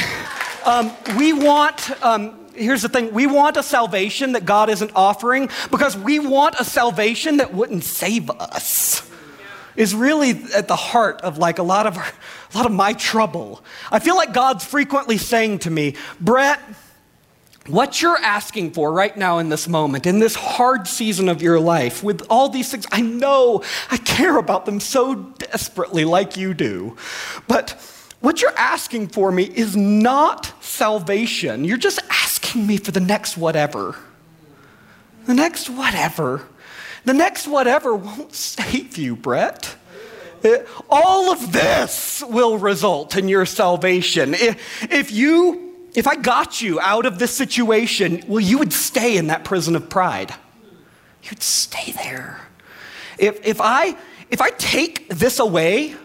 um, 0.65 0.91
we 1.17 1.33
want, 1.33 1.91
um, 2.03 2.38
here's 2.59 2.81
the 2.81 2.89
thing 2.89 3.13
we 3.13 3.25
want 3.27 3.57
a 3.57 3.63
salvation 3.63 4.33
that 4.33 4.45
God 4.45 4.69
isn't 4.69 4.91
offering 4.95 5.49
because 5.71 5.97
we 5.97 6.19
want 6.19 6.55
a 6.59 6.65
salvation 6.65 7.37
that 7.37 7.53
wouldn't 7.53 7.83
save 7.83 8.29
us. 8.29 9.07
Is 9.75 9.95
really 9.95 10.31
at 10.53 10.67
the 10.67 10.75
heart 10.75 11.21
of 11.21 11.37
like 11.37 11.57
a 11.57 11.63
lot 11.63 11.87
of, 11.87 11.95
a 11.95 12.57
lot 12.57 12.65
of 12.65 12.71
my 12.73 12.93
trouble. 12.93 13.63
I 13.91 13.99
feel 13.99 14.15
like 14.15 14.33
God's 14.33 14.65
frequently 14.65 15.17
saying 15.17 15.59
to 15.59 15.69
me, 15.69 15.95
Brett, 16.19 16.59
what 17.69 18.01
you're 18.01 18.17
asking 18.17 18.71
for 18.71 18.91
right 18.91 19.15
now 19.15 19.37
in 19.37 19.49
this 19.49 19.67
moment, 19.67 20.05
in 20.05 20.19
this 20.19 20.35
hard 20.35 20.87
season 20.87 21.29
of 21.29 21.41
your 21.41 21.59
life, 21.59 22.03
with 22.03 22.25
all 22.29 22.49
these 22.49 22.71
things, 22.71 22.87
I 22.91 23.01
know 23.01 23.63
I 23.89 23.97
care 23.97 24.37
about 24.37 24.65
them 24.65 24.79
so 24.79 25.15
desperately, 25.15 26.03
like 26.03 26.35
you 26.35 26.53
do. 26.53 26.97
But 27.47 27.79
what 28.21 28.41
you're 28.41 28.57
asking 28.57 29.09
for 29.09 29.31
me 29.31 29.43
is 29.43 29.75
not 29.75 30.53
salvation. 30.61 31.63
You're 31.65 31.77
just 31.77 31.99
asking 32.09 32.67
me 32.67 32.77
for 32.77 32.91
the 32.91 32.99
next 32.99 33.37
whatever. 33.37 33.95
The 35.25 35.33
next 35.33 35.69
whatever. 35.69 36.47
The 37.05 37.13
next 37.13 37.47
whatever 37.47 37.95
won't 37.95 38.33
save 38.33 38.97
you, 38.97 39.15
Brett. 39.15 39.75
It, 40.43 40.67
all 40.89 41.31
of 41.31 41.51
this 41.51 42.23
will 42.27 42.57
result 42.57 43.17
in 43.17 43.27
your 43.27 43.45
salvation. 43.45 44.33
If, 44.33 44.91
if 44.91 45.11
you 45.11 45.69
if 45.95 46.07
I 46.07 46.15
got 46.15 46.61
you 46.61 46.79
out 46.79 47.05
of 47.05 47.19
this 47.19 47.35
situation, 47.35 48.23
well, 48.27 48.39
you 48.39 48.59
would 48.59 48.73
stay 48.73 49.17
in 49.17 49.27
that 49.27 49.43
prison 49.43 49.75
of 49.75 49.89
pride. 49.89 50.33
You'd 51.23 51.41
stay 51.41 51.91
there. 51.91 52.39
If, 53.17 53.45
if, 53.45 53.59
I, 53.59 53.97
if 54.29 54.41
I 54.41 54.51
take 54.51 55.09
this 55.09 55.39
away, 55.39 55.95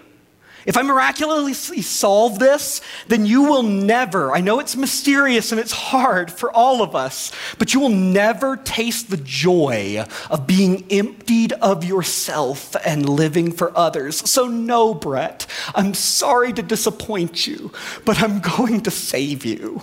if 0.66 0.76
I 0.76 0.82
miraculously 0.82 1.82
solve 1.82 2.38
this, 2.38 2.80
then 3.08 3.26
you 3.26 3.42
will 3.42 3.62
never, 3.62 4.32
I 4.32 4.40
know 4.40 4.60
it's 4.60 4.76
mysterious 4.76 5.52
and 5.52 5.60
it's 5.60 5.72
hard 5.72 6.30
for 6.30 6.50
all 6.52 6.82
of 6.82 6.96
us, 6.96 7.32
but 7.58 7.74
you 7.74 7.80
will 7.80 7.90
never 7.90 8.56
taste 8.56 9.10
the 9.10 9.16
joy 9.18 10.04
of 10.30 10.46
being 10.46 10.86
emptied 10.90 11.52
of 11.54 11.84
yourself 11.84 12.74
and 12.84 13.08
living 13.08 13.52
for 13.52 13.76
others. 13.76 14.28
So, 14.30 14.46
no, 14.48 14.94
Brett, 14.94 15.46
I'm 15.74 15.94
sorry 15.94 16.52
to 16.54 16.62
disappoint 16.62 17.46
you, 17.46 17.72
but 18.04 18.22
I'm 18.22 18.40
going 18.40 18.80
to 18.82 18.90
save 18.90 19.44
you. 19.44 19.82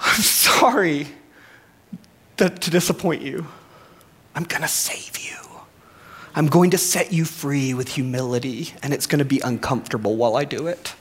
I'm 0.00 0.20
sorry 0.20 1.06
to, 2.36 2.48
disappoint 2.50 3.22
you. 3.22 3.46
I'm 4.34 4.44
going 4.44 4.62
to 4.62 4.68
save 4.68 5.18
you. 5.18 5.43
I'm 6.34 6.48
going 6.48 6.70
to 6.70 6.78
set 6.78 7.12
you 7.12 7.24
free 7.24 7.74
with 7.74 7.88
humility, 7.88 8.74
and 8.82 8.92
it's 8.92 9.06
going 9.06 9.20
to 9.20 9.24
be 9.24 9.40
uncomfortable 9.40 10.16
while 10.16 10.36
I 10.36 10.44
do 10.44 10.66
it. 10.66 10.94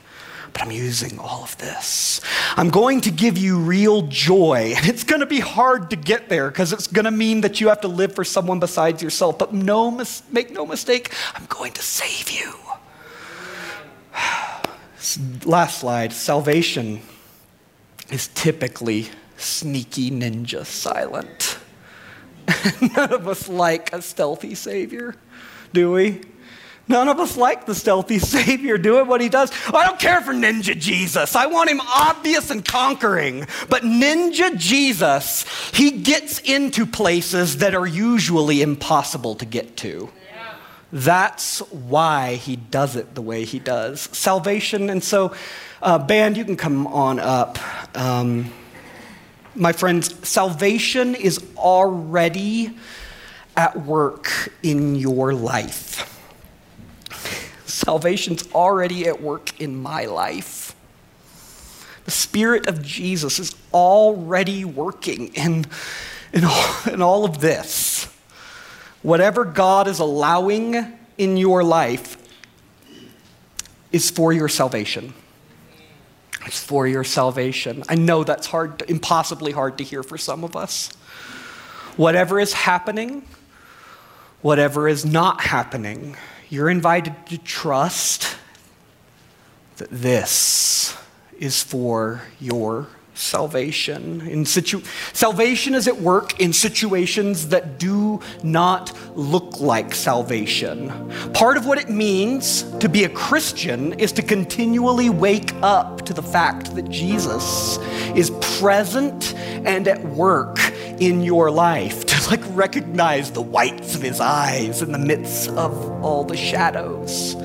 But 0.52 0.62
I'm 0.62 0.72
using 0.72 1.18
all 1.18 1.44
of 1.44 1.58
this. 1.58 2.22
I'm 2.56 2.70
going 2.70 3.02
to 3.02 3.12
give 3.12 3.36
you 3.38 3.58
real 3.58 4.04
joy, 4.04 4.74
and 4.78 4.88
it's 4.88 5.04
going 5.04 5.22
to 5.22 5.26
be 5.26 5.40
hard 5.40 5.90
to 5.90 5.96
get 5.96 6.30
there 6.30 6.50
because 6.50 6.72
it's 6.72 6.86
going 6.86 7.06
to 7.06 7.12
mean 7.12 7.42
that 7.42 7.60
you 7.60 7.70
have 7.70 7.82
to 7.82 7.88
live 7.88 8.14
for 8.14 8.24
someone 8.24 8.60
besides 8.60 9.02
yourself. 9.02 9.40
But 9.40 9.54
no, 9.54 9.90
make 10.32 10.52
no 10.52 10.66
mistake, 10.68 11.12
I'm 11.34 11.46
going 11.48 11.74
to 11.74 11.82
save 11.82 12.30
you. 12.30 12.54
Last 15.50 15.80
slide 15.80 16.14
salvation 16.14 17.02
is 18.12 18.28
typically 18.30 19.10
sneaky 19.38 20.12
ninja 20.12 20.64
silent. 20.66 21.58
None 22.96 23.14
of 23.14 23.28
us 23.28 23.48
like 23.48 23.94
a 23.94 24.02
stealthy 24.02 24.56
Savior, 24.56 25.16
do 25.74 25.92
we? 25.92 26.22
None 26.88 27.08
of 27.08 27.20
us 27.20 27.38
like 27.38 27.66
the 27.66 27.76
stealthy 27.76 28.20
Savior 28.20 28.78
doing 28.78 29.08
what 29.08 29.22
he 29.22 29.30
does. 29.30 29.52
I 29.68 29.86
don't 29.86 30.00
care 30.00 30.22
for 30.22 30.34
Ninja 30.34 30.78
Jesus. 30.78 31.36
I 31.36 31.46
want 31.46 31.70
him 31.70 31.80
obvious 31.82 32.50
and 32.52 32.64
conquering. 32.64 33.48
But 33.70 33.84
Ninja 33.84 34.56
Jesus, 34.58 35.46
he 35.74 35.92
gets 35.92 36.40
into 36.40 36.86
places 36.86 37.58
that 37.58 37.74
are 37.74 37.88
usually 37.88 38.62
impossible 38.62 39.36
to 39.36 39.46
get 39.46 39.78
to. 39.78 40.10
That's 40.92 41.60
why 41.72 42.36
he 42.36 42.56
does 42.56 42.96
it 42.96 43.16
the 43.16 43.22
way 43.22 43.46
he 43.46 43.58
does. 43.58 44.02
Salvation, 44.12 44.92
and 44.92 45.04
so, 45.04 45.34
uh, 45.82 45.98
band, 45.98 46.38
you 46.38 46.46
can 46.46 46.56
come 46.56 46.86
on 46.86 47.18
up. 47.20 47.58
Um, 47.98 48.54
my 49.56 49.72
friends, 49.72 50.28
salvation 50.28 51.16
is 51.16 51.44
already 51.58 52.76
at 53.56 53.86
work 53.86 54.52
in 54.64 54.96
your 54.96 55.34
life. 55.34 56.10
Salvation's 57.66 58.52
already 58.54 59.08
at 59.08 59.22
work 59.22 59.60
in 59.60 59.76
my 59.76 60.06
life. 60.06 60.76
The 62.06 62.12
Spirit 62.12 62.68
of 62.68 62.82
Jesus 62.82 63.40
is 63.40 63.56
already 63.74 64.66
working 64.66 65.34
in, 65.36 65.66
in, 66.34 66.46
all, 66.46 66.76
in 66.92 67.02
all 67.02 67.26
of 67.26 67.40
this. 67.40 68.08
Whatever 69.02 69.46
God 69.46 69.88
is 69.88 70.00
allowing 70.00 70.98
in 71.18 71.38
your 71.38 71.64
life 71.64 72.18
is 73.92 74.10
for 74.10 74.34
your 74.34 74.50
salvation. 74.50 75.14
It's 76.46 76.64
for 76.64 76.88
your 76.88 77.04
salvation. 77.04 77.84
I 77.88 77.96
know 77.96 78.24
that's 78.24 78.48
hard, 78.48 78.84
impossibly 78.90 79.52
hard 79.52 79.78
to 79.78 79.84
hear 79.84 80.04
for 80.04 80.18
some 80.18 80.44
of 80.44 80.56
us. 80.56 80.90
Whatever 81.96 82.40
is 82.40 82.54
happening, 82.54 83.26
whatever 84.42 84.88
is 84.88 85.06
not 85.06 85.42
happening, 85.42 86.18
you're 86.50 86.70
invited 86.70 87.16
to 87.28 87.38
trust 87.38 88.36
that 89.78 89.90
this 89.90 90.96
is 91.40 91.64
for 91.64 92.22
your 92.40 92.88
salvation. 93.14 94.28
In 94.28 94.46
situ- 94.46 94.82
salvation 95.14 95.74
is 95.74 95.88
at 95.88 95.98
work 95.98 96.40
in 96.40 96.54
situations 96.54 97.50
that 97.50 97.78
do 97.78 98.20
not 98.44 98.92
look 99.16 99.60
like 99.60 99.94
salvation. 99.94 100.92
Part 101.34 101.58
of 101.58 101.66
what 101.66 101.78
it 101.78 101.90
means 101.90 102.64
to 102.80 102.90
be 102.90 103.04
a 103.04 103.10
Christian 103.10 103.94
is 104.00 104.12
to 104.14 104.22
continually 104.22 105.10
wake 105.10 105.54
up 105.62 106.06
to 106.06 106.14
the 106.14 106.24
fact 106.24 106.76
that 106.76 106.90
Jesus 106.90 107.78
is 108.16 108.32
present 108.60 109.34
and 109.36 109.88
at 109.88 110.04
work 110.06 110.60
in 111.00 111.22
your 111.22 111.52
life, 111.52 112.06
to 112.08 112.30
like 112.30 112.42
recognize 112.56 113.32
the 113.32 113.42
whites 113.42 113.96
of 113.96 114.02
his 114.02 114.20
eyes 114.20 114.82
in 114.82 114.92
the 114.92 115.00
midst 115.00 115.50
of 115.50 116.04
all 116.04 116.24
the 116.24 116.38
shadows. 116.38 117.36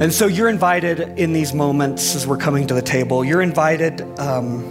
And 0.00 0.14
so 0.14 0.26
you're 0.26 0.48
invited 0.48 1.00
in 1.18 1.34
these 1.34 1.52
moments 1.52 2.14
as 2.14 2.26
we're 2.26 2.38
coming 2.38 2.66
to 2.68 2.72
the 2.72 2.80
table. 2.80 3.22
You're 3.22 3.42
invited. 3.42 4.00
Um, 4.18 4.62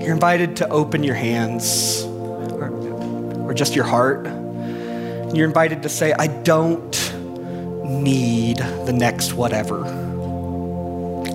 you're 0.00 0.14
invited 0.14 0.56
to 0.56 0.68
open 0.70 1.04
your 1.04 1.14
hands, 1.14 2.02
or, 2.04 2.70
or 3.46 3.52
just 3.52 3.76
your 3.76 3.84
heart. 3.84 4.24
You're 5.34 5.46
invited 5.46 5.82
to 5.82 5.90
say, 5.90 6.14
"I 6.14 6.28
don't 6.28 7.12
need 7.84 8.56
the 8.86 8.94
next 8.94 9.34
whatever. 9.34 9.84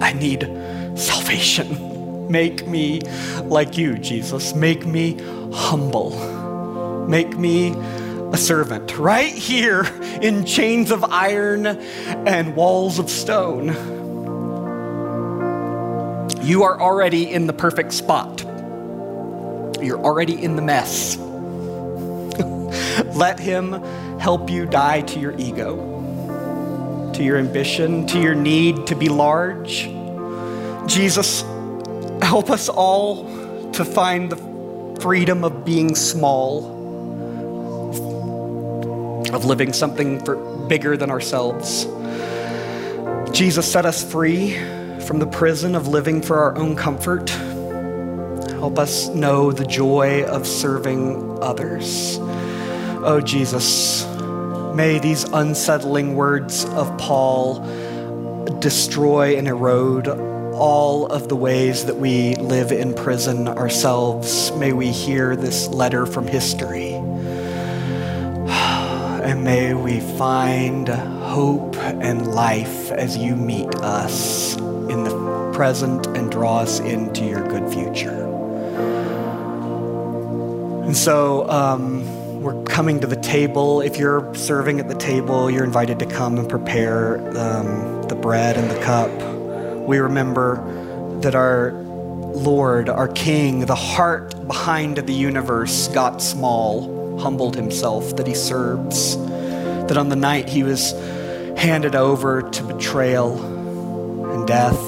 I 0.01 0.13
need 0.13 0.49
salvation. 0.95 2.31
Make 2.31 2.65
me 2.65 3.01
like 3.43 3.77
you, 3.77 3.99
Jesus. 3.99 4.55
Make 4.55 4.83
me 4.87 5.15
humble. 5.53 6.09
Make 7.07 7.37
me." 7.37 7.75
A 8.31 8.37
servant 8.37 8.97
right 8.97 9.33
here 9.33 9.83
in 10.21 10.45
chains 10.45 10.89
of 10.89 11.03
iron 11.03 11.65
and 11.67 12.55
walls 12.55 12.97
of 12.97 13.09
stone. 13.09 13.67
You 16.41 16.63
are 16.63 16.79
already 16.79 17.29
in 17.29 17.47
the 17.47 17.53
perfect 17.53 17.93
spot. 17.93 18.41
You're 19.81 19.99
already 19.99 20.41
in 20.41 20.55
the 20.55 20.61
mess. 20.61 21.17
Let 23.15 23.39
Him 23.39 23.73
help 24.19 24.49
you 24.49 24.65
die 24.65 25.01
to 25.01 25.19
your 25.19 25.37
ego, 25.37 27.11
to 27.13 27.23
your 27.23 27.37
ambition, 27.37 28.07
to 28.07 28.19
your 28.19 28.35
need 28.35 28.87
to 28.87 28.95
be 28.95 29.09
large. 29.09 29.89
Jesus, 30.87 31.41
help 32.21 32.49
us 32.49 32.69
all 32.69 33.25
to 33.73 33.83
find 33.83 34.31
the 34.31 35.01
freedom 35.01 35.43
of 35.43 35.65
being 35.65 35.95
small 35.95 36.80
of 39.33 39.45
living 39.45 39.73
something 39.73 40.23
for, 40.23 40.35
bigger 40.67 40.97
than 40.97 41.09
ourselves. 41.09 41.85
Jesus 43.31 43.71
set 43.71 43.85
us 43.85 44.03
free 44.03 44.57
from 45.01 45.19
the 45.19 45.27
prison 45.27 45.75
of 45.75 45.87
living 45.87 46.21
for 46.21 46.37
our 46.37 46.57
own 46.57 46.75
comfort. 46.75 47.29
Help 47.29 48.77
us 48.77 49.07
know 49.09 49.51
the 49.51 49.65
joy 49.65 50.23
of 50.25 50.45
serving 50.45 51.39
others. 51.41 52.17
Oh, 53.03 53.19
Jesus, 53.19 54.05
may 54.75 54.99
these 54.99 55.23
unsettling 55.23 56.15
words 56.15 56.65
of 56.65 56.95
Paul 56.97 57.65
destroy 58.59 59.37
and 59.37 59.47
erode 59.47 60.07
all 60.07 61.07
of 61.07 61.27
the 61.27 61.35
ways 61.35 61.85
that 61.85 61.97
we 61.97 62.35
live 62.35 62.71
in 62.71 62.93
prison 62.93 63.47
ourselves. 63.47 64.51
May 64.51 64.73
we 64.73 64.91
hear 64.91 65.35
this 65.35 65.67
letter 65.69 66.05
from 66.05 66.27
history. 66.27 67.00
May 69.43 69.73
we 69.73 69.99
find 69.99 70.87
hope 70.87 71.75
and 71.75 72.27
life 72.27 72.91
as 72.91 73.17
you 73.17 73.35
meet 73.35 73.73
us 73.77 74.55
in 74.55 75.03
the 75.03 75.51
present 75.51 76.05
and 76.15 76.31
draw 76.31 76.59
us 76.59 76.79
into 76.79 77.25
your 77.25 77.47
good 77.47 77.67
future. 77.73 78.23
And 80.83 80.95
so, 80.95 81.49
um, 81.49 82.41
we're 82.43 82.63
coming 82.65 82.99
to 82.99 83.07
the 83.07 83.15
table. 83.15 83.81
If 83.81 83.97
you're 83.97 84.31
serving 84.35 84.79
at 84.79 84.87
the 84.87 84.95
table, 84.95 85.49
you're 85.49 85.63
invited 85.63 85.97
to 85.99 86.05
come 86.05 86.37
and 86.37 86.47
prepare 86.47 87.17
um, 87.35 88.03
the 88.03 88.15
bread 88.15 88.57
and 88.57 88.69
the 88.69 88.79
cup. 88.81 89.09
We 89.87 89.97
remember 89.97 91.19
that 91.21 91.33
our 91.33 91.71
Lord, 91.71 92.89
our 92.89 93.07
King, 93.07 93.65
the 93.65 93.75
heart 93.75 94.47
behind 94.47 94.97
the 94.97 95.13
universe, 95.13 95.87
got 95.87 96.21
small, 96.21 97.00
humbled 97.19 97.55
himself, 97.55 98.15
that 98.17 98.27
he 98.27 98.35
serves. 98.35 99.17
That 99.87 99.97
on 99.97 100.09
the 100.09 100.15
night 100.15 100.49
he 100.49 100.63
was 100.63 100.91
handed 101.57 101.95
over 101.95 102.41
to 102.41 102.63
betrayal 102.63 104.31
and 104.31 104.47
death, 104.47 104.79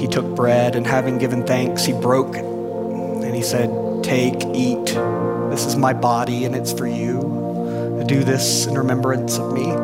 he 0.00 0.06
took 0.06 0.26
bread 0.34 0.76
and 0.76 0.86
having 0.86 1.18
given 1.18 1.44
thanks, 1.44 1.84
he 1.84 1.92
broke 1.92 2.36
it 2.36 2.44
and 2.44 3.34
he 3.34 3.42
said, 3.42 3.70
Take, 4.02 4.44
eat. 4.54 4.86
This 5.50 5.66
is 5.66 5.76
my 5.76 5.92
body 5.92 6.44
and 6.44 6.54
it's 6.54 6.72
for 6.72 6.86
you. 6.86 8.04
Do 8.06 8.24
this 8.24 8.66
in 8.66 8.74
remembrance 8.78 9.38
of 9.38 9.52
me. 9.52 9.74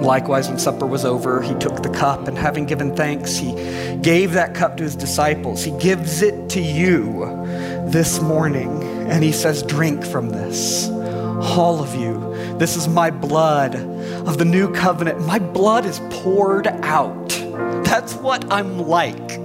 Likewise, 0.00 0.48
when 0.48 0.58
supper 0.58 0.86
was 0.86 1.04
over, 1.04 1.42
he 1.42 1.54
took 1.56 1.82
the 1.82 1.90
cup 1.90 2.28
and 2.28 2.38
having 2.38 2.64
given 2.64 2.96
thanks, 2.96 3.36
he 3.36 3.52
gave 4.00 4.32
that 4.32 4.54
cup 4.54 4.78
to 4.78 4.82
his 4.82 4.96
disciples. 4.96 5.62
He 5.62 5.72
gives 5.72 6.22
it 6.22 6.48
to 6.50 6.60
you 6.60 7.39
this 7.90 8.20
morning 8.20 8.82
and 9.10 9.24
he 9.24 9.32
says, 9.32 9.62
Drink 9.62 10.04
from 10.04 10.30
this, 10.30 10.88
all 10.88 11.80
of 11.82 11.94
you. 11.94 12.18
This 12.56 12.76
is 12.76 12.86
my 12.86 13.10
blood 13.10 13.74
of 13.74 14.38
the 14.38 14.44
new 14.44 14.72
covenant. 14.72 15.26
My 15.26 15.38
blood 15.38 15.84
is 15.84 16.00
poured 16.10 16.68
out. 16.68 17.30
That's 17.84 18.14
what 18.14 18.50
I'm 18.52 18.78
like. 18.86 19.38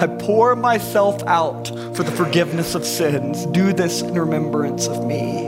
I 0.00 0.06
pour 0.20 0.54
myself 0.54 1.20
out 1.24 1.68
for 1.96 2.04
the 2.04 2.12
forgiveness 2.12 2.74
of 2.74 2.84
sins. 2.84 3.46
Do 3.46 3.72
this 3.72 4.02
in 4.02 4.14
remembrance 4.14 4.86
of 4.86 5.04
me. 5.04 5.46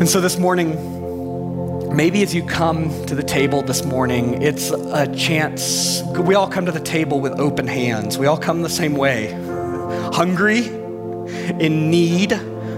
And 0.00 0.08
so 0.08 0.20
this 0.20 0.38
morning, 0.38 1.96
maybe 1.96 2.22
as 2.22 2.34
you 2.34 2.44
come 2.44 2.90
to 3.06 3.14
the 3.14 3.22
table 3.22 3.62
this 3.62 3.84
morning, 3.84 4.42
it's 4.42 4.70
a 4.70 5.12
chance. 5.16 6.02
We 6.02 6.34
all 6.34 6.48
come 6.48 6.66
to 6.66 6.72
the 6.72 6.80
table 6.80 7.20
with 7.20 7.40
open 7.40 7.66
hands. 7.66 8.18
We 8.18 8.26
all 8.26 8.38
come 8.38 8.62
the 8.62 8.68
same 8.68 8.94
way 8.94 9.47
hungry, 10.12 10.66
in 11.60 11.90
need, 11.90 12.30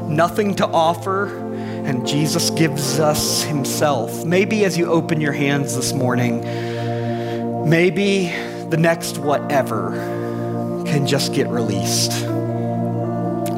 nothing 0.04 0.54
to 0.56 0.66
offer, 0.66 1.26
and 1.84 2.06
Jesus 2.06 2.50
gives 2.50 2.98
us 2.98 3.42
Himself. 3.42 4.24
Maybe 4.24 4.64
as 4.64 4.76
you 4.76 4.86
open 4.86 5.20
your 5.20 5.32
hands 5.32 5.74
this 5.76 5.92
morning, 5.92 6.40
maybe 7.68 8.26
the 8.68 8.76
next 8.76 9.18
whatever 9.18 9.90
can 10.86 11.06
just 11.06 11.32
get 11.32 11.48
released. 11.48 12.26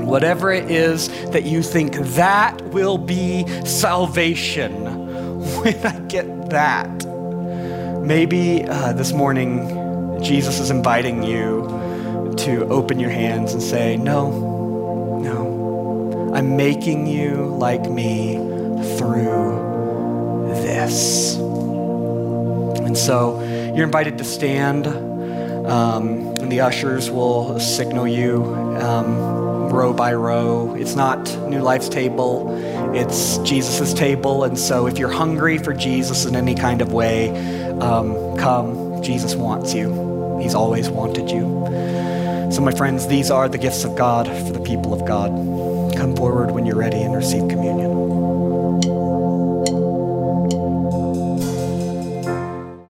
Whatever 0.04 0.52
it 0.52 0.70
is 0.70 1.08
that 1.30 1.44
you 1.44 1.62
think 1.62 1.94
that 1.94 2.62
will 2.66 2.98
be 2.98 3.46
salvation 3.64 4.72
when 5.62 5.86
I 5.86 5.98
get 6.00 6.50
that. 6.50 7.06
Maybe 8.02 8.64
uh, 8.64 8.92
this 8.92 9.12
morning 9.12 10.20
Jesus 10.22 10.60
is 10.60 10.70
inviting 10.70 11.22
you 11.22 11.81
to 12.38 12.66
open 12.68 12.98
your 12.98 13.10
hands 13.10 13.52
and 13.52 13.62
say, 13.62 13.96
No, 13.96 15.18
no, 15.22 16.32
I'm 16.34 16.56
making 16.56 17.06
you 17.06 17.46
like 17.58 17.88
me 17.88 18.36
through 18.96 20.52
this. 20.62 21.36
And 21.36 22.96
so 22.96 23.40
you're 23.74 23.84
invited 23.84 24.18
to 24.18 24.24
stand, 24.24 24.86
um, 24.86 26.34
and 26.40 26.50
the 26.50 26.60
ushers 26.60 27.10
will 27.10 27.58
signal 27.60 28.06
you 28.06 28.44
um, 28.80 29.70
row 29.70 29.92
by 29.92 30.12
row. 30.14 30.74
It's 30.74 30.94
not 30.94 31.18
New 31.48 31.60
Life's 31.60 31.88
table, 31.88 32.48
it's 32.94 33.38
Jesus' 33.38 33.94
table. 33.94 34.44
And 34.44 34.58
so 34.58 34.86
if 34.86 34.98
you're 34.98 35.12
hungry 35.12 35.58
for 35.58 35.72
Jesus 35.72 36.24
in 36.24 36.36
any 36.36 36.54
kind 36.54 36.82
of 36.82 36.92
way, 36.92 37.30
um, 37.78 38.36
come. 38.36 39.02
Jesus 39.02 39.34
wants 39.34 39.74
you, 39.74 40.38
He's 40.40 40.54
always 40.54 40.88
wanted 40.88 41.30
you. 41.30 41.91
So, 42.52 42.60
my 42.60 42.70
friends, 42.70 43.06
these 43.06 43.30
are 43.30 43.48
the 43.48 43.56
gifts 43.56 43.82
of 43.82 43.96
God 43.96 44.26
for 44.26 44.52
the 44.52 44.60
people 44.60 44.92
of 44.92 45.06
God. 45.06 45.30
Come 45.96 46.14
forward 46.14 46.50
when 46.50 46.66
you're 46.66 46.76
ready 46.76 47.00
and 47.00 47.16
receive 47.16 47.48
communion. 47.48 47.81